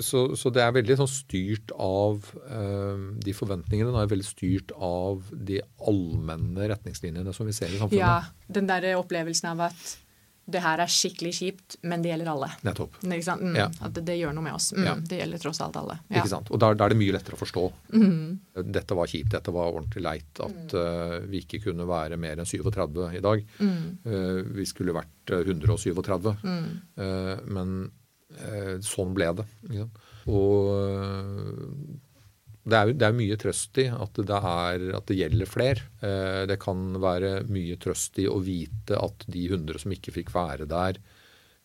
Så, 0.06 0.36
så, 0.38 0.50
det 0.54 0.62
er 0.62 0.74
veldig 0.76 0.96
sånn 1.00 1.10
styrt 1.10 1.72
av 1.82 2.28
eh, 2.46 3.00
De 3.26 3.32
forventningene 3.34 3.90
er 3.98 4.10
veldig 4.12 4.26
styrt 4.26 4.70
av 4.74 5.32
de 5.34 5.58
allmenne 5.82 6.68
retningslinjene 6.70 7.34
som 7.34 7.48
vi 7.48 7.56
ser 7.56 7.72
i 7.72 7.80
samfunnet. 7.80 7.98
Ja, 7.98 8.52
den 8.54 8.70
der 8.70 8.86
opplevelsen 9.00 9.50
av 9.50 9.64
at 9.66 9.96
det 10.48 10.62
her 10.64 10.80
er 10.80 10.88
skikkelig 10.88 11.32
kjipt, 11.36 11.76
men 11.88 12.02
det 12.04 12.12
gjelder 12.12 12.30
alle. 12.32 12.48
Nettopp. 12.64 12.96
Mm, 13.04 13.56
ja. 13.58 13.66
At 13.84 13.92
det, 13.98 14.06
det, 14.08 14.16
gjør 14.16 14.32
noe 14.36 14.46
med 14.46 14.56
oss. 14.56 14.70
Mm, 14.72 14.86
ja. 14.86 14.94
Det 15.10 15.20
gjelder 15.20 15.42
tross 15.42 15.60
alt 15.64 15.76
alle. 15.76 15.98
Ja. 16.08 16.22
Ikke 16.22 16.32
sant? 16.32 16.48
Og 16.54 16.62
da, 16.62 16.70
er 16.72 16.94
det 16.94 16.98
mye 17.00 17.14
lettere 17.16 17.36
å 17.36 17.40
forstå. 17.42 17.64
Mm. 17.92 18.64
Dette 18.78 18.96
var 18.96 19.12
kjipt, 19.12 19.30
dette 19.34 19.52
var 19.54 19.74
ordentlig 19.74 20.04
leit. 20.06 20.42
At 20.44 20.76
uh, 20.78 21.18
vi 21.28 21.42
ikke 21.44 21.60
kunne 21.68 21.84
være 21.88 22.16
mer 22.20 22.40
enn 22.40 22.48
37 22.48 23.04
i 23.18 23.22
dag. 23.28 23.44
Uh, 23.60 24.40
vi 24.56 24.66
skulle 24.68 24.96
vært 24.96 25.34
137. 25.36 26.32
Uh, 26.96 27.34
men 27.52 27.78
sånn 28.84 29.14
ble 29.16 29.30
det. 29.38 29.44
Og 30.28 30.72
det 32.68 32.78
er, 32.78 32.94
det 32.96 33.06
er, 33.06 33.16
mye 33.16 33.36
trøst 33.40 33.78
i 33.80 33.86
at 33.90 34.18
det, 34.18 34.38
er, 34.38 34.88
at 34.98 35.06
det 35.08 35.18
gjelder 35.18 35.48
fler. 35.48 35.82
Eh, 36.04 36.42
det 36.50 36.58
kan 36.62 36.98
være 37.00 37.42
mye 37.52 37.78
trøst 37.80 38.18
i 38.22 38.28
å 38.30 38.38
vite 38.44 38.98
at 38.98 39.24
de 39.30 39.46
100 39.48 39.84
som 39.84 39.94
ikke 39.94 40.14
fikk 40.18 40.34
være 40.34 40.68
der, 40.70 41.00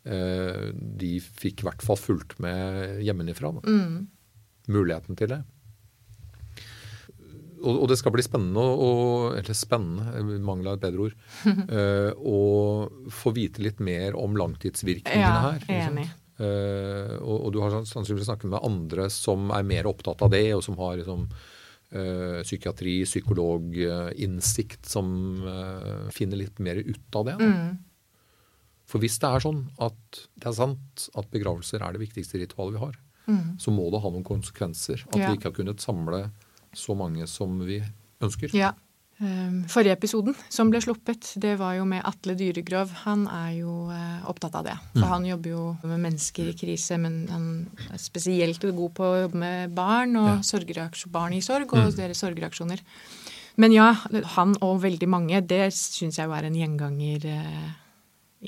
eh, 0.07 0.69
de 0.73 1.15
fikk 1.23 1.63
i 1.63 1.67
hvert 1.69 1.85
fall 1.85 1.99
fulgt 1.99 2.37
med 2.43 3.03
hjemmefra. 3.03 3.51
Mm. 3.63 3.99
Muligheten 4.73 5.19
til 5.19 5.35
det. 5.35 5.43
Og, 7.63 7.77
og, 7.77 7.85
det 7.87 7.95
skal 7.99 8.11
bli 8.11 8.23
spennende, 8.25 8.59
og, 8.59 9.37
eller 9.39 9.55
spennende, 9.55 10.39
mangla 10.43 10.75
et 10.75 10.83
bedre 10.83 11.07
ord, 11.07 11.13
eh, 11.79 12.11
å 12.11 12.41
få 13.11 13.31
vite 13.35 13.63
litt 13.63 13.79
mer 13.83 14.17
om 14.19 14.35
langtidsvirkningene 14.39 15.23
ja, 15.23 15.53
her. 15.53 15.69
Enig. 15.87 16.09
Uh, 16.41 17.19
og, 17.21 17.35
og, 17.37 17.49
du 17.53 17.59
har 17.61 17.75
sannsynligvis 17.85 18.25
snakket 18.25 18.49
med 18.49 18.63
andre 18.65 19.05
som 19.13 19.51
er 19.53 19.65
mer 19.67 19.89
opptatt 19.89 20.23
av 20.25 20.31
det, 20.33 20.47
og 20.55 20.63
som 20.65 20.77
har 20.79 20.97
liksom, 20.97 21.27
uh, 21.93 22.39
psykiatri, 22.41 22.95
psykologinnsikt, 23.05 24.81
uh, 24.81 24.91
som 24.95 25.09
eh, 25.47 26.07
finner 26.15 26.41
litt 26.41 26.61
mer 26.63 26.81
ut 26.81 27.19
av 27.19 27.29
det. 27.29 27.37
Mm. 27.37 27.75
For 28.89 29.03
hvis 29.03 29.19
det 29.21 29.29
er 29.29 29.43
sånn 29.45 29.61
at 29.81 30.23
det 30.33 30.49
er 30.49 30.57
sant 30.57 31.07
at 31.17 31.29
begravelser 31.33 31.85
er 31.85 31.95
det 31.95 32.03
viktigste 32.03 32.41
ritualet 32.41 32.75
vi 32.75 32.81
har, 32.81 32.97
mm. 33.29 33.45
så 33.61 33.73
må 33.73 33.87
det 33.93 34.01
ha 34.03 34.11
noen 34.11 34.25
konsekvenser 34.27 35.05
at 35.07 35.19
ja. 35.19 35.29
vi 35.29 35.37
ikke 35.37 35.51
har 35.51 35.59
kunnet 35.61 35.85
samle 35.85 36.25
så 36.73 36.97
mange 36.97 37.29
som 37.29 37.61
vi 37.63 37.79
ønsker. 38.23 38.53
Ja. 38.57 38.73
Ehm, 39.21 39.59
forrige 39.69 39.93
episoden 39.93 40.35
som 40.49 40.71
ble 40.73 40.79
sluppet, 40.81 41.35
det 41.41 41.53
var 41.59 41.75
jo 41.77 41.85
med 41.87 42.01
Atle 42.07 42.33
Dyregrov. 42.37 42.91
Han 43.03 43.27
er 43.29 43.51
jo 43.59 43.75
eh, 43.93 44.23
opptatt 44.29 44.57
av 44.57 44.65
det. 44.65 44.75
For 44.95 45.05
mm. 45.05 45.11
han 45.11 45.27
jobber 45.29 45.53
jo 45.53 45.65
med 45.83 46.01
mennesker 46.07 46.49
i 46.49 46.55
krise, 46.57 46.97
men 47.01 47.19
han 47.29 47.45
er 47.93 48.01
spesielt 48.01 48.65
god 48.65 48.95
på 48.97 49.05
å 49.05 49.21
jobbe 49.25 49.43
med 49.43 49.77
barn 49.77 50.17
og 50.19 50.31
ja. 50.41 50.97
barn 51.13 51.37
i 51.37 51.43
sorg 51.45 51.69
og 51.75 51.93
mm. 51.93 51.95
deres 51.99 52.23
sorgreaksjoner. 52.25 52.81
Men 53.61 53.75
ja, 53.75 53.91
han 54.33 54.57
og 54.65 54.81
veldig 54.81 55.07
mange, 55.09 55.41
det 55.45 55.67
syns 55.77 56.17
jeg 56.17 56.25
jo 56.25 56.33
er 56.33 56.49
en 56.49 56.57
gjenganger 56.57 57.27
eh, 57.29 57.71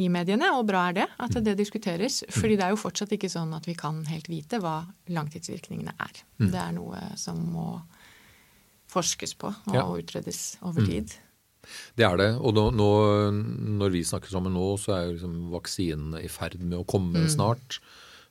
i 0.01 0.09
mediene, 0.11 0.49
og 0.57 0.65
bra 0.67 0.89
er 0.89 0.97
det 0.97 1.05
at 1.21 1.37
det 1.45 1.53
diskuteres. 1.59 2.23
Mm. 2.25 2.33
fordi 2.39 2.57
det 2.57 2.65
er 2.65 2.73
jo 2.73 2.81
fortsatt 2.81 3.13
ikke 3.15 3.31
sånn 3.31 3.53
at 3.55 3.69
vi 3.69 3.77
kan 3.77 4.01
helt 4.09 4.27
vite 4.33 4.59
hva 4.63 4.79
langtidsvirkningene 5.13 5.93
er. 5.93 6.23
Mm. 6.41 6.49
Det 6.49 6.63
er 6.63 6.73
noe 6.75 7.03
som 7.21 7.37
må 7.53 7.69
forskes 8.95 9.35
på 9.41 9.51
og 9.51 9.75
ja. 9.75 9.85
utredes 9.99 10.41
over 10.63 10.83
mm. 10.83 10.89
tid. 10.89 11.15
Det 11.97 12.05
er 12.05 12.17
det. 12.19 12.31
Og 12.39 12.55
nå, 12.55 12.67
nå, 12.77 12.89
når 13.79 13.93
vi 13.95 14.03
snakker 14.07 14.31
sammen 14.31 14.53
nå, 14.55 14.65
så 14.81 14.95
er 14.95 15.05
jo 15.07 15.15
liksom 15.15 15.37
vaksinene 15.53 16.23
i 16.25 16.31
ferd 16.31 16.59
med 16.61 16.79
å 16.81 16.87
komme 16.87 17.25
mm. 17.25 17.31
snart. 17.35 17.79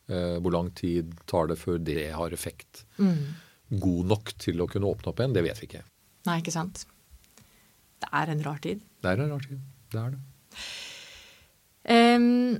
Eh, 0.06 0.36
hvor 0.44 0.54
lang 0.54 0.70
tid 0.76 1.14
tar 1.30 1.48
det 1.50 1.58
før 1.60 1.80
det 1.80 2.10
har 2.12 2.34
effekt 2.36 2.84
mm. 3.00 3.78
god 3.80 4.12
nok 4.12 4.34
til 4.42 4.60
å 4.60 4.68
kunne 4.70 4.90
åpne 4.90 5.12
opp 5.12 5.22
igjen? 5.22 5.36
Det 5.36 5.44
vet 5.46 5.62
vi 5.62 5.70
ikke. 5.70 5.84
Nei, 6.28 6.38
ikke 6.42 6.54
sant. 6.54 6.84
Det 8.04 8.10
er 8.12 8.32
en 8.32 8.44
rar 8.44 8.60
tid. 8.64 8.84
Det 9.02 9.10
er 9.10 9.24
en 9.24 9.34
rar 9.34 9.48
tid. 9.48 9.64
Det 9.94 10.00
er 10.00 10.14
det. 10.14 10.22
Um, 11.84 12.56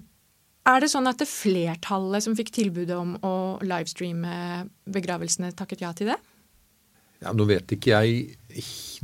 er 0.69 0.81
det 0.81 0.91
sånn 0.93 1.09
at 1.09 1.21
det 1.21 1.29
flertallet 1.29 2.25
som 2.25 2.37
fikk 2.37 2.53
tilbudet 2.57 2.97
om 2.97 3.17
å 3.25 3.35
livestreame 3.65 4.65
begravelsene, 4.89 5.53
takket 5.57 5.85
ja 5.85 5.93
til 5.97 6.13
det? 6.13 6.19
Ja, 7.25 7.33
nå 7.33 7.47
vet 7.49 7.73
ikke 7.73 7.95
jeg 7.95 8.27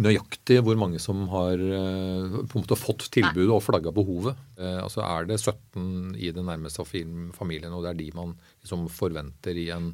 nøyaktig 0.00 0.60
hvor 0.64 0.78
mange 0.78 1.00
som 1.02 1.24
har 1.32 1.58
uh, 1.58 2.40
på 2.44 2.58
en 2.58 2.62
måte 2.62 2.78
fått 2.78 3.08
tilbudet 3.14 3.52
og 3.54 3.62
flagga 3.64 3.92
behovet. 3.94 4.38
Uh, 4.58 4.80
altså 4.84 5.02
Er 5.06 5.28
det 5.28 5.40
17 5.40 6.16
i 6.20 6.32
den 6.34 6.48
nærmeste 6.48 6.84
familien, 6.84 7.72
og 7.72 7.84
det 7.84 7.92
er 7.92 8.00
de 8.00 8.10
man 8.16 8.34
liksom 8.60 8.88
forventer 8.92 9.56
i 9.56 9.70
en 9.74 9.92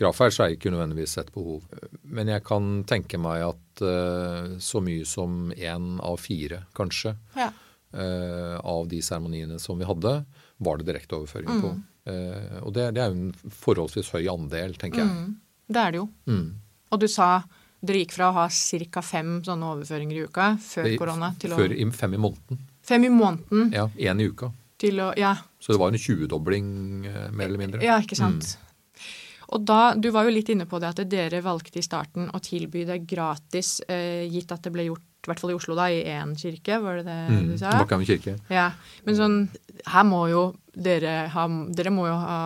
graf 0.00 0.18
her, 0.18 0.32
så 0.34 0.44
er 0.44 0.50
det 0.50 0.58
ikke 0.58 0.74
nødvendigvis 0.74 1.18
et 1.22 1.30
behov. 1.34 1.62
Men 2.02 2.32
jeg 2.32 2.42
kan 2.46 2.82
tenke 2.90 3.20
meg 3.22 3.46
at 3.46 3.84
uh, 3.86 4.56
så 4.58 4.82
mye 4.82 5.06
som 5.06 5.52
én 5.54 5.94
av 6.02 6.18
fire, 6.22 6.64
kanskje, 6.74 7.14
ja. 7.38 7.52
av 7.94 8.88
de 8.90 8.98
seremoniene 9.06 9.60
som 9.62 9.78
vi 9.78 9.86
hadde, 9.86 10.16
var 10.66 10.80
det 10.80 10.88
direkteoverføring 10.88 11.46
mm. 11.46 11.60
på. 11.62 11.70
og 12.66 12.72
det, 12.74 12.88
det, 12.96 13.04
er 13.04 13.12
jo 13.12 13.20
en 13.20 13.52
forholdsvis 13.62 14.10
høy 14.16 14.26
andel, 14.32 14.74
tenker 14.80 15.04
jeg. 15.04 15.12
Mm. 15.14 15.36
Det 15.70 15.80
er 15.80 15.94
det 15.94 16.00
jo. 16.00 16.08
Mm. 16.26 16.48
Og 16.94 17.02
du 17.02 17.08
sa 17.10 17.28
dere 17.84 18.00
gikk 18.04 18.14
fra 18.16 18.30
å 18.30 18.36
ha 18.38 18.48
ca. 18.48 19.02
fem 19.04 19.38
sånne 19.44 19.70
overføringer 19.74 20.16
i 20.16 20.26
uka 20.28 20.54
før 20.62 20.86
det, 20.88 20.98
korona 21.00 21.32
til 21.40 21.52
å 21.52 21.58
Før 21.60 21.74
fem 21.92 22.14
i 22.16 22.20
måneden. 22.20 22.60
Fem 22.84 23.04
i 23.04 23.10
måneden. 23.12 23.72
Ja, 23.74 23.88
Én 23.98 24.22
i 24.22 24.28
uka. 24.30 24.52
Å, 24.84 25.12
ja. 25.16 25.32
Så 25.60 25.72
det 25.72 25.80
var 25.80 25.92
en 25.92 26.00
20-dobling, 26.00 26.66
eh, 27.08 27.30
mer 27.32 27.48
eller 27.48 27.60
mindre. 27.60 27.82
Ja, 27.84 27.96
ikke 28.02 28.18
sant. 28.18 28.44
Mm. 28.44 28.64
Og 29.54 29.64
da, 29.64 29.94
Du 29.94 30.10
var 30.10 30.24
jo 30.24 30.32
litt 30.34 30.50
inne 30.52 30.66
på 30.66 30.80
det 30.80 30.90
at 30.92 31.02
dere 31.08 31.40
valgte 31.44 31.78
i 31.80 31.84
starten 31.84 32.28
å 32.32 32.40
tilby 32.42 32.84
det 32.88 33.06
gratis, 33.06 33.80
eh, 33.88 34.28
gitt 34.28 34.52
at 34.52 34.62
det 34.62 34.72
ble 34.72 34.88
gjort 34.88 35.04
i 35.24 35.30
hvert 35.30 35.40
fall 35.40 35.54
i 35.54 35.56
Oslo, 35.56 35.74
da, 35.78 35.88
i 35.88 36.02
én 36.04 36.34
kirke, 36.36 36.76
var 36.82 37.00
det 37.00 37.06
det 37.08 37.18
mm, 37.32 37.46
du 37.48 37.56
sa? 37.60 37.72
Bakkhammer 37.80 38.08
kirke. 38.08 38.36
Ja, 38.52 38.72
Men 39.06 39.16
sånn, 39.16 39.36
her 39.88 40.04
må 40.04 40.26
jo 40.28 40.42
dere 40.74 41.30
ha 41.32 41.46
Dere 41.48 41.92
må 41.94 42.08
jo 42.10 42.16
ha 42.18 42.38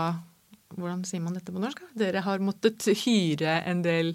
Hvordan 0.76 1.00
sier 1.08 1.22
man 1.24 1.34
dette 1.34 1.50
på 1.50 1.58
norsk? 1.58 1.80
Dere 1.98 2.22
har 2.22 2.38
måttet 2.44 2.84
hyre 3.02 3.62
en 3.66 3.80
del 3.82 4.12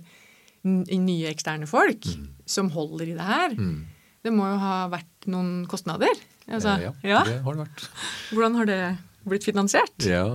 nye 0.63 1.31
eksterne 1.31 1.67
folk 1.69 2.07
mm. 2.07 2.27
som 2.49 2.71
holder 2.73 3.09
i 3.11 3.17
det 3.17 3.27
her. 3.27 3.55
Mm. 3.57 3.81
Det 4.23 4.31
må 4.31 4.47
jo 4.47 4.59
ha 4.61 4.75
vært 4.91 5.27
noen 5.31 5.65
kostnader? 5.69 6.13
Altså, 6.47 6.77
ja, 6.81 6.91
ja, 7.03 7.23
det 7.27 7.41
har 7.43 7.55
det 7.55 7.65
vært. 7.65 7.89
Hvordan 8.31 8.55
har 8.59 8.69
det 8.69 8.79
blitt 9.27 9.45
finansiert? 9.47 10.07
Ja, 10.07 10.25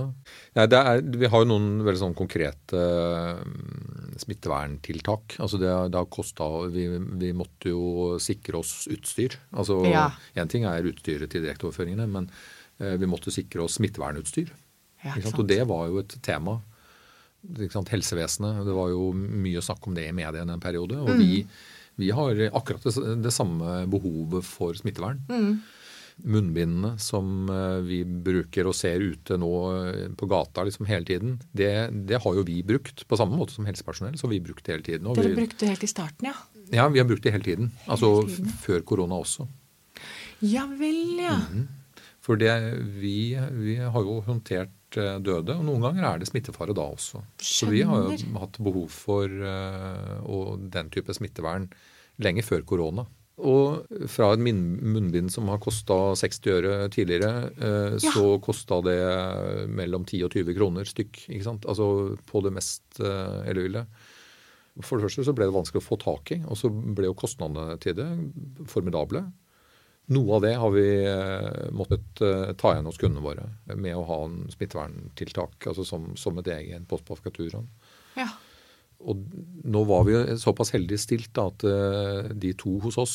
ja 0.57 0.65
er, 0.65 1.01
Vi 1.01 1.29
har 1.29 1.43
jo 1.43 1.49
noen 1.51 1.83
veldig 1.85 2.01
sånn 2.01 2.17
konkrete 2.17 2.77
uh, 2.77 3.41
smitteverntiltak. 4.21 5.37
Altså 5.41 5.59
det, 5.61 5.69
det 5.93 5.99
har 5.99 6.09
kosta 6.13 6.47
vi, 6.73 6.87
vi, 7.21 7.33
måtte 7.37 7.73
jo 7.73 8.15
sikre 8.21 8.61
oss 8.61 8.87
utstyr. 8.91 9.37
Altså 9.53 9.81
Én 9.85 9.93
ja. 9.93 10.47
ting 10.49 10.65
er 10.69 10.89
utstyret 10.89 11.31
til 11.33 11.45
direkteoverføringene, 11.45 12.09
men 12.09 12.29
uh, 12.29 12.95
vi 12.97 13.09
måtte 13.09 13.33
sikre 13.33 13.65
oss 13.65 13.77
smittevernutstyr. 13.81 14.53
Ja, 15.05 15.15
og 15.31 15.45
det 15.47 15.61
var 15.69 15.87
jo 15.87 16.01
et 16.01 16.17
tema 16.25 16.57
helsevesenet. 17.89 18.63
Det 18.65 18.75
var 18.75 18.93
jo 18.93 19.11
mye 19.15 19.61
snakk 19.63 19.87
om 19.87 19.97
det 19.97 20.07
i 20.09 20.15
media 20.15 20.43
en 20.43 20.59
periode. 20.59 20.99
Og 20.99 21.09
mm. 21.09 21.19
vi, 21.19 21.43
vi, 21.95 22.11
har 22.11 22.39
akkurat 22.53 22.83
det, 22.83 23.19
det, 23.23 23.33
samme 23.33 23.83
behovet 23.91 24.45
for 24.45 24.73
smittevern. 24.73 25.21
Mm. 25.29 25.59
Munnbindene 26.19 26.97
som 26.99 27.47
eh, 27.47 27.79
vi 27.87 28.01
bruker 28.03 28.67
og 28.67 28.75
ser 28.75 28.99
ute 28.99 29.37
nå 29.39 29.51
eh, 29.77 30.09
på 30.19 30.27
gata 30.27 30.65
liksom 30.67 30.89
hele 30.89 31.07
tiden, 31.07 31.37
det, 31.55 31.71
det, 32.09 32.19
har 32.19 32.35
jo 32.35 32.43
vi 32.43 32.57
brukt 32.67 33.05
på 33.07 33.19
samme 33.19 33.39
måte 33.39 33.55
som 33.55 33.67
helsepersonell. 33.69 34.17
så 34.19 34.27
vi 34.27 34.41
brukt 34.43 34.65
det 34.65 34.75
hele 34.75 34.83
tiden. 34.83 35.07
Dere 35.15 35.31
vi, 35.31 35.39
brukte 35.39 35.63
det 35.63 35.71
helt 35.71 35.87
i 35.87 35.91
starten, 35.91 36.27
ja? 36.33 36.35
Ja, 36.75 36.89
vi 36.91 36.99
har 36.99 37.07
brukt 37.07 37.23
det 37.23 37.31
hele 37.31 37.47
tiden. 37.47 37.71
Altså 37.87 38.27
tiden. 38.27 38.51
før 38.65 38.83
korona 38.83 39.21
også. 39.23 39.47
Ja 40.43 40.67
vel, 40.79 40.99
ja. 41.19 41.39
Mm. 41.51 41.67
For 42.23 42.39
det, 42.39 42.51
vi, 42.99 43.33
vi, 43.57 43.79
har 43.79 44.05
jo 44.05 44.19
håndtert 44.27 44.71
døde. 44.97 45.55
Og 45.55 45.63
noen 45.67 45.83
ganger 45.83 46.07
er 46.07 46.19
det 46.21 46.29
smittefare 46.29 46.75
da 46.77 46.87
også. 46.95 47.21
Skjønner. 47.37 47.45
Så 47.51 47.69
vi 47.71 47.85
har 47.85 48.03
jo 48.07 48.41
hatt 48.41 48.59
behov 48.63 48.89
for 48.93 49.29
uh, 49.29 50.57
den 50.73 50.91
type 50.93 51.15
smittevern 51.15 51.69
lenge 52.23 52.45
før 52.45 52.65
korona. 52.67 53.05
Og 53.39 53.85
fra 54.11 54.33
et 54.35 54.41
munnbind 54.43 55.31
som 55.31 55.47
har 55.47 55.61
kosta 55.63 55.95
60 56.19 56.39
øre 56.57 56.77
tidligere, 56.91 57.49
uh, 57.61 57.95
ja. 57.95 58.13
så 58.13 58.37
kosta 58.43 58.81
det 58.85 58.99
mellom 59.71 60.07
10 60.07 60.25
og 60.27 60.33
20 60.35 60.57
kroner 60.57 60.89
stykk. 60.89 61.25
ikke 61.27 61.47
sant? 61.47 61.67
Altså 61.69 62.17
på 62.29 62.43
det 62.45 62.55
mest 62.55 63.03
uh, 63.03 63.45
elleville. 63.47 63.85
For 64.79 64.95
det 64.95 65.09
første 65.09 65.27
så 65.27 65.35
ble 65.35 65.49
det 65.49 65.55
vanskelig 65.55 65.81
å 65.81 65.87
få 65.89 65.97
tak 65.99 66.33
i, 66.35 66.41
og 66.47 66.55
så 66.59 66.69
ble 66.71 67.09
jo 67.09 67.17
kostnadene 67.17 67.79
til 67.83 67.97
det 67.97 68.07
formidable. 68.71 69.25
Noe 70.09 70.39
av 70.39 70.41
det 70.41 70.55
har 70.57 70.71
vi 70.73 70.87
eh, 71.05 71.69
måttet 71.75 72.21
eh, 72.25 72.51
ta 72.57 72.73
igjen 72.73 72.87
hos 72.89 72.97
kundene 72.97 73.21
våre 73.21 73.45
med 73.77 73.93
å 73.93 74.05
ha 74.09 74.19
en 74.25 74.39
smitteverntiltak 74.49 75.69
altså 75.69 75.85
som, 75.85 76.11
som 76.17 76.39
et 76.41 76.49
egen 76.55 76.87
post 76.89 77.05
på 77.05 77.17
fakturaen. 77.19 77.67
Ja. 78.17 78.25
og 79.05 79.21
nå 79.63 79.83
var 79.87 80.01
vi 80.07 80.17
såpass 80.41 80.73
heldig 80.73 80.97
stilt 80.99 81.29
da, 81.37 81.45
at 81.47 81.63
uh, 81.63 82.33
de 82.35 82.49
to 82.57 82.73
hos 82.83 82.97
oss 82.99 83.13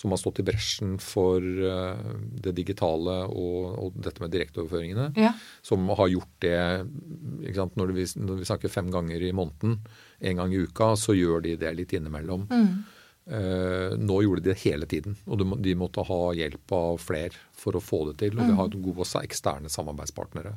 som 0.00 0.10
har 0.10 0.18
stått 0.18 0.40
i 0.40 0.46
bresjen 0.48 0.96
for 0.98 1.44
det 1.44 2.54
digitale 2.56 3.18
og, 3.28 3.66
og, 3.76 3.98
dette 4.00 4.24
med 4.24 4.32
direkteoverføringene, 4.32 5.10
Ja. 5.20 5.34
som 5.62 5.84
har 5.92 6.08
gjort 6.08 6.32
det 6.40 6.56
sant? 7.54 7.76
Når, 7.76 7.92
vi, 7.98 8.06
når 8.16 8.40
vi 8.40 8.48
snakker 8.48 8.72
fem 8.72 8.88
ganger 8.90 9.20
i 9.22 9.34
måneden, 9.36 9.76
en 10.24 10.40
gang 10.40 10.54
i 10.56 10.62
uka, 10.64 10.94
så 10.96 11.12
gjør 11.14 11.44
de 11.44 11.52
det 11.60 11.74
litt 11.76 11.92
innimellom. 11.92 12.48
Eh, 12.48 12.96
nå 13.30 14.16
gjorde 14.24 14.42
de 14.42 14.50
det 14.50 14.58
hele 14.64 14.86
tiden, 14.90 15.14
og 15.26 15.38
de, 15.38 15.44
må- 15.46 15.58
de 15.62 15.74
måtte 15.78 16.02
ha 16.08 16.20
hjelp 16.34 16.72
av 16.74 16.98
flere 16.98 17.36
for 17.54 17.78
å 17.78 17.82
få 17.84 18.00
det 18.10 18.16
til. 18.24 18.38
Og 18.40 18.48
vi 18.50 18.56
har 18.58 18.72
gode 18.74 19.04
også 19.04 19.22
eksterne 19.22 19.70
samarbeidspartnere. 19.70 20.56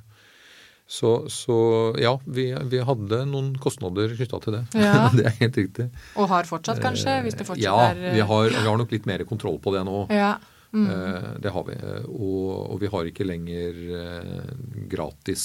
Så, 0.88 1.30
så 1.32 1.56
ja, 2.02 2.16
vi, 2.26 2.50
vi 2.70 2.80
hadde 2.84 3.22
noen 3.30 3.54
kostnader 3.64 4.12
knytta 4.18 4.40
til 4.44 4.58
det. 4.58 4.64
Ja. 4.78 5.06
det 5.16 5.28
er 5.30 5.38
helt 5.40 5.58
riktig. 5.62 5.86
Og 6.20 6.28
har 6.34 6.50
fortsatt, 6.50 6.82
kanskje? 6.84 7.20
Hvis 7.24 7.38
det 7.40 7.46
fortsatt 7.48 7.64
ja, 7.64 7.78
er 7.94 8.02
Ja, 8.10 8.16
vi 8.18 8.26
har, 8.34 8.50
vi 8.58 8.66
har 8.68 8.82
nok 8.82 8.92
litt 8.92 9.08
mer 9.10 9.24
kontroll 9.30 9.62
på 9.64 9.72
det 9.78 9.86
nå. 9.88 10.04
Ja. 10.12 10.34
Mm. 10.74 10.88
Eh, 10.90 11.26
Det 11.46 11.52
har 11.54 11.64
vi. 11.70 11.76
Og, 12.10 12.52
og 12.74 12.80
vi 12.82 12.90
har 12.90 13.06
ikke 13.10 13.26
lenger 13.30 13.76
eh, 14.02 14.54
gratis 14.90 15.44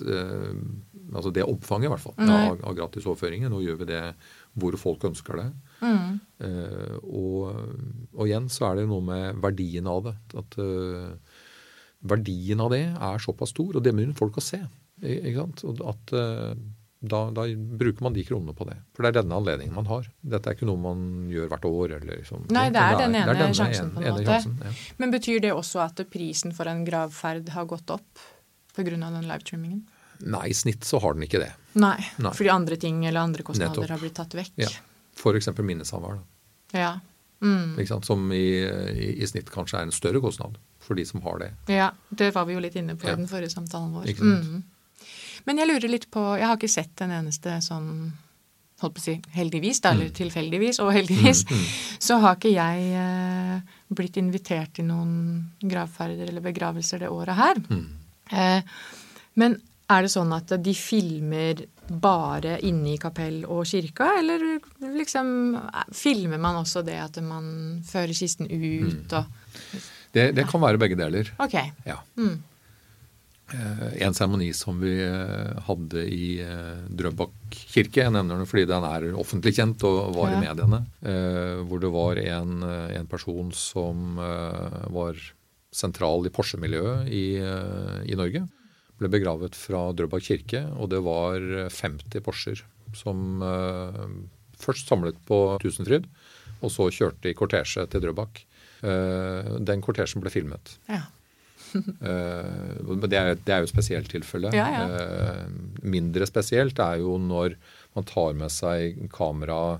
mm. 0.00 0.62
Altså 1.10 1.32
det 1.34 1.42
omfanget, 1.44 1.88
i 1.88 1.90
hvert 1.90 2.02
fall, 2.04 2.14
Mm. 2.20 2.30
Av, 2.30 2.60
av 2.70 2.74
gratis 2.78 3.06
overføringer. 3.10 3.50
Nå 3.50 3.60
gjør 3.64 3.80
vi 3.80 3.88
det 3.90 4.02
hvor 4.58 4.76
folk 4.80 5.04
ønsker 5.10 5.38
det. 5.40 5.46
Mm. 5.80 6.18
Uh, 6.42 6.96
og, 7.06 7.62
og 8.16 8.26
igjen 8.26 8.50
så 8.52 8.70
er 8.70 8.80
det 8.80 8.88
noe 8.90 9.04
med 9.04 9.40
verdien 9.42 9.88
av 9.90 10.02
det. 10.08 10.16
At 10.40 10.58
uh, 10.58 11.38
verdien 12.10 12.60
av 12.64 12.74
det 12.74 12.84
er 12.90 13.22
såpass 13.22 13.54
stor, 13.54 13.76
og 13.76 13.84
det 13.84 13.94
begynner 13.94 14.18
folk 14.18 14.40
å 14.40 14.44
se. 14.44 14.60
Ikke 15.00 15.38
sant? 15.38 15.64
Og 15.68 15.82
at 15.92 16.14
uh, 16.16 16.52
da, 17.00 17.20
da 17.32 17.46
bruker 17.56 18.04
man 18.04 18.12
de 18.12 18.24
kronene 18.28 18.52
på 18.56 18.66
det. 18.68 18.76
For 18.92 19.04
det 19.04 19.12
er 19.12 19.22
denne 19.22 19.38
anledningen 19.40 19.72
man 19.72 19.88
har. 19.88 20.08
Dette 20.20 20.50
er 20.50 20.58
ikke 20.58 20.68
noe 20.68 20.80
man 20.82 21.30
gjør 21.32 21.48
hvert 21.48 21.64
år. 21.70 21.94
Eller 21.96 22.20
liksom. 22.20 22.44
Nei, 22.52 22.66
det 22.74 22.82
er 22.82 22.98
den 23.00 23.16
det 23.16 23.22
ene 23.22 23.36
denne 23.38 23.56
sjansen 23.56 23.94
på 23.94 24.02
en 24.02 24.18
måte. 24.18 24.26
sjansen, 24.28 24.58
ja. 24.66 24.74
Men 25.00 25.14
betyr 25.14 25.40
det 25.46 25.54
også 25.56 25.80
at 25.86 26.02
prisen 26.12 26.52
for 26.56 26.68
en 26.68 26.84
gravferd 26.84 27.48
har 27.54 27.70
gått 27.70 27.94
opp 27.94 28.26
pga. 28.76 28.84
den 28.84 29.24
livestreamingen? 29.24 29.80
Nei, 30.22 30.48
i 30.50 30.54
snitt 30.54 30.84
så 30.84 31.00
har 31.00 31.14
den 31.14 31.22
ikke 31.24 31.40
det. 31.40 31.52
Nei, 31.80 31.96
Nei. 32.18 32.32
fordi 32.36 32.50
andre 32.52 32.76
ting 32.76 33.04
eller 33.06 33.20
andre 33.20 33.42
kostnader 33.46 33.70
Nettopp. 33.80 33.90
har 33.94 33.98
blitt 34.02 34.14
tatt 34.18 34.34
vekk. 34.34 34.52
Ja. 34.60 34.68
F.eks. 35.16 35.48
minnesamvær. 35.58 36.18
Ja. 36.72 36.98
Mm. 37.40 37.78
Som 38.04 38.26
i, 38.32 38.42
i, 38.66 39.06
i 39.22 39.26
snitt 39.26 39.48
kanskje 39.50 39.78
er 39.80 39.86
en 39.88 39.92
større 39.96 40.20
kostnad 40.20 40.58
for 40.80 40.94
de 40.98 41.04
som 41.08 41.22
har 41.24 41.38
det. 41.40 41.52
ja, 41.72 41.90
det 42.10 42.34
var 42.34 42.44
vi 42.44 42.52
jo 42.54 42.60
litt 42.60 42.76
inne 42.76 42.96
på 42.96 43.06
Ja. 43.08 43.14
i 43.14 43.16
den 43.16 43.28
forrige 43.30 43.50
samtalen 43.54 43.92
vår. 43.94 44.10
Mm. 44.20 44.62
Men 45.46 45.56
jeg 45.56 45.68
lurer 45.70 45.88
litt 45.88 46.10
på 46.12 46.20
Jeg 46.38 46.46
har 46.46 46.56
ikke 46.58 46.68
sett 46.68 47.00
en 47.00 47.10
eneste 47.16 47.54
sånn 47.64 48.12
holdt 48.80 48.94
på 48.96 49.00
å 49.00 49.04
si 49.04 49.14
heldigvis, 49.36 49.80
da, 49.84 49.90
Mm. 49.92 50.00
eller 50.00 50.10
tilfeldigvis, 50.16 50.78
og 50.80 50.92
heldigvis, 50.92 51.44
så 52.00 52.18
har 52.20 52.36
ikke 52.36 52.52
jeg 52.54 52.92
eh, 52.96 53.60
blitt 53.92 54.16
invitert 54.16 54.72
til 54.74 54.86
noen 54.88 55.50
gravferder 55.60 56.28
eller 56.28 56.40
begravelser 56.40 56.98
det 57.00 57.08
året 57.12 57.36
her. 57.36 57.60
Mm. 57.68 57.86
Eh, 58.32 58.62
men 59.36 59.58
er 59.90 60.02
det 60.06 60.10
sånn 60.12 60.32
at 60.36 60.52
de 60.62 60.72
filmer 60.78 61.64
bare 61.90 62.58
inne 62.66 62.92
i 62.94 62.98
kapell 63.02 63.40
og 63.50 63.64
kirka, 63.66 64.12
eller 64.20 64.44
liksom 64.94 65.32
eh, 65.58 65.88
filmer 65.96 66.38
man 66.38 66.60
også 66.62 66.84
det 66.86 66.98
at 67.02 67.18
man 67.26 67.80
fører 67.88 68.14
kisten 68.14 68.46
ut 68.46 69.12
og 69.18 69.26
Det, 70.14 70.28
det 70.34 70.44
kan 70.50 70.62
være 70.62 70.78
begge 70.82 70.96
deler. 70.98 71.28
Ok. 71.38 71.54
Ja. 71.86 71.96
Mm. 72.18 72.38
Eh, 73.54 74.02
En 74.06 74.14
seremoni 74.14 74.52
som 74.54 74.78
vi 74.82 74.92
eh, 75.02 75.58
hadde 75.66 76.04
i 76.06 76.28
Drøbak 76.94 77.34
kirke, 77.74 78.04
jeg 78.04 78.14
nevner 78.14 78.38
den 78.38 78.46
fordi 78.50 78.66
den 78.70 78.86
er 78.86 79.08
offentlig 79.18 79.54
kjent 79.58 79.82
og 79.86 80.14
var 80.14 80.30
Ja. 80.30 80.38
i 80.38 80.44
mediene, 80.46 80.80
hvor 81.66 81.82
det 81.82 81.90
var 81.94 82.18
en, 82.22 82.62
en 82.94 83.06
person 83.10 83.50
som 83.54 84.14
var 84.18 85.18
sentral 85.70 86.26
i 86.26 86.30
Porsche-miljøet 86.34 87.10
i, 87.14 87.24
i 88.10 88.18
Norge. 88.18 88.46
Ble 89.00 89.08
begravet 89.12 89.56
fra 89.56 89.86
Drøbak 89.96 90.26
kirke, 90.26 90.64
og 90.76 90.90
det 90.92 91.00
var 91.06 91.40
50 91.72 92.20
Porscher 92.24 92.60
som 92.96 93.42
eh, 93.46 94.02
først 94.60 94.90
samlet 94.90 95.18
på 95.28 95.38
Tusenfryd, 95.62 96.08
og 96.60 96.72
så 96.74 96.90
kjørte 96.92 97.30
i 97.30 97.36
kortesje 97.38 97.86
til 97.90 98.02
Drøbak. 98.04 98.42
Eh, 98.84 99.56
Den 99.64 99.82
kortesjen 99.84 100.22
ble 100.24 100.32
filmet. 100.34 100.76
Ja. 100.90 101.06
Eh, 101.70 102.96
det 103.06 103.14
er, 103.14 103.36
det 103.38 103.52
er 103.54 103.60
jo 103.62 103.68
et 103.68 103.70
spesielt 103.70 104.08
tilfelle. 104.10 104.50
Ja, 104.50 104.64
ja. 104.74 104.80
Eh, 104.90 105.44
mindre 105.86 106.26
spesielt 106.26 106.80
er 106.82 106.98
jo 106.98 107.12
når 107.22 107.54
man 107.94 108.08
tar 108.08 108.34
med 108.34 108.50
seg 108.50 108.98
kamera 109.14 109.78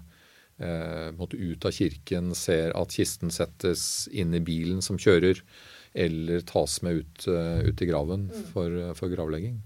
eh, 0.63 1.11
ut 1.11 1.67
av 1.67 1.75
kirken, 1.75 2.31
ser 2.39 2.71
at 2.79 2.95
kisten 2.95 3.35
settes 3.35 4.07
inn 4.13 4.37
i 4.39 4.43
bilen 4.45 4.79
som 4.87 5.01
kjører, 5.03 5.43
eller 5.95 6.41
tas 6.47 6.83
med 6.83 7.01
ut, 7.03 7.27
eh, 7.29 7.61
ut 7.69 7.83
i 7.83 7.87
graven 7.89 8.29
for, 8.53 8.95
for 8.95 9.09
gravlegging. 9.11 9.61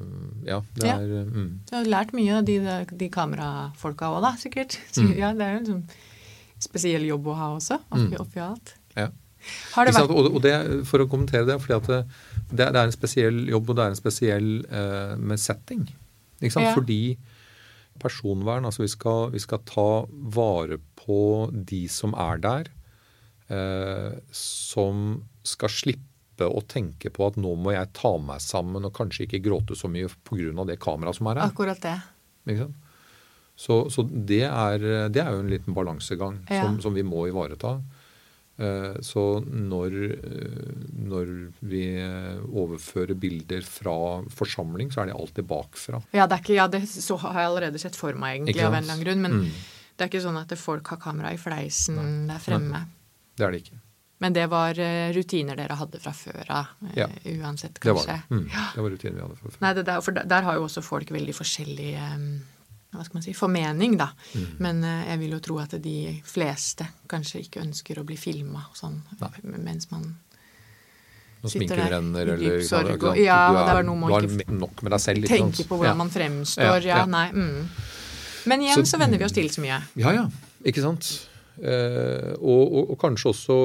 Mm, 0.00 0.44
Ja, 0.46 0.60
det 0.74 0.86
Ja. 0.88 0.96
er 0.98 1.24
mm. 1.28 1.60
Du 1.70 1.76
har 1.76 1.84
lært 1.84 2.12
mye 2.12 2.38
av 2.38 2.44
de, 2.44 2.56
de 2.98 3.08
kamerafolka 3.08 4.08
òg, 4.10 4.22
da, 4.22 4.32
sikkert. 4.40 4.78
Så, 4.92 5.02
Mm. 5.06 5.16
Ja, 5.18 5.32
det 5.32 5.42
er 5.46 5.52
jo 5.52 5.58
en 5.58 5.66
sånn 5.66 5.84
spesiell 6.62 7.04
jobb 7.06 7.26
å 7.26 7.34
ha 7.36 7.50
også, 7.56 7.78
oppi, 7.90 8.16
oppi 8.18 8.40
alt. 8.40 8.74
ja. 8.96 9.08
Har 9.74 9.86
det 9.86 9.94
vært 9.96 10.10
Og, 10.14 10.40
det, 10.42 10.86
for 10.86 11.00
å 11.02 11.08
kommentere 11.10 11.44
det, 11.46 11.56
fordi 11.60 11.74
at 11.74 11.86
det, 11.88 12.56
det, 12.56 12.66
er- 12.76 12.84
en 12.84 12.92
spesiell 12.94 13.40
jobb, 13.50 13.70
og 13.70 13.76
det 13.76 13.82
er 13.84 13.88
en 13.90 13.98
spesiell 13.98 14.64
eh, 14.70 15.16
med 15.18 15.38
setting. 15.40 15.88
Ja. 16.40 16.74
Fordi 16.74 17.16
personvern, 17.98 18.64
altså 18.64 18.82
vi 18.84 18.88
skal, 18.88 19.30
vi 19.32 19.38
skal 19.42 19.58
ta 19.66 20.06
vare 20.10 20.78
på 20.96 21.50
de 21.52 21.88
som 21.88 22.14
er 22.14 22.38
der, 22.38 22.70
eh, 23.50 24.12
som 24.30 25.22
skal 25.44 25.68
slippe 25.72 26.46
å 26.48 26.62
tenke 26.66 27.10
på 27.12 27.26
at 27.28 27.36
nå 27.36 27.54
må 27.60 27.72
jeg 27.74 27.90
ta 27.94 28.14
meg 28.18 28.40
sammen 28.42 28.84
og 28.88 28.94
kanskje 28.96 29.26
ikke 29.26 29.42
gråte 29.44 29.76
så 29.78 29.88
mye 29.92 30.08
pga. 30.26 30.64
det 30.66 30.78
kameraet 30.80 31.16
som 31.18 31.26
er 31.28 31.34
her. 31.42 31.50
akkurat 31.52 31.80
det? 31.82 31.96
Ikke 32.48 32.64
sant? 32.66 32.74
Så, 33.62 33.74
så 33.92 34.02
det, 34.08 34.42
er, 34.48 34.78
det 35.12 35.20
er 35.22 35.30
jo 35.36 35.42
en 35.44 35.50
liten 35.52 35.74
balansegang 35.76 36.40
Ja. 36.50 36.62
som, 36.64 36.80
som 36.80 36.94
vi 36.94 37.02
må 37.04 37.26
ivareta. 37.28 37.76
Eh, 38.58 38.96
Så 39.04 39.44
når, 39.44 39.94
eh, 40.16 40.72
når 40.98 41.30
vi 41.60 41.82
eh, 42.00 42.40
overfører 42.48 43.14
bilder 43.14 43.62
fra 43.62 44.22
forsamling, 44.32 44.90
så 44.90 45.02
er 45.02 45.12
de 45.12 45.18
alltid 45.20 45.46
bakfra. 45.46 46.00
Ja, 46.16 46.26
det 46.26 46.38
er 46.38 46.42
ikke, 46.42 46.56
ja, 46.56 46.66
det 46.66 46.82
så 46.88 47.16
har 47.20 47.38
jeg 47.38 47.50
allerede 47.52 47.78
sett 47.78 47.96
for 47.96 48.12
meg, 48.18 48.40
egentlig, 48.40 48.64
av 48.64 48.72
en 48.74 48.82
eller 48.82 48.92
annen 48.96 49.04
grunn. 49.04 49.22
Men 49.22 49.32
Mm. 49.42 49.52
det 49.96 50.04
er 50.04 50.10
ikke 50.10 50.24
sånn 50.26 50.40
at 50.40 50.56
folk 50.58 50.88
har 50.88 50.98
kamera 50.98 51.32
i 51.32 51.38
fleisen 51.38 52.26
der 52.26 52.38
fremme. 52.42 52.86
Det 53.36 53.46
er 53.46 53.50
det 53.52 53.62
ikke. 53.66 53.78
Men 54.22 54.32
det 54.36 54.44
var 54.52 54.78
eh, 54.78 55.10
rutiner 55.16 55.56
dere 55.58 55.74
hadde 55.80 55.98
fra 56.00 56.12
før 56.14 56.46
av, 56.60 56.66
eh, 56.86 56.96
Ja. 57.02 57.08
uansett, 57.42 57.80
Det 57.82 57.92
var 57.92 58.04
kanskje. 58.06 58.22
det. 58.28 58.36
Mm. 58.36 58.48
Det 58.74 58.82
var 58.86 58.90
rutiner 58.94 59.14
vi 59.18 59.22
hadde 59.26 59.36
fra 59.40 59.50
før. 59.50 59.60
Nei, 59.66 59.72
det 59.74 59.84
der, 59.90 60.00
for 60.06 60.12
der, 60.12 60.42
har 60.46 60.54
jo 60.60 60.64
også 60.68 60.82
folk 60.86 61.10
veldig 61.10 61.34
forskjellig 61.34 61.88
eh, 61.98 62.18
hva 62.92 63.04
skal 63.06 63.14
man 63.18 63.22
si, 63.24 63.32
formening, 63.32 63.96
da. 63.98 64.10
Mm. 64.36 64.46
Men 64.60 64.82
jeg 64.84 65.18
vil 65.18 65.30
jo 65.32 65.38
tro 65.40 65.58
at 65.62 65.74
de 65.82 65.94
fleste 66.28 66.86
kanskje 67.08 67.40
ikke 67.46 67.62
ønsker 67.64 67.98
å 67.98 68.04
bli 68.04 68.16
filma 68.20 68.66
sånn 68.76 69.00
Nei. 69.18 69.30
mens 69.58 69.90
man 69.90 70.18
Når 71.42 71.50
sminken 71.56 71.80
der 71.80 71.90
renner, 71.96 72.28
eller 72.36 72.60
sorg 72.62 73.02
og- 73.02 73.16
ja, 73.18 73.48
du 73.48 73.56
det 73.56 73.62
er, 73.70 73.74
var 73.74 73.82
noe 73.82 73.96
man 73.96 74.12
har 74.12 74.20
ikke 74.28 74.46
nok 74.60 74.82
med 74.84 74.92
deg 74.92 75.00
selv. 75.00 75.24
ikke 75.24 75.38
tenker 75.40 75.64
på 75.66 75.78
hvordan 75.80 75.96
Ja. 75.96 76.02
man 76.04 76.10
fremstår. 76.10 76.62
Ja, 76.84 76.92
Ja, 76.92 76.96
ja. 76.98 77.04
nei. 77.06 77.30
Mm. 77.32 77.68
Men 78.46 78.60
igjen 78.60 78.74
Så- 78.84 78.94
så, 78.94 78.98
venner 79.00 79.18
vi 79.18 79.24
oss 79.24 79.32
til 79.32 79.48
så 79.48 79.60
mye. 79.64 79.82
Ja, 79.96 80.10
ja. 80.12 80.28
Ikke 80.64 80.82
sant? 80.82 81.26
Eh, 81.60 82.32
og, 82.38 82.62
og, 82.62 82.92
og 82.94 82.98
kanskje 83.02 83.32
også 83.32 83.56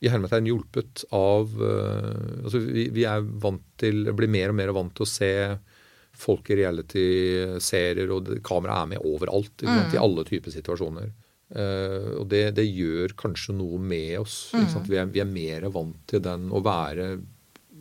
i 0.00 0.08
hermetegn 0.08 0.48
hjulpet 0.48 1.02
av 1.12 1.50
eh, 1.60 2.44
altså 2.44 2.60
vi, 2.64 2.86
vi 2.94 3.04
er 3.08 3.24
vant 3.42 3.64
til, 3.80 4.06
blir 4.16 4.30
mer 4.32 4.52
og 4.52 4.56
mer 4.60 4.72
vant 4.76 4.94
til 4.96 5.04
å 5.04 5.10
se 5.10 5.32
folk 6.20 6.50
i 6.52 6.56
reality-serier, 6.60 8.10
og 8.12 8.30
kamera 8.44 8.82
er 8.82 8.88
med 8.94 9.04
overalt. 9.08 9.62
Sant? 9.64 9.94
I 9.94 10.00
alle 10.00 10.24
typer 10.28 10.52
situasjoner. 10.52 11.10
Eh, 11.50 12.08
og 12.18 12.26
det, 12.32 12.42
det 12.58 12.66
gjør 12.68 13.14
kanskje 13.18 13.54
noe 13.56 13.80
med 13.80 14.18
oss. 14.20 14.50
Sant? 14.52 14.88
Vi, 14.90 14.98
er, 15.00 15.08
vi 15.12 15.22
er 15.22 15.28
mer 15.28 15.68
vant 15.72 15.96
til 16.10 16.20
den 16.24 16.48
å 16.52 16.60
være 16.64 17.14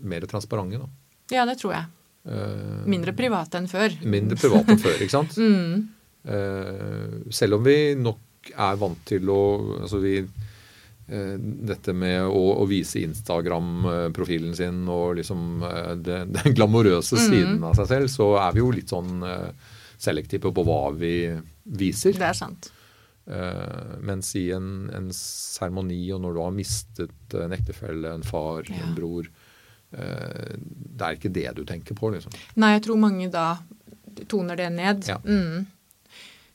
mer 0.07 0.27
transparente. 0.31 0.79
Da. 0.79 0.87
Ja, 1.35 1.43
det 1.49 1.57
tror 1.59 1.75
jeg. 1.75 1.89
Eh, 2.29 2.83
Mindre 2.89 3.15
private 3.17 3.59
enn 3.59 3.67
før. 3.71 3.95
mindre 4.07 4.39
privat 4.39 4.71
enn 4.71 4.83
før, 4.83 4.99
ikke 5.03 5.15
sant? 5.15 5.39
Mm. 5.49 5.87
Eh, 6.29 7.11
selv 7.31 7.55
om 7.55 7.61
vi 7.63 7.95
nok 7.95 8.17
er 8.55 8.79
vant 8.79 9.01
til 9.07 9.29
å 9.31 9.41
altså 9.81 9.99
vi, 10.03 10.15
eh, 10.19 11.35
Dette 11.69 11.93
med 11.93 12.23
å, 12.27 12.43
å 12.61 12.65
vise 12.69 13.01
Instagram-profilen 13.03 14.55
sin 14.57 14.81
og 14.89 15.19
liksom 15.19 15.63
eh, 15.67 15.93
den 16.09 16.55
glamorøse 16.57 17.19
siden 17.19 17.63
av 17.63 17.77
seg 17.79 17.91
selv, 17.93 18.11
så 18.13 18.33
er 18.41 18.55
vi 18.55 18.63
jo 18.63 18.73
litt 18.75 18.91
sånn 18.93 19.23
eh, 19.27 19.71
selektive 19.99 20.53
på 20.55 20.65
hva 20.67 20.83
vi 20.95 21.15
viser. 21.63 22.15
Det 22.17 22.29
er 22.29 22.37
sant. 22.37 22.71
Uh, 23.29 23.99
mens 24.01 24.31
i 24.39 24.47
en, 24.55 24.87
en 24.95 25.11
seremoni, 25.13 25.99
og 26.15 26.23
når 26.23 26.33
du 26.33 26.39
har 26.41 26.53
mistet 26.55 27.35
en 27.37 27.51
ektefelle, 27.53 28.15
en 28.15 28.23
far, 28.25 28.63
Ja. 28.71 28.79
en 28.87 28.95
bror 28.97 29.27
uh, 29.27 30.55
Det 30.57 31.03
er 31.05 31.19
ikke 31.19 31.29
det 31.35 31.51
du 31.59 31.61
tenker 31.67 31.93
på, 31.99 32.09
liksom. 32.15 32.33
Nei, 32.57 32.71
jeg 32.79 32.87
tror 32.87 32.97
mange 32.97 33.27
da 33.29 33.59
toner 34.31 34.57
det 34.57 34.71
ned. 34.73 35.05
Ja. 35.11 35.19
Mm. 35.21 35.67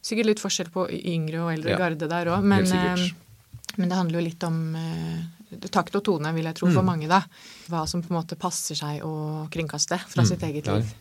Sikkert 0.04 0.28
litt 0.28 0.42
forskjell 0.42 0.68
på 0.74 0.84
yngre 0.92 1.40
og 1.46 1.52
eldre 1.54 1.70
Ja. 1.72 1.78
garde 1.80 2.08
der 2.10 2.26
òg, 2.34 2.42
men, 2.44 2.66
eh, 2.66 3.08
men 3.78 3.88
det 3.88 3.96
handler 3.96 4.20
jo 4.20 4.24
litt 4.26 4.44
om 4.44 4.58
eh, 4.76 5.68
takt 5.70 5.94
og 5.96 6.04
tone, 6.04 6.32
vil 6.34 6.44
jeg 6.44 6.54
tro, 6.58 6.66
for 6.68 6.82
Mm. 6.82 6.86
mange, 6.86 7.08
da. 7.08 7.22
Hva 7.70 7.86
som 7.88 8.02
på 8.02 8.10
en 8.12 8.20
måte 8.22 8.36
passer 8.36 8.74
seg 8.74 9.00
å 9.02 9.48
kringkaste 9.50 9.98
fra 9.98 10.22
Mm. 10.22 10.28
sitt 10.28 10.42
eget 10.42 10.66
Ja. 10.66 10.74
liv. 10.76 10.92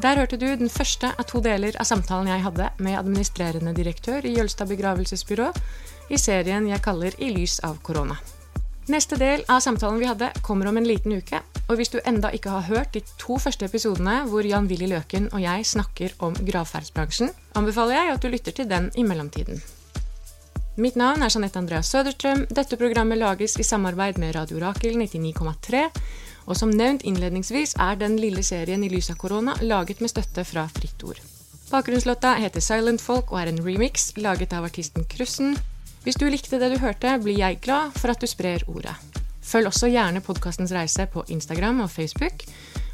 Der 0.00 0.16
hørte 0.16 0.38
du 0.38 0.46
den 0.56 0.68
første 0.68 1.12
av 1.18 1.26
to 1.26 1.40
deler 1.40 1.76
av 1.78 1.86
samtalen 1.86 2.26
jeg 2.26 2.42
hadde 2.42 2.70
med 2.78 2.98
administrerende 2.98 3.74
direktør 3.76 4.24
i 4.24 4.34
Jølstad 4.34 4.66
begravelsesbyrå 4.68 5.52
i 6.10 6.16
serien 6.16 6.66
jeg 6.66 6.82
kaller 6.82 7.12
I 7.20 7.30
lys 7.30 7.60
av 7.62 7.78
korona. 7.82 8.16
Neste 8.88 9.16
del 9.16 9.44
av 9.48 9.60
samtalen 9.62 10.00
vi 10.00 10.06
hadde, 10.06 10.32
kommer 10.42 10.66
om 10.68 10.76
en 10.76 10.84
liten 10.88 11.12
uke. 11.12 11.40
Og 11.68 11.78
hvis 11.78 11.92
du 11.92 12.00
enda 12.06 12.32
ikke 12.34 12.50
har 12.50 12.66
hørt 12.66 12.94
de 12.94 13.00
to 13.20 13.38
første 13.38 13.68
episodene 13.68 14.22
hvor 14.28 14.46
Jan 14.46 14.66
Willy 14.70 14.88
Løken 14.90 15.28
og 15.32 15.42
jeg 15.44 15.66
snakker 15.66 16.16
om 16.18 16.34
gravferdsbransjen, 16.34 17.30
anbefaler 17.54 17.96
jeg 17.96 18.12
at 18.14 18.22
du 18.22 18.28
lytter 18.32 18.56
til 18.56 18.68
den 18.70 18.90
i 18.96 19.06
mellomtiden. 19.06 19.62
Mitt 20.76 20.96
navn 20.96 21.20
er 21.20 21.28
Jeanette 21.28 21.60
Andreas 21.60 21.90
Søderstrøm. 21.92 22.46
Dette 22.48 22.78
programmet 22.80 23.20
lages 23.20 23.58
i 23.60 23.66
samarbeid 23.66 24.16
med 24.18 24.34
Radio 24.34 24.56
Rakel 24.62 24.96
99,3. 24.96 25.82
Og 26.48 26.56
som 26.56 26.72
nevnt 26.72 27.04
innledningsvis 27.04 27.76
er 27.78 27.98
den 28.00 28.16
lille 28.18 28.42
serien 28.42 28.82
i 28.82 28.88
lys 28.90 29.12
av 29.12 29.20
korona 29.20 29.54
laget 29.60 30.00
med 30.00 30.10
støtte 30.10 30.46
fra 30.48 30.64
Fritt 30.72 31.04
Ord. 31.04 31.20
Bakgrunnslåta 31.70 32.34
heter 32.40 32.64
Silent 32.64 33.04
Folk 33.04 33.32
og 33.32 33.42
er 33.42 33.52
en 33.52 33.60
remix 33.64 34.10
laget 34.16 34.56
av 34.56 34.64
artisten 34.64 35.04
Krussen. 35.08 35.58
Hvis 36.02 36.18
du 36.18 36.26
likte 36.28 36.58
det 36.58 36.72
du 36.72 36.80
hørte, 36.82 37.18
blir 37.22 37.38
jeg 37.38 37.60
glad 37.62 37.92
for 38.00 38.10
at 38.12 38.20
du 38.20 38.26
sprer 38.26 38.64
ordet. 38.66 38.96
Følg 39.42 39.68
også 39.68 39.90
gjerne 39.90 40.22
podkastens 40.24 40.72
reise 40.74 41.06
på 41.10 41.24
Instagram 41.34 41.82
og 41.84 41.90
Facebook, 41.90 42.44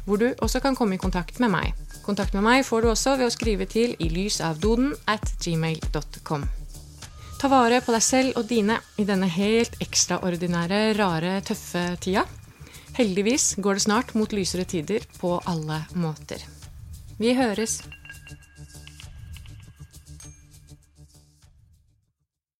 hvor 0.05 0.17
du 0.17 0.31
også 0.41 0.61
kan 0.63 0.75
komme 0.75 0.97
i 0.97 1.01
kontakt 1.01 1.39
med 1.39 1.53
meg. 1.53 1.73
Kontakt 2.05 2.33
med 2.33 2.43
meg 2.45 2.65
får 2.65 2.81
du 2.81 2.89
også 2.89 3.15
ved 3.19 3.29
å 3.29 3.33
skrive 3.33 3.67
til 3.69 3.93
i 4.01 4.09
lysavdoden 4.09 4.95
at 5.07 5.29
gmail.com. 5.43 6.47
Ta 7.39 7.47
vare 7.47 7.79
på 7.85 7.93
deg 7.95 8.03
selv 8.03 8.39
og 8.41 8.49
dine 8.49 8.79
i 8.99 9.05
denne 9.07 9.29
helt 9.31 9.77
ekstraordinære, 9.83 10.81
rare, 10.97 11.37
tøffe 11.45 11.85
tida. 12.03 12.25
Heldigvis 12.97 13.53
går 13.63 13.77
det 13.77 13.85
snart 13.85 14.11
mot 14.17 14.33
lysere 14.35 14.65
tider 14.67 15.05
på 15.21 15.37
alle 15.47 15.83
måter. 15.95 16.43
Vi 17.19 17.37
høres. 17.37 17.79